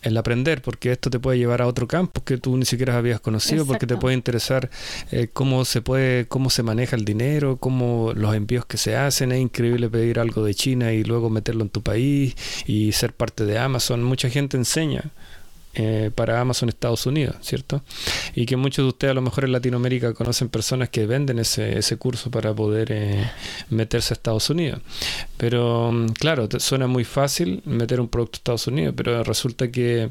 el 0.04 0.18
aprender, 0.18 0.62
porque 0.62 0.92
esto 0.92 1.10
te 1.10 1.20
puede 1.20 1.38
llevar 1.38 1.62
a 1.62 1.68
otro 1.68 1.88
campo 1.88 2.24
que 2.24 2.38
tú 2.38 2.58
ni 2.58 2.66
siquiera 2.66 2.98
habías 2.98 3.20
conocido, 3.20 3.66
porque 3.66 3.88
te 3.88 3.98
puede 3.98 4.16
interesar 4.16 4.70
eh, 5.12 5.30
cómo 5.32 5.66
se 5.66 5.82
puede, 5.82 6.28
cómo 6.28 6.50
se 6.50 6.64
maneja 6.64 6.96
el 6.96 7.06
dinero, 7.06 7.58
cómo 7.58 8.14
los 8.16 8.36
envíos 8.36 8.66
que 8.66 8.78
se 8.78 8.96
hacen. 8.96 9.32
Es 9.32 9.40
increíble 9.40 9.90
pedir 9.90 10.20
algo 10.20 10.44
de 10.44 10.54
China 10.54 10.94
y 10.94 11.04
luego 11.04 11.30
meterlo 11.30 11.64
en 11.64 11.70
tu 11.70 11.82
país 11.82 12.36
y 12.66 12.92
ser 12.92 13.14
parte 13.14 13.46
de 13.46 13.58
Amazon. 13.58 14.04
Mucha 14.04 14.30
gente 14.30 14.58
enseña 14.58 15.12
eh, 15.76 16.12
para 16.14 16.40
Amazon 16.40 16.70
Estados 16.70 17.06
Unidos, 17.06 17.36
¿cierto? 17.42 17.82
Y 18.36 18.46
que 18.46 18.56
muchos 18.58 18.86
de 18.86 18.90
ustedes 18.90 19.12
a 19.12 19.16
lo 19.16 19.22
mejor 19.22 19.46
en 19.46 19.52
Latinoamérica 19.52 20.14
conocen 20.14 20.50
personas 20.50 20.90
que 20.90 21.06
venden 21.08 21.40
ese, 21.40 21.80
ese 21.80 21.98
curso 21.98 22.30
para 22.30 22.54
poder 22.54 22.92
eh, 22.92 23.32
meterse 23.70 24.14
a 24.14 24.16
Estados 24.16 24.50
Unidos. 24.50 24.82
Pero 25.38 25.92
mm, 25.92 26.08
claro, 26.10 26.48
suena 26.60 26.88
muy 26.88 27.04
fácil 27.04 27.62
meter 27.66 28.00
un 28.00 28.08
producto 28.08 28.36
a 28.36 28.40
Estados 28.40 28.68
Unidos, 28.68 28.94
pero 28.96 29.24
resulta 29.24 29.72
que 29.72 30.10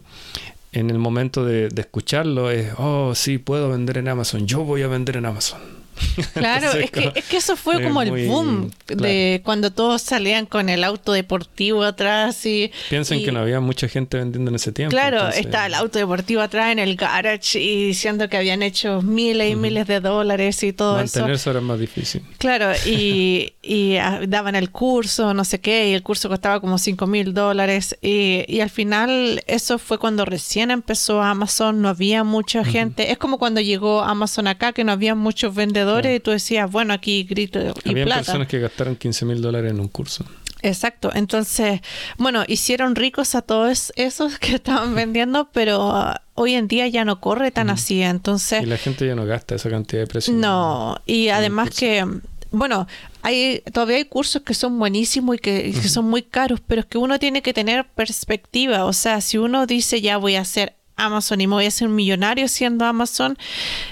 en 0.73 0.91
el 0.91 0.99
momento 0.99 1.45
de, 1.45 1.69
de 1.69 1.83
escucharlo 1.83 2.51
es, 2.51 2.73
oh, 2.79 3.15
sí, 3.15 3.39
puedo 3.39 3.71
vender 3.71 3.99
en 3.99 4.09
Amazon, 4.09 4.47
yo 4.47 4.65
voy 4.65 4.83
a 4.83 4.89
vender 4.89 5.17
en 5.17 5.27
Amazon. 5.27 5.82
Claro, 6.35 6.73
es, 6.73 6.91
que, 6.91 7.13
es 7.15 7.25
que 7.25 7.37
eso 7.37 7.57
fue 7.57 7.83
como 7.83 8.03
el 8.03 8.27
boom 8.27 8.71
de 8.87 9.41
cuando 9.45 9.71
todos 9.71 10.03
salían 10.03 10.47
con 10.47 10.69
el 10.69 10.85
auto 10.85 11.13
deportivo 11.13 11.83
atrás 11.83 12.45
y... 12.47 12.71
Piensen 12.91 13.25
que 13.25 13.33
no 13.33 13.41
había 13.41 13.61
mucha 13.61 13.89
gente 13.89 14.19
vendiendo 14.19 14.51
en 14.51 14.57
ese 14.57 14.73
tiempo. 14.73 14.91
Claro, 14.91 15.29
está 15.29 15.67
el 15.67 15.75
auto 15.75 15.99
deportivo 15.99 16.43
atrás 16.43 16.73
en 16.73 16.79
el 16.79 16.97
garage 16.97 17.61
y 17.61 17.87
diciendo 17.87 18.29
que 18.29 18.37
habían 18.37 18.63
hecho 18.63 19.03
miles 19.03 19.53
y 19.53 19.57
miles 19.57 19.87
de 19.87 20.01
dólares 20.01 20.63
y 20.63 20.73
todo 20.73 21.01
eso. 21.01 21.21
Mantenerse 21.21 21.51
era 21.51 21.61
más 21.61 21.79
difícil. 21.79 22.23
Claro, 22.39 22.73
y, 22.87 23.53
y 23.63 23.97
ah, 23.97 24.21
daban 24.27 24.55
el 24.55 24.71
curso, 24.71 25.35
no 25.35 25.45
sé 25.45 25.61
qué, 25.61 25.91
y 25.91 25.95
el 25.95 26.03
curso 26.03 26.29
costaba 26.29 26.61
como 26.61 26.79
5 26.79 27.07
mil 27.07 27.35
dólares 27.35 27.97
y, 28.01 28.45
y, 28.49 28.61
al 28.61 28.71
final 28.71 29.43
eso 29.47 29.79
fue 29.79 29.99
cuando 29.99 30.25
recién 30.25 30.71
empezó 30.71 31.23
Amazon, 31.23 31.83
no 31.83 31.89
había 31.89 32.25
mucha 32.25 32.65
gente. 32.65 33.11
Es 33.13 33.19
como 33.19 33.39
cuando 33.39 33.61
llegó 33.61 34.03
Amazon 34.03 34.47
acá, 34.47 34.73
que 34.73 34.85
no 34.85 34.93
había 34.93 35.15
muchos 35.15 35.55
vendedores 35.55 35.82
y 36.15 36.21
tú 36.21 36.31
decías, 36.31 36.71
bueno, 36.71 36.93
aquí 36.93 37.25
grito 37.25 37.61
y 37.85 37.91
Había 37.91 38.07
personas 38.07 38.49
que 38.49 38.59
gastaron 38.59 38.97
15 38.97 39.25
mil 39.25 39.43
dólares 39.43 39.71
en 39.71 39.81
un 39.81 39.89
curso. 39.89 40.25
Exacto, 40.63 41.11
entonces, 41.13 41.81
bueno, 42.19 42.45
hicieron 42.47 42.95
ricos 42.95 43.35
a 43.35 43.43
todos 43.43 43.93
esos 43.97 44.39
que 44.39 44.55
estaban 44.55 44.95
vendiendo, 44.97 45.49
pero 45.53 45.89
uh, 45.89 46.15
hoy 46.35 46.55
en 46.55 46.69
día 46.69 46.87
ya 46.87 47.05
no 47.05 47.21
corre 47.21 47.51
tan 47.51 47.69
así, 47.69 48.01
entonces... 48.01 48.63
Y 48.63 48.67
la 48.67 48.79
gente 48.79 49.07
ya 49.07 49.17
no 49.17 49.27
gasta 49.27 49.57
esa 49.57 49.71
cantidad 49.71 50.03
de 50.03 50.07
precio. 50.07 50.33
No, 50.33 51.01
y 51.05 51.29
además 51.29 51.71
que 51.71 52.07
bueno, 52.53 52.87
hay 53.23 53.63
todavía 53.73 53.97
hay 53.97 54.05
cursos 54.05 54.43
que 54.43 54.55
son 54.55 54.79
buenísimos 54.79 55.37
y 55.37 55.39
que, 55.39 55.73
son 55.73 56.05
muy 56.05 56.23
caros, 56.23 56.61
pero 56.61 56.83
es 56.83 56.87
que 56.87 56.99
uno 56.99 57.19
tiene 57.19 57.43
que 57.43 57.55
tener 57.55 57.87
perspectiva. 57.87 58.85
O 58.85 58.93
sea, 58.93 59.21
si 59.21 59.39
uno 59.39 59.67
dice 59.67 60.01
ya 60.01 60.19
voy 60.19 60.37
a 60.37 60.43
hacer 60.43 60.75
Amazon 60.97 61.41
y 61.41 61.47
me 61.47 61.55
voy 61.55 61.65
a 61.65 61.69
hacer 61.69 61.89
un 61.89 61.95
millonario 61.95 62.49
siendo 62.49 62.85
Amazon, 62.85 63.37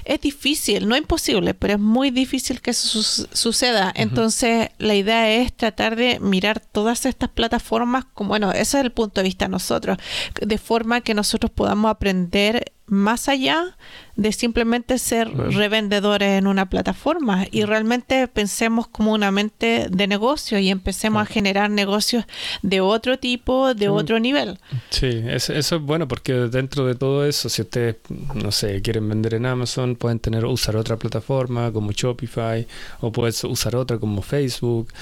es 0.05 0.21
difícil, 0.21 0.89
no 0.89 0.97
imposible, 0.97 1.55
pero 1.55 1.75
es 1.75 1.81
muy 1.81 2.11
difícil 2.11 2.61
que 2.61 2.71
eso 2.71 3.03
suceda. 3.33 3.93
Entonces, 3.95 4.71
la 4.79 4.95
idea 4.95 5.31
es 5.31 5.53
tratar 5.53 5.97
de 5.97 6.21
mirar 6.21 6.61
todas 6.61 7.07
estas 7.07 7.31
plataformas, 7.31 8.05
como, 8.15 8.31
bueno, 8.31 8.53
ese 8.53 8.79
es 8.79 8.85
el 8.85 8.93
punto 8.93 9.21
de 9.21 9.25
vista 9.25 9.47
de 9.47 9.51
nosotros, 9.51 9.99
de 10.41 10.59
forma 10.59 11.01
que 11.01 11.15
nosotros 11.15 11.51
podamos 11.51 11.91
aprender 11.91 12.73
más 12.87 13.29
allá 13.29 13.77
de 14.21 14.33
simplemente 14.33 14.99
ser 14.99 15.35
revendedores 15.35 16.39
en 16.39 16.47
una 16.47 16.69
plataforma 16.69 17.47
y 17.51 17.65
realmente 17.65 18.29
pensemos 18.29 18.87
como 18.87 19.15
una 19.15 19.31
mente 19.31 19.87
de 19.91 20.07
negocio 20.07 20.59
y 20.59 20.69
empecemos 20.69 21.23
a 21.23 21.25
generar 21.25 21.71
negocios 21.71 22.27
de 22.61 22.83
otro 22.83 23.19
tipo, 23.19 23.73
de 23.73 23.89
otro 23.89 24.21
nivel. 24.21 24.59
Sí, 24.91 25.23
eso, 25.27 25.55
es 25.55 25.71
bueno 25.81 26.07
porque 26.07 26.35
dentro 26.35 26.85
de 26.85 26.97
todo 26.97 27.25
eso, 27.25 27.49
si 27.49 27.63
ustedes, 27.63 27.97
no 28.35 28.53
sé, 28.53 28.83
quieren 28.83 29.09
vender 29.09 29.33
en 29.33 29.47
Amazon, 29.47 29.97
pueden 29.97 30.19
tener 30.19 30.45
usar 30.45 30.77
otra 30.77 30.99
plataforma 30.99 31.73
como 31.73 31.93
Shopify 31.93 32.67
o 33.01 33.11
pueden 33.11 33.33
usar 33.51 33.75
otra 33.75 33.97
como 33.97 34.21
Facebook. 34.21 34.93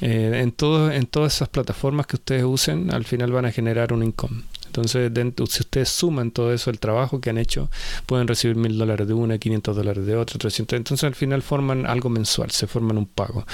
Eh, 0.00 0.40
en, 0.42 0.50
todo, 0.50 0.90
en 0.90 1.04
todas 1.04 1.34
esas 1.34 1.50
plataformas 1.50 2.06
que 2.06 2.16
ustedes 2.16 2.44
usen, 2.44 2.90
al 2.90 3.04
final 3.04 3.32
van 3.32 3.44
a 3.44 3.52
generar 3.52 3.92
un 3.92 4.02
income. 4.02 4.44
Entonces, 4.72 5.12
si 5.50 5.60
ustedes 5.60 5.90
suman 5.90 6.30
todo 6.30 6.50
eso, 6.54 6.70
el 6.70 6.78
trabajo 6.78 7.20
que 7.20 7.28
han 7.28 7.36
hecho, 7.36 7.70
pueden 8.06 8.26
recibir 8.26 8.56
mil 8.56 8.78
dólares 8.78 9.06
de 9.06 9.12
una, 9.12 9.36
500 9.36 9.76
dólares 9.76 10.06
de 10.06 10.16
otra, 10.16 10.38
300. 10.38 10.78
Entonces, 10.78 11.04
al 11.04 11.14
final 11.14 11.42
forman 11.42 11.84
algo 11.84 12.08
mensual, 12.08 12.50
se 12.50 12.66
forman 12.66 12.96
un 12.96 13.04
pago. 13.04 13.44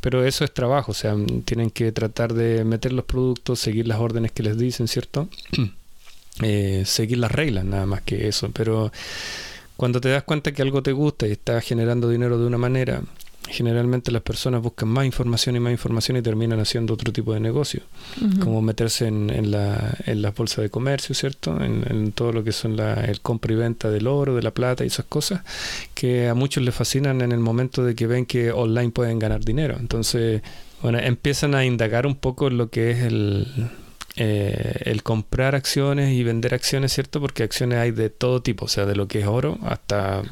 Pero 0.00 0.24
eso 0.24 0.44
es 0.44 0.54
trabajo, 0.54 0.92
o 0.92 0.94
sea, 0.94 1.16
tienen 1.44 1.70
que 1.70 1.90
tratar 1.90 2.32
de 2.32 2.62
meter 2.64 2.92
los 2.92 3.04
productos, 3.06 3.58
seguir 3.58 3.88
las 3.88 3.98
órdenes 3.98 4.30
que 4.30 4.44
les 4.44 4.56
dicen, 4.56 4.86
¿cierto? 4.88 5.28
Eh, 6.40 6.84
seguir 6.86 7.18
las 7.18 7.32
reglas, 7.32 7.64
nada 7.64 7.84
más 7.84 8.02
que 8.02 8.28
eso. 8.28 8.48
Pero 8.52 8.92
cuando 9.76 10.00
te 10.00 10.08
das 10.08 10.22
cuenta 10.22 10.52
que 10.52 10.62
algo 10.62 10.84
te 10.84 10.92
gusta 10.92 11.26
y 11.26 11.32
está 11.32 11.60
generando 11.60 12.08
dinero 12.08 12.38
de 12.38 12.46
una 12.46 12.58
manera, 12.58 13.02
generalmente 13.48 14.12
las 14.12 14.22
personas 14.22 14.62
buscan 14.62 14.88
más 14.88 15.06
información 15.06 15.56
y 15.56 15.60
más 15.60 15.72
información 15.72 16.16
y 16.16 16.22
terminan 16.22 16.60
haciendo 16.60 16.94
otro 16.94 17.12
tipo 17.12 17.32
de 17.32 17.40
negocio, 17.40 17.82
como 18.40 18.62
meterse 18.62 19.06
en, 19.06 19.30
en, 19.30 19.50
la, 19.50 19.96
en 20.06 20.22
las 20.22 20.34
bolsas 20.34 20.62
de 20.62 20.70
comercio, 20.70 21.14
¿cierto? 21.14 21.62
En, 21.62 22.12
todo 22.12 22.32
lo 22.32 22.44
que 22.44 22.52
son 22.52 22.76
la, 22.76 22.94
el 23.04 23.20
compra 23.20 23.52
y 23.52 23.56
venta 23.56 23.90
del 23.90 24.06
oro, 24.06 24.34
de 24.34 24.42
la 24.42 24.50
plata 24.50 24.84
y 24.84 24.88
esas 24.88 25.06
cosas, 25.06 25.42
que 25.94 26.28
a 26.28 26.34
muchos 26.34 26.62
les 26.62 26.74
fascinan 26.74 27.20
en 27.20 27.32
el 27.32 27.38
momento 27.38 27.84
de 27.84 27.94
que 27.94 28.06
ven 28.06 28.26
que 28.26 28.50
online 28.50 28.90
pueden 28.90 29.18
ganar 29.18 29.44
dinero. 29.44 29.76
Entonces, 29.78 30.42
bueno, 30.82 30.98
empiezan 30.98 31.54
a 31.54 31.64
indagar 31.64 32.06
un 32.06 32.16
poco 32.16 32.50
lo 32.50 32.70
que 32.70 32.90
es 32.90 33.02
el, 33.02 33.46
eh, 34.16 34.80
el 34.84 35.02
comprar 35.02 35.54
acciones 35.54 36.12
y 36.12 36.24
vender 36.24 36.54
acciones, 36.54 36.92
¿cierto? 36.92 37.20
Porque 37.20 37.42
acciones 37.42 37.78
hay 37.78 37.92
de 37.92 38.10
todo 38.10 38.42
tipo, 38.42 38.64
o 38.66 38.68
sea, 38.68 38.84
de 38.84 38.96
lo 38.96 39.08
que 39.08 39.20
es 39.20 39.26
oro 39.26 39.58
hasta 39.62 40.22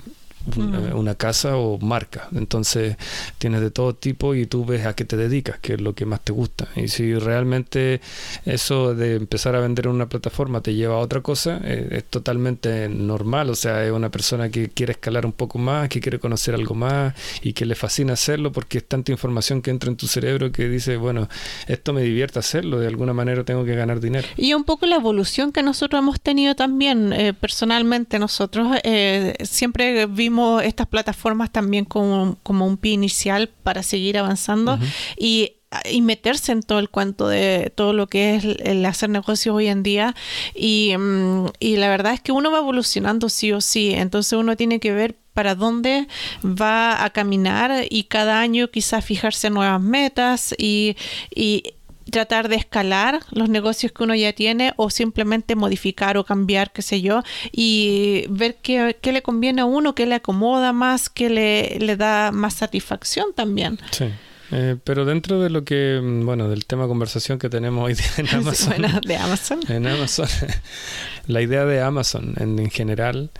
una, 0.94 1.14
casa 1.14 1.56
o 1.56 1.78
marca. 1.78 2.28
Entonces 2.34 2.96
tienes 3.38 3.60
de 3.60 3.70
todo 3.70 3.94
tipo 3.94 4.34
y 4.34 4.46
tú 4.46 4.64
ves 4.64 4.86
a 4.86 4.94
qué 4.94 5.04
te 5.04 5.16
dedicas, 5.16 5.58
qué 5.60 5.74
es 5.74 5.80
lo 5.80 5.94
que 5.94 6.06
más 6.06 6.20
te 6.22 6.32
gusta. 6.32 6.68
Y 6.76 6.88
si 6.88 7.14
realmente 7.14 8.00
eso 8.44 8.94
de 8.94 9.16
empezar 9.16 9.56
a 9.56 9.60
vender 9.60 9.86
en 9.86 9.92
una 9.92 10.08
plataforma 10.08 10.60
te 10.60 10.74
lleva 10.74 10.96
a 10.96 10.98
otra 10.98 11.20
cosa, 11.20 11.60
eh, 11.64 11.88
es 11.92 12.04
totalmente 12.04 12.88
normal. 12.88 13.50
O 13.50 13.54
sea, 13.54 13.84
es 13.84 13.92
una 13.92 14.10
persona 14.10 14.50
que 14.50 14.68
quiere 14.68 14.92
escalar 14.92 15.26
un 15.26 15.32
poco 15.32 15.58
más, 15.58 15.88
que 15.88 16.00
quiere 16.00 16.18
conocer 16.18 16.54
algo 16.54 16.74
más 16.74 17.14
y 17.42 17.52
que 17.52 17.66
le 17.66 17.74
fascina 17.74 18.14
hacerlo 18.14 18.52
porque 18.52 18.78
es 18.78 18.84
tanta 18.84 19.12
información 19.12 19.62
que 19.62 19.70
entra 19.70 19.90
en 19.90 19.96
tu 19.96 20.06
cerebro 20.06 20.52
que 20.52 20.68
dice, 20.68 20.96
bueno, 20.96 21.28
esto 21.66 21.92
me 21.92 22.02
divierte 22.02 22.38
hacerlo, 22.38 22.78
de 22.78 22.86
alguna 22.86 23.12
manera 23.12 23.44
tengo 23.44 23.64
que 23.64 23.74
ganar 23.74 24.00
dinero. 24.00 24.26
Y 24.36 24.54
un 24.54 24.64
poco 24.64 24.86
la 24.86 24.96
evolución 24.96 25.52
que 25.52 25.62
nosotros 25.62 25.98
hemos 26.00 26.20
tenido 26.20 26.54
también 26.54 27.12
eh, 27.12 27.32
personalmente. 27.32 28.18
Nosotros 28.18 28.78
eh, 28.84 29.34
siempre 29.44 30.06
vimos 30.06 30.35
estas 30.60 30.86
plataformas 30.86 31.50
también 31.50 31.84
como, 31.84 32.38
como 32.42 32.66
un 32.66 32.76
pie 32.76 32.92
inicial 32.92 33.50
para 33.62 33.82
seguir 33.82 34.18
avanzando 34.18 34.78
y 35.16 35.52
y 35.90 36.00
meterse 36.00 36.52
en 36.52 36.62
todo 36.62 36.78
el 36.78 36.88
cuento 36.88 37.28
de 37.28 37.72
todo 37.74 37.92
lo 37.92 38.06
que 38.06 38.36
es 38.36 38.44
el 38.44 38.84
hacer 38.86 39.10
negocios 39.10 39.54
hoy 39.54 39.66
en 39.66 39.82
día. 39.82 40.14
Y, 40.54 40.94
mm, 40.96 41.46
y, 41.58 41.76
la 41.76 41.88
verdad 41.88 42.14
es 42.14 42.20
que 42.20 42.32
uno 42.32 42.50
va 42.50 42.58
evolucionando 42.58 43.28
sí 43.28 43.52
o 43.52 43.60
sí. 43.60 43.92
Entonces 43.94 44.32
uno 44.34 44.56
tiene 44.56 44.80
que 44.80 44.92
ver 44.92 45.16
para 45.34 45.54
dónde 45.54 46.08
va 46.42 47.04
a 47.04 47.10
caminar 47.10 47.84
y 47.90 48.04
cada 48.04 48.40
año 48.40 48.70
quizás 48.70 49.04
fijarse 49.04 49.50
nuevas 49.50 49.82
metas 49.82 50.54
y, 50.56 50.96
y 51.34 51.74
tratar 52.16 52.48
de 52.48 52.56
escalar 52.56 53.20
los 53.30 53.50
negocios 53.50 53.92
que 53.92 54.02
uno 54.02 54.14
ya 54.14 54.32
tiene 54.32 54.72
o 54.76 54.88
simplemente 54.88 55.54
modificar 55.54 56.16
o 56.16 56.24
cambiar, 56.24 56.72
qué 56.72 56.80
sé 56.80 57.02
yo, 57.02 57.22
y 57.52 58.24
ver 58.30 58.56
qué, 58.62 58.96
le 59.02 59.20
conviene 59.20 59.60
a 59.60 59.66
uno, 59.66 59.94
qué 59.94 60.06
le 60.06 60.14
acomoda 60.14 60.72
más, 60.72 61.10
qué 61.10 61.28
le, 61.28 61.78
le 61.78 61.94
da 61.98 62.32
más 62.32 62.54
satisfacción 62.54 63.34
también. 63.34 63.78
Sí. 63.90 64.06
Eh, 64.50 64.76
pero 64.82 65.04
dentro 65.04 65.42
de 65.42 65.50
lo 65.50 65.62
que, 65.64 66.00
mm, 66.02 66.24
bueno, 66.24 66.48
del 66.48 66.64
tema 66.64 66.84
de 66.84 66.88
conversación 66.88 67.38
que 67.38 67.50
tenemos 67.50 67.84
hoy 67.84 67.96
en 68.16 68.28
Amazon. 68.34 68.82
de 69.06 69.16
Amazon. 69.16 69.60
En 69.68 69.86
Amazon. 69.86 70.28
la 71.26 71.42
idea 71.42 71.66
de 71.66 71.82
Amazon 71.82 72.32
en, 72.38 72.70
general 72.70 73.30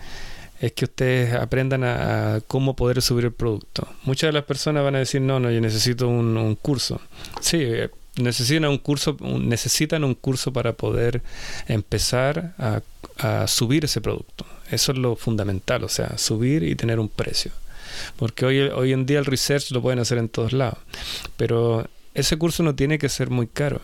es 0.60 0.72
que 0.72 0.84
ustedes 0.84 1.32
aprendan 1.32 1.82
a, 1.82 2.40
cómo 2.46 2.76
poder 2.76 3.00
subir 3.00 3.24
el 3.24 3.32
producto. 3.32 3.88
Muchas 4.02 4.28
de 4.28 4.32
las 4.32 4.44
personas 4.44 4.84
van 4.84 4.96
a 4.96 4.98
decir, 4.98 5.22
no, 5.22 5.40
no, 5.40 5.50
yo 5.50 5.62
necesito 5.62 6.08
un, 6.08 6.36
un 6.36 6.56
curso. 6.56 7.00
Sí, 7.40 7.56
eh, 7.62 7.88
necesitan 8.16 8.70
un 8.70 8.78
curso, 8.78 9.16
necesitan 9.20 10.04
un 10.04 10.14
curso 10.14 10.52
para 10.52 10.72
poder 10.72 11.22
empezar 11.68 12.54
a, 12.58 12.82
subir 13.46 13.86
ese 13.86 14.02
producto. 14.02 14.44
Eso 14.70 14.92
es 14.92 14.98
lo 14.98 15.16
fundamental, 15.16 15.84
o 15.84 15.88
sea, 15.88 16.18
subir 16.18 16.62
y 16.62 16.74
tener 16.74 17.00
un 17.00 17.08
precio. 17.08 17.50
Porque 18.16 18.44
hoy, 18.44 18.60
hoy 18.60 18.92
en 18.92 19.06
día 19.06 19.18
el 19.18 19.24
research 19.24 19.70
lo 19.70 19.80
pueden 19.80 20.00
hacer 20.00 20.18
en 20.18 20.28
todos 20.28 20.52
lados. 20.52 20.78
Pero 21.38 21.88
ese 22.12 22.36
curso 22.36 22.62
no 22.62 22.74
tiene 22.74 22.98
que 22.98 23.08
ser 23.08 23.30
muy 23.30 23.46
caro. 23.46 23.80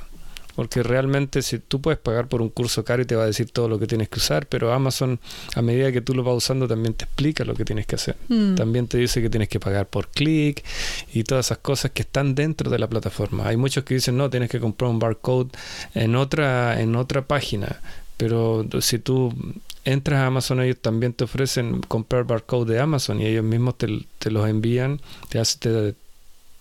Porque 0.55 0.83
realmente 0.83 1.43
si 1.43 1.59
tú 1.59 1.81
puedes 1.81 1.99
pagar 1.99 2.29
por 2.29 2.43
un 2.43 2.49
curso 2.49 2.85
caro 2.85 3.03
y 3.03 3.05
te 3.07 3.17
va 3.17 3.25
a 3.25 3.27
decir 3.27 3.51
todo 3.51 3.69
lo 3.69 3.79
que 3.79 3.87
tienes 3.87 4.09
que 4.09 4.19
usar, 4.19 4.47
pero 4.47 4.73
Amazon 4.73 5.19
a 5.55 5.63
medida 5.63 5.93
que 5.93 6.01
tú 6.01 6.15
lo 6.15 6.23
vas 6.23 6.37
usando 6.37 6.69
también 6.69 6.95
te 6.95 7.05
explica 7.05 7.45
lo 7.45 7.55
que 7.55 7.65
tienes 7.65 7.87
que 7.87 7.97
hacer. 7.97 8.17
Mm. 8.29 8.55
También 8.55 8.87
te 8.87 8.99
dice 8.99 9.23
que 9.23 9.31
tienes 9.31 9.49
que 9.49 9.61
pagar 9.61 9.87
por 9.87 10.09
clic 10.09 10.65
y 11.13 11.25
todas 11.25 11.47
esas 11.47 11.59
cosas 11.59 11.91
que 11.93 12.03
están 12.03 12.35
dentro 12.35 12.71
de 12.71 12.79
la 12.79 12.89
plataforma. 12.89 13.49
Hay 13.49 13.57
muchos 13.57 13.85
que 13.85 13.95
dicen, 13.95 14.17
no, 14.17 14.31
tienes 14.31 14.51
que 14.51 14.61
comprar 14.61 14.91
un 14.91 14.99
barcode 14.99 15.51
en 15.95 16.17
otra, 16.17 16.81
en 16.81 16.97
otra 16.97 17.23
página. 17.23 17.81
Pero 18.17 18.67
si 18.81 18.99
tú 18.99 19.35
entras 19.85 20.21
a 20.21 20.27
Amazon, 20.27 20.61
ellos 20.61 20.79
también 20.81 21.13
te 21.13 21.25
ofrecen 21.25 21.81
comprar 21.81 22.25
barcode 22.25 22.75
de 22.75 22.81
Amazon 22.81 23.21
y 23.21 23.27
ellos 23.27 23.45
mismos 23.45 23.79
te, 23.79 24.07
te 24.19 24.31
los 24.31 24.49
envían, 24.49 25.01
te, 25.29 25.39
hace, 25.39 25.59
te, 25.59 25.95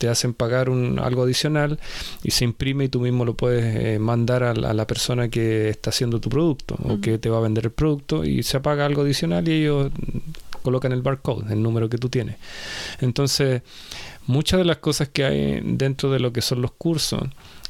te 0.02 0.10
hacen 0.10 0.34
pagar 0.34 0.72
un, 0.72 0.98
algo 0.98 1.22
adicional 1.22 1.78
y 2.24 2.32
se 2.32 2.44
imprime 2.44 2.86
y 2.86 2.90
tú 2.90 3.00
mismo 3.00 3.24
lo 3.24 3.36
puedes 3.36 3.76
eh, 3.76 4.00
mandar 4.00 4.42
a 4.42 4.56
la, 4.56 4.88
persona 4.88 5.30
que 5.30 5.70
está 5.70 5.92
haciendo 5.92 6.20
tu 6.20 6.28
producto 6.28 6.76
o 6.84 7.00
que 7.00 7.20
te 7.20 7.30
va 7.30 7.38
a 7.38 7.42
vender 7.42 7.66
el 7.66 7.72
producto 7.72 8.26
y 8.26 8.42
se 8.42 8.60
paga 8.62 8.84
algo 8.88 9.04
adicional 9.04 9.48
y 9.48 9.62
ellos 9.62 9.92
colocan 10.64 10.92
el 10.92 11.04
barcode, 11.04 11.54
el 11.54 11.62
número 11.62 11.88
que 11.88 12.00
tú 12.00 12.10
tienes. 12.10 12.38
Entonces, 13.00 13.62
muchas 14.26 14.58
de 14.58 14.66
las 14.66 14.78
cosas 14.78 15.08
que 15.08 15.24
hay 15.24 15.62
dentro 15.64 16.10
de 16.10 16.20
lo 16.20 16.34
que 16.34 16.42
son 16.42 16.64
los 16.64 16.72
cursos 16.72 17.22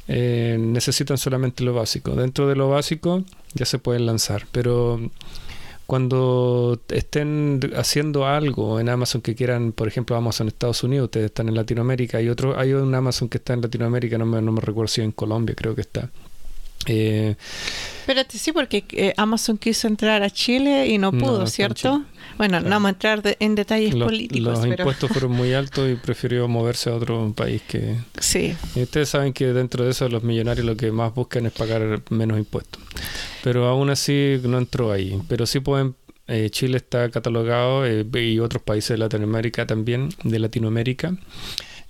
eh, 0.08 0.56
necesitan 0.58 1.18
solamente 1.18 1.62
lo 1.62 1.74
básico. 1.74 2.12
Dentro 2.12 2.48
de 2.48 2.56
lo 2.56 2.70
básico 2.70 3.24
ya 3.52 3.66
se 3.66 3.78
pueden 3.78 4.06
lanzar, 4.06 4.46
pero 4.52 4.98
cuando 5.86 6.80
estén 6.88 7.60
haciendo 7.76 8.26
algo 8.26 8.80
en 8.80 8.88
Amazon 8.88 9.20
que 9.20 9.34
quieran, 9.34 9.72
por 9.72 9.88
ejemplo, 9.88 10.16
Amazon 10.16 10.48
Estados 10.48 10.82
Unidos, 10.84 11.06
ustedes 11.06 11.26
están 11.26 11.48
en 11.48 11.54
Latinoamérica, 11.54 12.18
hay 12.18 12.28
otro, 12.28 12.58
hay 12.58 12.72
un 12.72 12.94
Amazon 12.94 13.28
que 13.28 13.38
está 13.38 13.54
en 13.54 13.62
Latinoamérica, 13.62 14.18
no 14.18 14.26
me, 14.26 14.40
no 14.40 14.52
me 14.52 14.60
recuerdo 14.60 14.88
si 14.88 15.02
en 15.02 15.12
Colombia 15.12 15.54
creo 15.54 15.74
que 15.74 15.82
está. 15.82 16.10
Eh, 16.86 17.36
Espérate, 18.00 18.36
sí, 18.36 18.52
porque 18.52 18.84
eh, 18.90 19.14
Amazon 19.16 19.58
quiso 19.58 19.86
entrar 19.86 20.22
a 20.22 20.30
Chile 20.30 20.88
y 20.88 20.98
no 20.98 21.12
pudo, 21.12 21.46
¿cierto? 21.46 22.04
Bueno, 22.36 22.60
no 22.60 22.70
vamos 22.70 22.88
a 22.88 22.90
entrar 22.90 23.36
en 23.38 23.54
detalles 23.54 23.94
políticos. 23.94 24.58
Los 24.58 24.66
impuestos 24.66 25.10
fueron 25.12 25.32
muy 25.32 25.54
altos 25.54 25.88
y 25.90 25.94
prefirió 25.94 26.48
moverse 26.48 26.90
a 26.90 26.94
otro 26.94 27.32
país 27.36 27.62
que... 27.62 27.96
Sí. 28.18 28.56
Y 28.74 28.82
ustedes 28.82 29.08
saben 29.08 29.32
que 29.32 29.52
dentro 29.52 29.84
de 29.84 29.92
eso 29.92 30.08
los 30.08 30.24
millonarios 30.24 30.66
lo 30.66 30.76
que 30.76 30.90
más 30.90 31.14
buscan 31.14 31.46
es 31.46 31.52
pagar 31.52 32.02
menos 32.10 32.38
impuestos. 32.38 32.82
Pero 33.44 33.68
aún 33.68 33.90
así 33.90 34.40
no 34.42 34.58
entró 34.58 34.90
ahí. 34.90 35.20
Pero 35.28 35.46
sí 35.46 35.60
pueden... 35.60 35.94
Eh, 36.28 36.50
Chile 36.50 36.78
está 36.78 37.10
catalogado 37.10 37.84
eh, 37.84 38.06
y 38.14 38.38
otros 38.38 38.62
países 38.62 38.90
de 38.90 38.98
Latinoamérica 38.98 39.66
también, 39.66 40.10
de 40.22 40.38
Latinoamérica. 40.38 41.14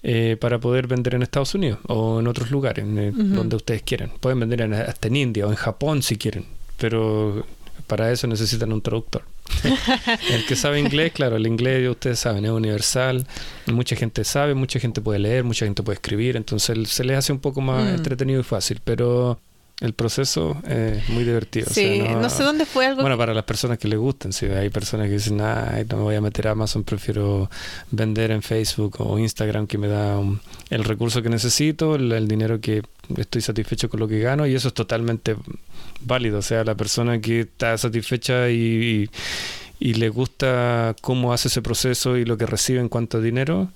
Eh, 0.05 0.37
para 0.41 0.59
poder 0.59 0.89
vender 0.89 1.15
en 1.15 1.23
Estados 1.23 1.55
Unidos 1.55 1.79
o 1.87 2.19
en 2.19 2.27
otros 2.27 2.51
lugares 2.51 2.85
eh, 2.89 3.13
donde 3.15 3.55
ustedes 3.55 3.83
quieran. 3.83 4.11
Pueden 4.19 4.41
vender 4.41 4.63
hasta 4.75 5.07
en 5.07 5.15
India 5.15 5.47
o 5.47 5.51
en 5.51 5.57
Japón 5.57 6.03
si 6.03 6.17
quieren, 6.19 6.45
pero 6.77 7.47
para 7.87 8.11
eso 8.11 8.27
necesitan 8.27 8.73
un 8.73 8.83
traductor. 8.83 9.23
el 10.31 10.45
que 10.47 10.57
sabe 10.57 10.81
inglés, 10.81 11.13
claro, 11.13 11.37
el 11.37 11.47
inglés, 11.47 11.89
ustedes 11.89 12.19
saben, 12.19 12.45
es 12.45 12.51
universal. 12.51 13.27
Mucha 13.67 13.95
gente 13.95 14.25
sabe, 14.25 14.55
mucha 14.55 14.81
gente 14.81 15.01
puede 15.01 15.21
leer, 15.21 15.45
mucha 15.45 15.67
gente 15.67 15.85
puede 15.85 15.95
escribir. 15.95 16.37
Entonces 16.37 16.89
se 16.89 17.05
les 17.05 17.19
hace 17.19 17.33
un 17.33 17.39
poco 17.39 17.61
más 17.61 17.85
mm. 17.85 17.95
entretenido 17.95 18.41
y 18.41 18.45
fácil. 18.45 18.81
Pero 18.83 19.39
el 19.83 19.95
proceso 19.95 20.57
es 20.69 21.09
muy 21.09 21.25
divertido. 21.25 21.67
Sí, 21.69 22.01
no, 22.01 22.31
sé 22.31 22.45
dónde 22.45 22.67
fue 22.67 22.87
algo. 22.87 23.03
Bueno, 23.03 23.19
para 23.19 23.35
las 23.35 23.43
personas 23.43 23.79
que 23.79 23.89
les 23.89 23.99
gusten, 23.99 24.33
si 24.33 24.47
hay 24.47 24.71
personas 24.71 25.09
que 25.09 25.15
dicen, 25.15 25.39
no 25.39 25.97
me 25.97 26.03
voy 26.03 26.15
a 26.15 26.21
meter 26.21 26.47
a 26.47 26.53
Amazon, 26.53 26.85
prefiero 26.85 27.51
vender 27.91 28.31
en 28.31 28.43
Facebook 28.43 28.95
o 29.01 29.19
Instagram 29.19 29.67
que 29.67 29.79
me 29.79 29.89
da 29.89 30.21
el 30.71 30.85
recurso 30.85 31.21
que 31.21 31.29
necesito, 31.29 31.97
el, 31.97 32.29
dinero 32.29 32.61
que 32.61 32.83
estoy 33.17 33.43
satisfecho 33.43 33.89
con 33.91 33.99
lo 33.99 34.07
que 34.07 34.21
gano 34.21 34.47
y 34.47 34.55
eso 34.55 34.69
es 34.69 34.75
totalmente 34.75 35.35
válido. 36.01 36.39
O 36.39 36.43
sea, 36.43 36.63
la 36.63 36.77
persona 36.77 37.21
que 37.21 37.41
está 37.41 37.77
satisfecha 37.77 38.51
y, 38.51 39.11
y 39.81 39.95
le 39.95 40.09
gusta 40.11 40.95
cómo 41.01 41.33
hace 41.33 41.49
ese 41.49 41.61
proceso 41.61 42.17
y 42.17 42.25
lo 42.25 42.39
que 42.39 42.47
recibe 42.47 42.79
en 42.79 42.89
cuanto 42.89 43.19
a 43.19 43.21
dinero, 43.21 43.69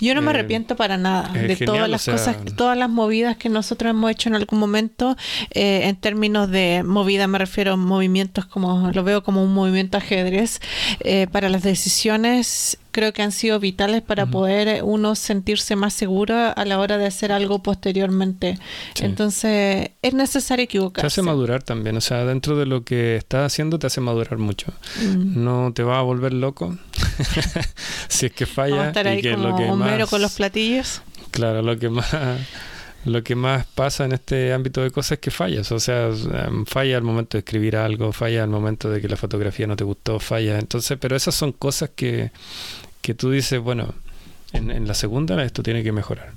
yo 0.00 0.14
no 0.14 0.22
me 0.22 0.28
eh, 0.28 0.34
arrepiento 0.34 0.76
para 0.76 0.96
nada 0.96 1.28
de 1.32 1.56
todas 1.56 1.88
las 1.88 2.04
cosas, 2.04 2.36
todas 2.56 2.76
las 2.76 2.90
movidas 2.90 3.36
que 3.36 3.48
nosotros 3.48 3.90
hemos 3.90 4.10
hecho 4.10 4.28
en 4.28 4.34
algún 4.34 4.58
momento. 4.58 5.16
Eh, 5.50 5.82
en 5.84 5.96
términos 5.96 6.50
de 6.50 6.82
movida 6.84 7.26
me 7.26 7.38
refiero 7.38 7.72
a 7.72 7.76
movimientos 7.76 8.46
como 8.46 8.90
lo 8.92 9.04
veo 9.04 9.22
como 9.22 9.42
un 9.42 9.54
movimiento 9.54 9.98
ajedrez 9.98 10.60
eh, 11.00 11.26
para 11.30 11.48
las 11.48 11.62
decisiones 11.62 12.78
creo 12.98 13.12
que 13.12 13.22
han 13.22 13.30
sido 13.30 13.60
vitales 13.60 14.02
para 14.02 14.26
poder 14.26 14.82
uno 14.82 15.14
sentirse 15.14 15.76
más 15.76 15.94
seguro 15.94 16.34
a 16.56 16.64
la 16.64 16.80
hora 16.80 16.98
de 16.98 17.06
hacer 17.06 17.30
algo 17.30 17.62
posteriormente. 17.62 18.58
Entonces, 19.00 19.90
es 20.02 20.14
necesario 20.14 20.64
equivocarse. 20.64 21.02
Te 21.02 21.06
hace 21.06 21.22
madurar 21.22 21.62
también, 21.62 21.96
o 21.96 22.00
sea, 22.00 22.24
dentro 22.24 22.56
de 22.56 22.66
lo 22.66 22.82
que 22.82 23.14
estás 23.14 23.46
haciendo 23.46 23.78
te 23.78 23.86
hace 23.86 24.00
madurar 24.00 24.38
mucho. 24.38 24.72
Mm. 25.00 25.44
No 25.44 25.72
te 25.72 25.84
va 25.84 26.00
a 26.00 26.02
volver 26.02 26.32
loco 26.32 26.76
si 28.08 28.26
es 28.26 28.32
que 28.32 28.46
falla. 28.46 28.74
Vamos 28.74 28.86
a 28.86 28.88
estar 28.88 29.06
ahí 29.06 29.22
como 29.22 29.48
lo 29.48 29.56
que 29.56 29.62
Homero 29.70 30.08
con 30.08 30.20
los 30.20 30.32
platillos. 30.32 31.02
Claro, 31.30 31.62
lo 31.62 31.78
que 31.78 31.90
más 31.90 32.12
lo 33.04 33.22
que 33.22 33.34
más 33.36 33.64
pasa 33.66 34.04
en 34.04 34.12
este 34.12 34.52
ámbito 34.52 34.82
de 34.82 34.90
cosas 34.90 35.12
es 35.12 35.18
que 35.20 35.30
fallas, 35.30 35.70
o 35.70 35.78
sea, 35.78 36.08
em, 36.08 36.66
falla 36.66 36.96
al 36.96 37.04
momento 37.04 37.36
de 37.36 37.40
escribir 37.40 37.76
algo, 37.76 38.12
falla 38.12 38.42
al 38.42 38.50
momento 38.50 38.90
de 38.90 39.00
que 39.00 39.08
la 39.08 39.16
fotografía 39.16 39.66
no 39.66 39.76
te 39.76 39.84
gustó, 39.84 40.18
falla, 40.18 40.58
entonces, 40.58 40.98
pero 41.00 41.16
esas 41.16 41.34
son 41.34 41.52
cosas 41.52 41.90
que, 41.94 42.32
que 43.08 43.14
tú 43.14 43.30
dices, 43.30 43.58
bueno, 43.58 43.94
en, 44.52 44.70
en 44.70 44.86
la 44.86 44.92
segunda 44.92 45.42
esto 45.42 45.62
tiene 45.62 45.82
que 45.82 45.92
mejorar. 45.92 46.34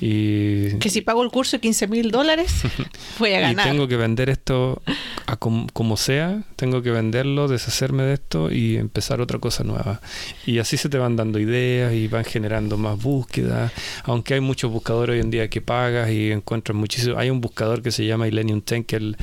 Y, 0.00 0.78
que 0.78 0.88
si 0.88 1.00
pago 1.00 1.24
el 1.24 1.30
curso 1.30 1.56
de 1.56 1.62
15 1.62 1.88
mil 1.88 2.12
dólares, 2.12 2.62
voy 3.18 3.32
a 3.32 3.40
ganar. 3.40 3.66
Y 3.66 3.70
tengo 3.70 3.88
que 3.88 3.96
vender 3.96 4.30
esto 4.30 4.80
a 5.26 5.36
como, 5.36 5.96
sea, 5.96 6.44
tengo 6.54 6.80
que 6.80 6.92
venderlo, 6.92 7.48
deshacerme 7.48 8.04
de 8.04 8.14
esto 8.14 8.52
y 8.52 8.76
empezar 8.76 9.20
otra 9.20 9.40
cosa 9.40 9.64
nueva. 9.64 10.00
Y 10.46 10.60
así 10.60 10.76
se 10.76 10.88
te 10.88 10.98
van 10.98 11.16
dando 11.16 11.40
ideas 11.40 11.92
y 11.92 12.06
van 12.06 12.24
generando 12.24 12.76
más 12.76 13.02
búsquedas. 13.02 13.72
Aunque 14.04 14.34
hay 14.34 14.40
muchos 14.40 14.70
buscadores 14.70 15.14
hoy 15.14 15.20
en 15.20 15.30
día 15.30 15.50
que 15.50 15.60
pagas 15.60 16.08
y 16.10 16.30
encuentras 16.30 16.76
muchísimo. 16.76 17.18
Hay 17.18 17.30
un 17.30 17.40
buscador 17.40 17.82
que 17.82 17.90
se 17.90 18.06
llama 18.06 18.28
Illenium 18.28 18.60
Tank, 18.60 18.86
que 18.86 19.16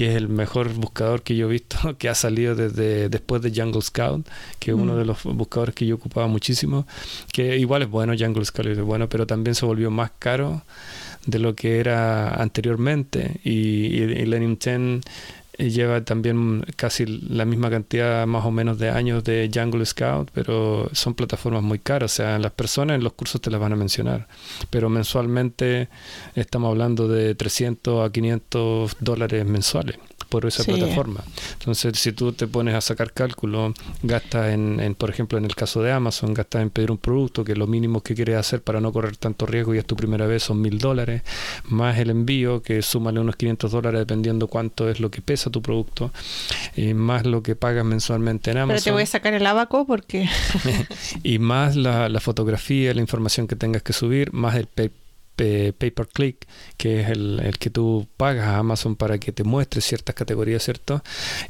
que 0.00 0.08
es 0.08 0.16
el 0.16 0.30
mejor 0.30 0.72
buscador 0.72 1.20
que 1.20 1.36
yo 1.36 1.46
he 1.46 1.52
visto, 1.52 1.76
que 1.98 2.08
ha 2.08 2.14
salido 2.14 2.54
desde 2.54 3.10
después 3.10 3.42
de 3.42 3.52
Jungle 3.54 3.82
Scout, 3.82 4.26
que 4.58 4.70
es 4.70 4.74
uno 4.74 4.94
mm. 4.94 4.96
de 4.96 5.04
los 5.04 5.24
buscadores 5.24 5.74
que 5.74 5.84
yo 5.84 5.96
ocupaba 5.96 6.26
muchísimo, 6.26 6.86
que 7.34 7.58
igual 7.58 7.82
es 7.82 7.90
bueno, 7.90 8.14
Jungle 8.18 8.46
Scout 8.46 8.68
es 8.68 8.80
bueno, 8.80 9.10
pero 9.10 9.26
también 9.26 9.54
se 9.54 9.66
volvió 9.66 9.90
más 9.90 10.10
caro 10.18 10.62
de 11.26 11.38
lo 11.38 11.54
que 11.54 11.80
era 11.80 12.34
anteriormente 12.36 13.42
y, 13.44 13.88
y, 13.94 14.24
10 14.24 15.02
lleva 15.68 16.04
también 16.04 16.64
casi 16.76 17.06
la 17.06 17.44
misma 17.44 17.70
cantidad 17.70 18.26
más 18.26 18.44
o 18.44 18.50
menos 18.50 18.78
de 18.78 18.90
años 18.90 19.22
de 19.24 19.50
Jungle 19.52 19.84
Scout, 19.84 20.30
pero 20.32 20.88
son 20.92 21.14
plataformas 21.14 21.62
muy 21.62 21.78
caras, 21.78 22.12
o 22.12 22.16
sea, 22.16 22.38
las 22.38 22.52
personas 22.52 22.96
en 22.96 23.04
los 23.04 23.12
cursos 23.12 23.40
te 23.40 23.50
las 23.50 23.60
van 23.60 23.72
a 23.72 23.76
mencionar, 23.76 24.28
pero 24.70 24.88
mensualmente 24.88 25.88
estamos 26.34 26.70
hablando 26.70 27.08
de 27.08 27.34
300 27.34 28.08
a 28.08 28.12
500 28.12 28.96
dólares 29.00 29.44
mensuales 29.44 29.98
por 30.30 30.46
esa 30.46 30.64
plataforma. 30.64 31.22
Entonces, 31.58 31.98
si 31.98 32.12
tú 32.12 32.32
te 32.32 32.46
pones 32.46 32.74
a 32.74 32.80
sacar 32.80 33.12
cálculo, 33.12 33.74
gastas 34.02 34.54
en, 34.54 34.94
por 34.94 35.10
ejemplo, 35.10 35.36
en 35.36 35.44
el 35.44 35.54
caso 35.54 35.82
de 35.82 35.92
Amazon, 35.92 36.32
gastas 36.32 36.62
en 36.62 36.70
pedir 36.70 36.90
un 36.90 36.98
producto 36.98 37.44
que 37.44 37.54
lo 37.54 37.66
mínimo 37.66 38.00
que 38.02 38.14
quieres 38.14 38.36
hacer 38.36 38.62
para 38.62 38.80
no 38.80 38.92
correr 38.92 39.16
tanto 39.16 39.44
riesgo 39.44 39.74
y 39.74 39.78
es 39.78 39.84
tu 39.84 39.96
primera 39.96 40.26
vez 40.26 40.44
son 40.44 40.60
mil 40.62 40.78
dólares, 40.78 41.22
más 41.64 41.98
el 41.98 42.10
envío, 42.10 42.62
que 42.62 42.80
súmale 42.80 43.20
unos 43.20 43.36
500 43.36 43.72
dólares 43.72 43.98
dependiendo 43.98 44.46
cuánto 44.46 44.88
es 44.88 45.00
lo 45.00 45.10
que 45.10 45.20
pesa 45.20 45.50
tu 45.50 45.60
producto, 45.60 46.12
y 46.76 46.94
más 46.94 47.26
lo 47.26 47.42
que 47.42 47.56
pagas 47.56 47.84
mensualmente 47.84 48.52
en 48.52 48.58
Amazon. 48.58 48.76
Pero 48.76 48.84
te 48.84 48.90
voy 48.92 49.02
a 49.02 49.06
sacar 49.06 49.34
el 49.34 49.46
abaco 49.46 49.84
porque... 49.84 50.28
y 51.24 51.40
más 51.40 51.74
la, 51.74 52.08
la 52.08 52.20
fotografía, 52.20 52.94
la 52.94 53.00
información 53.00 53.48
que 53.48 53.56
tengas 53.56 53.82
que 53.82 53.92
subir, 53.92 54.32
más 54.32 54.54
el 54.54 54.68
Pay 55.72 55.90
per 55.90 56.08
click, 56.08 56.46
que 56.76 57.00
es 57.00 57.08
el, 57.08 57.40
el, 57.40 57.58
que 57.58 57.70
tú 57.70 58.06
pagas 58.16 58.46
a 58.46 58.58
Amazon 58.58 58.96
para 58.96 59.18
que 59.18 59.32
te 59.32 59.44
muestre 59.44 59.80
ciertas 59.80 60.14
categorías, 60.14 60.62
¿cierto? 60.62 61.02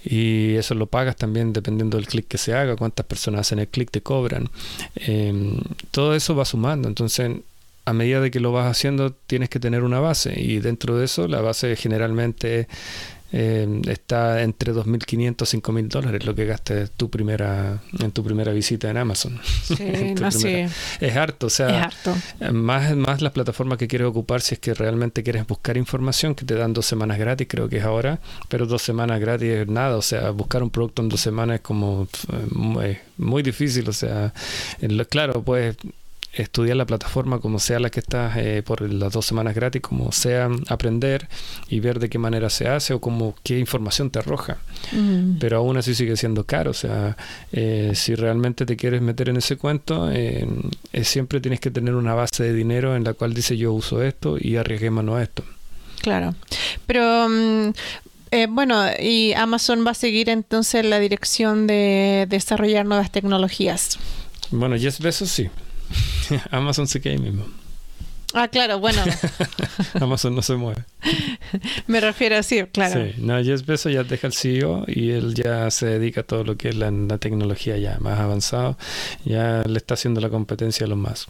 Y 0.05 0.55
eso 0.55 0.75
lo 0.75 0.87
pagas 0.87 1.17
también 1.17 1.53
dependiendo 1.53 1.97
del 1.97 2.07
clic 2.07 2.27
que 2.29 2.39
se 2.39 2.55
haga, 2.55 2.77
cuántas 2.77 3.07
personas 3.07 3.43
hacen 3.43 3.59
el 3.59 3.69
clic 3.69 3.91
te 3.91 4.03
cobran. 4.03 4.49
Em, 4.95 5.59
todo 5.91 6.15
eso 6.15 6.35
va 6.37 6.45
sumando, 6.45 6.89
entonces 6.89 7.31
a 7.85 7.93
medida 7.93 8.21
de 8.21 8.31
que 8.31 8.41
lo 8.41 8.53
vas 8.53 8.71
haciendo 8.71 9.13
tienes 9.13 9.49
que 9.49 9.59
tener 9.59 9.83
una 9.83 10.01
base 10.01 10.39
y 10.39 10.59
dentro 10.61 10.97
de 10.97 11.07
eso 11.07 11.27
la 11.27 11.41
base 11.41 11.75
generalmente 11.77 12.69
eh, 13.33 13.81
está 13.87 14.43
entre 14.43 14.73
2.500 14.73 15.55
y 15.55 15.61
5.000 15.61 15.89
dólares 15.89 16.25
lo 16.25 16.35
que 16.35 16.47
gastes 16.47 16.91
tu 16.91 17.11
primera, 17.11 17.81
en 17.99 18.11
tu 18.13 18.25
primera 18.25 18.53
visita 18.53 18.91
en 18.91 18.97
Amazon. 18.97 19.39
Es 21.01 21.17
harto, 21.17 21.47
o 21.47 21.51
sea, 21.51 21.91
Más, 22.53 22.95
más 22.97 23.23
las 23.23 23.33
plataformas 23.33 23.79
que 23.79 23.89
quieres 23.89 24.09
ocupar 24.09 24.41
si 24.41 24.55
es 24.55 24.61
que 24.61 24.75
realmente 24.75 25.23
quieres 25.23 25.47
buscar 25.47 25.77
información, 25.77 26.35
que 26.35 26.45
te 26.45 26.55
dan 26.55 26.73
dos 26.73 26.87
semanas 26.87 27.19
gratis, 27.19 27.47
creo 27.49 27.69
que 27.69 27.79
es 27.79 27.85
ahora, 27.85 28.21
pero 28.49 28.67
dos 28.67 28.83
semanas 28.83 29.21
gratis 29.21 29.49
es 29.49 29.69
nada, 29.69 29.97
o 29.97 30.03
sea, 30.03 30.31
buscar 30.31 30.63
un 30.63 30.71
producto 30.71 31.03
en 31.03 31.09
dos 31.09 31.21
semanas 31.21 31.57
es 31.57 31.61
como 31.63 32.09
muy, 32.51 32.99
muy 33.17 33.43
difícil, 33.43 33.89
o 33.89 33.93
sea, 33.93 34.33
claro, 35.09 35.43
pues 35.43 35.77
estudiar 36.33 36.77
la 36.77 36.87
plataforma 36.87 37.41
como 37.41 37.59
sea 37.59 37.81
la 37.81 37.91
que 37.91 38.01
estás 38.01 38.37
eh, 38.37 38.63
por 38.65 38.83
las 38.83 39.13
dos 39.13 39.27
semanas 39.27 39.55
gratis, 39.55 39.83
como 39.83 40.13
sea 40.13 40.49
aprender 40.69 41.29
y 41.69 41.81
ver 41.81 41.99
de 41.99 42.09
qué 42.09 42.19
manera 42.19 42.51
se 42.51 42.69
hace 42.69 42.95
o 42.95 43.01
como 43.01 43.35
qué 43.43 43.59
información 43.59 44.11
te 44.11 44.21
arroja. 44.21 44.59
Mm. 44.93 45.39
Pero 45.39 45.59
aún 45.59 45.77
así 45.77 45.95
sigue 45.95 46.17
siendo 46.17 46.45
caro. 46.45 46.71
O 46.71 46.75
sea, 46.75 47.17
eh, 47.53 47.93
si 47.95 48.15
realmente 48.15 48.65
te 48.65 48.77
quieres 48.77 49.03
meter 49.03 49.29
en 49.29 49.39
ese 49.39 49.57
cuento, 49.57 50.11
eh, 50.13 50.47
siempre 51.03 51.41
tienes 51.41 51.61
que 51.61 51.71
tener 51.71 51.95
una 51.95 52.15
base 52.15 52.45
de 52.45 52.53
dinero 52.53 52.95
en 52.95 53.05
la 53.05 53.15
cual 53.15 53.35
dice 53.35 53.57
yo 53.57 53.73
uso 53.73 54.03
esto 54.03 54.37
y 54.39 54.57
arriesguémonos 54.57 55.19
a 55.19 55.23
esto. 55.23 55.45
Claro. 56.01 56.35
Pero 56.87 57.29
mm, 57.29 57.71
bueno, 58.51 58.85
y 59.01 59.33
Amazon 59.33 59.85
va 59.85 59.91
a 59.91 59.95
seguir 59.95 60.29
entonces 60.29 60.85
la 60.85 61.01
dirección 61.01 61.67
de 61.67 62.27
desarrollar 62.29 62.87
nuevas 62.87 63.11
tecnologías. 63.11 63.99
Bueno, 64.51 64.77
Jeff 64.79 65.01
Bezos 65.01 65.31
sí. 65.31 65.51
Amazon 66.51 66.87
se 66.87 67.01
queda 67.01 67.15
ahí 67.15 67.19
mismo. 67.19 67.47
Ah, 68.33 68.47
claro, 68.49 68.79
bueno. 68.79 69.03
Amazon 70.01 70.37
no 70.37 70.43
se 70.43 70.55
mueve. 70.55 70.85
Me 71.89 72.01
refiero 72.01 72.37
a 72.37 72.43
sí, 72.43 72.63
claro. 72.73 73.05
Sí, 73.05 73.15
no, 73.19 73.43
Jeff 73.43 73.67
Bezos 73.67 73.93
ya 73.93 74.05
deja 74.05 74.29
el 74.29 74.33
CEO 74.33 74.85
y 74.87 75.11
él 75.11 75.35
ya 75.35 75.69
se 75.71 75.87
dedica 75.87 76.21
a 76.21 76.25
todo 76.25 76.45
lo 76.45 76.57
que 76.57 76.69
es 76.69 76.77
la, 76.77 76.91
tecnología 77.19 77.77
ya 77.77 77.99
más 77.99 78.21
avanzado. 78.21 78.79
Ya 79.25 79.65
le 79.67 79.79
está 79.79 79.95
haciendo 79.95 80.21
la 80.21 80.29
competencia 80.29 80.87
a 80.87 80.89
los 80.89 80.99
más. 80.99 81.27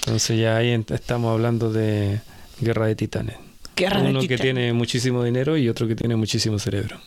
Entonces 0.00 0.40
ya 0.40 0.56
ahí 0.56 0.84
estamos 0.88 1.32
hablando 1.32 1.72
de 1.72 2.20
guerra 2.60 2.86
de 2.86 2.96
titanes. 2.96 3.36
Uno 3.78 4.20
que 4.20 4.38
tiene 4.38 4.72
muchísimo 4.72 5.24
dinero 5.24 5.56
y 5.56 5.68
otro 5.68 5.88
que 5.88 5.94
tiene 5.94 6.16
muchísimo 6.16 6.58
cerebro. 6.58 7.00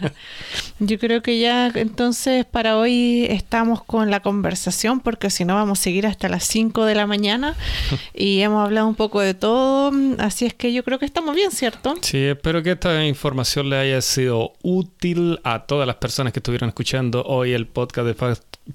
Yo 0.78 0.98
creo 0.98 1.22
que 1.22 1.38
ya 1.38 1.68
entonces 1.74 2.44
para 2.44 2.76
hoy 2.76 3.26
estamos 3.28 3.84
con 3.84 4.10
la 4.10 4.20
conversación 4.20 5.00
porque 5.00 5.30
si 5.30 5.44
no 5.44 5.54
vamos 5.54 5.80
a 5.80 5.82
seguir 5.82 6.06
hasta 6.06 6.28
las 6.28 6.44
5 6.44 6.84
de 6.86 6.94
la 6.94 7.06
mañana 7.06 7.54
y 8.14 8.40
hemos 8.40 8.64
hablado 8.64 8.88
un 8.88 8.94
poco 8.94 9.20
de 9.20 9.34
todo, 9.34 9.92
así 10.18 10.46
es 10.46 10.54
que 10.54 10.72
yo 10.72 10.82
creo 10.82 10.98
que 10.98 11.04
estamos 11.04 11.36
bien, 11.36 11.50
¿cierto? 11.50 11.94
Sí, 12.00 12.18
espero 12.18 12.62
que 12.62 12.72
esta 12.72 13.04
información 13.04 13.70
le 13.70 13.76
haya 13.76 14.00
sido 14.00 14.54
útil 14.62 15.40
a 15.44 15.66
todas 15.66 15.86
las 15.86 15.96
personas 15.96 16.32
que 16.32 16.38
estuvieron 16.38 16.68
escuchando 16.68 17.22
hoy 17.24 17.52
el 17.52 17.66
podcast 17.66 18.06
de 18.06 18.14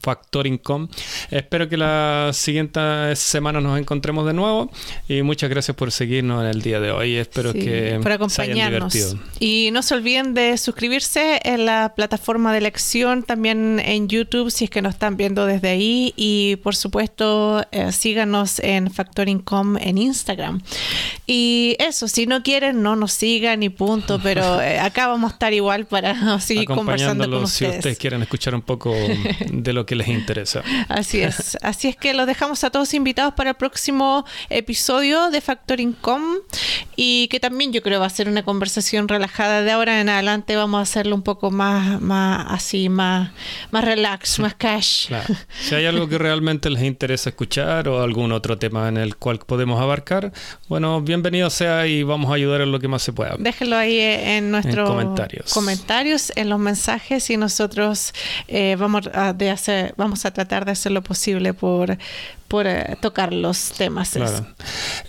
Factoring.com. 0.02 0.88
Espero 1.32 1.70
que 1.70 1.78
la 1.78 2.32
siguiente 2.34 3.16
semana 3.16 3.62
nos 3.62 3.80
encontremos 3.80 4.26
de 4.26 4.34
nuevo 4.34 4.70
y 5.08 5.22
muchas 5.22 5.50
gracias 5.50 5.76
por 5.76 5.92
seguirnos 5.92 6.44
en 6.44 6.50
el 6.50 6.62
día 6.62 6.80
de 6.80 6.92
hoy. 6.92 7.16
Espero 7.16 7.54
que 7.54 8.00
por 8.02 8.12
acompañarnos. 8.12 8.94
y 9.40 9.70
no 9.72 9.82
se 9.82 9.96
olviden 9.96 10.34
de 10.34 10.58
suscribirse 10.58 11.40
en 11.44 11.66
la 11.66 11.94
plataforma 11.96 12.52
de 12.52 12.60
elección, 12.60 13.24
también 13.24 13.82
en 13.84 14.08
YouTube 14.08 14.52
si 14.52 14.66
es 14.66 14.70
que 14.70 14.82
nos 14.82 14.94
están 14.96 15.18
viendo 15.18 15.46
desde 15.46 15.70
ahí 15.70 16.14
y 16.16 16.58
por 16.58 16.76
supuesto 16.76 17.66
eh, 17.72 17.92
síganos 17.92 18.60
en 18.60 18.92
Factoring.com 18.92 19.78
en 19.78 19.98
Instagram. 19.98 20.62
Y 21.26 21.76
eso, 21.80 22.08
si 22.08 22.26
no 22.26 22.44
quieren, 22.44 22.82
no 22.82 22.96
nos 22.96 23.14
sigan 23.14 23.64
y 23.64 23.70
punto, 23.70 24.20
pero 24.22 24.62
eh, 24.62 24.80
acá 24.80 25.08
vamos 25.08 25.32
a 25.32 25.34
estar 25.34 25.54
igual 25.54 25.86
para 25.86 26.40
seguir 26.40 26.66
conversando 26.66 27.26
con 27.30 27.44
ustedes. 27.44 27.72
Si 27.72 27.78
ustedes 27.78 27.98
quieren 27.98 28.22
escuchar 28.22 28.56
un 28.56 28.62
poco 28.62 28.94
de 29.50 29.74
lo 29.78 29.86
que 29.86 29.95
les 29.95 30.07
interesa. 30.07 30.63
Así 30.89 31.21
es. 31.21 31.57
Así 31.61 31.88
es 31.88 31.95
que 31.95 32.13
los 32.13 32.28
dejamos 32.28 32.63
a 32.63 32.69
todos 32.69 32.93
invitados 32.93 33.34
para 33.36 33.51
el 33.51 33.55
próximo 33.55 34.25
episodio 34.49 35.30
de 35.30 35.39
Factoring.com 35.39 36.23
y 36.95 37.28
que 37.30 37.39
también 37.39 37.71
yo 37.71 37.82
creo 37.82 37.99
va 37.99 38.07
a 38.07 38.09
ser 38.09 38.28
una 38.28 38.43
conversación 38.43 39.07
relajada. 39.07 39.61
De 39.61 39.71
ahora 39.71 40.01
en 40.01 40.09
adelante 40.09 40.55
vamos 40.55 40.80
a 40.80 40.82
hacerlo 40.82 41.15
un 41.15 41.21
poco 41.21 41.51
más, 41.51 42.01
más 42.01 42.47
así, 42.49 42.89
más, 42.89 43.32
más 43.71 43.86
relax, 43.86 44.39
más 44.39 44.55
cash. 44.55 45.09
Si 45.61 45.75
hay 45.75 45.86
algo 45.86 46.09
que 46.09 46.17
realmente 46.17 46.69
les 46.69 46.84
interesa 46.84 47.30
escuchar 47.30 47.88
o 47.88 48.01
algún 48.01 48.32
otro 48.32 48.57
tema 48.57 48.89
en 48.89 48.97
el 48.97 49.15
cual 49.15 49.39
podemos 49.39 49.80
abarcar, 49.80 50.34
bueno, 50.67 51.01
bienvenido 51.01 51.49
sea 51.51 51.86
y 51.86 52.01
vamos 52.01 52.32
a 52.32 52.34
ayudar 52.34 52.61
en 52.61 52.71
lo 52.71 52.80
que 52.80 52.88
más 52.88 53.03
se 53.03 53.13
pueda. 53.13 53.36
Déjenlo 53.38 53.75
ahí 53.75 53.99
en 53.99 54.49
nuestros 54.49 54.89
comentarios. 54.89 55.53
comentarios, 55.53 56.32
en 56.36 56.49
los 56.49 56.59
mensajes 56.59 57.30
y 57.30 57.38
nosotros 57.38 58.13
eh, 58.47 58.75
vamos, 58.80 59.07
a, 59.13 59.34
de 59.34 59.51
hacer, 59.51 59.66
vamos 59.95 60.26
a 60.26 60.32
tratar 60.32 60.65
de 60.65 60.72
hacer 60.72 60.91
lo 60.91 61.01
posible 61.01 61.53
por, 61.53 61.97
por 62.47 62.68
eh, 62.68 62.97
tocar 63.01 63.34
los 63.34 63.72
temas. 63.72 64.18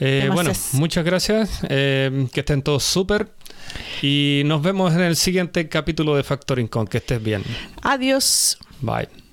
Eh, 0.00 0.28
bueno, 0.32 0.52
muchas 0.72 1.04
gracias. 1.04 1.61
que 1.68 2.30
estén 2.34 2.62
todos 2.62 2.84
súper. 2.84 3.28
Y 4.02 4.42
nos 4.46 4.62
vemos 4.62 4.94
en 4.94 5.00
el 5.00 5.16
siguiente 5.16 5.68
capítulo 5.68 6.16
de 6.16 6.22
Factoring 6.22 6.68
Con. 6.68 6.86
Que 6.86 6.98
estés 6.98 7.22
bien. 7.22 7.42
Adiós. 7.82 8.59
Bye. 8.80 9.28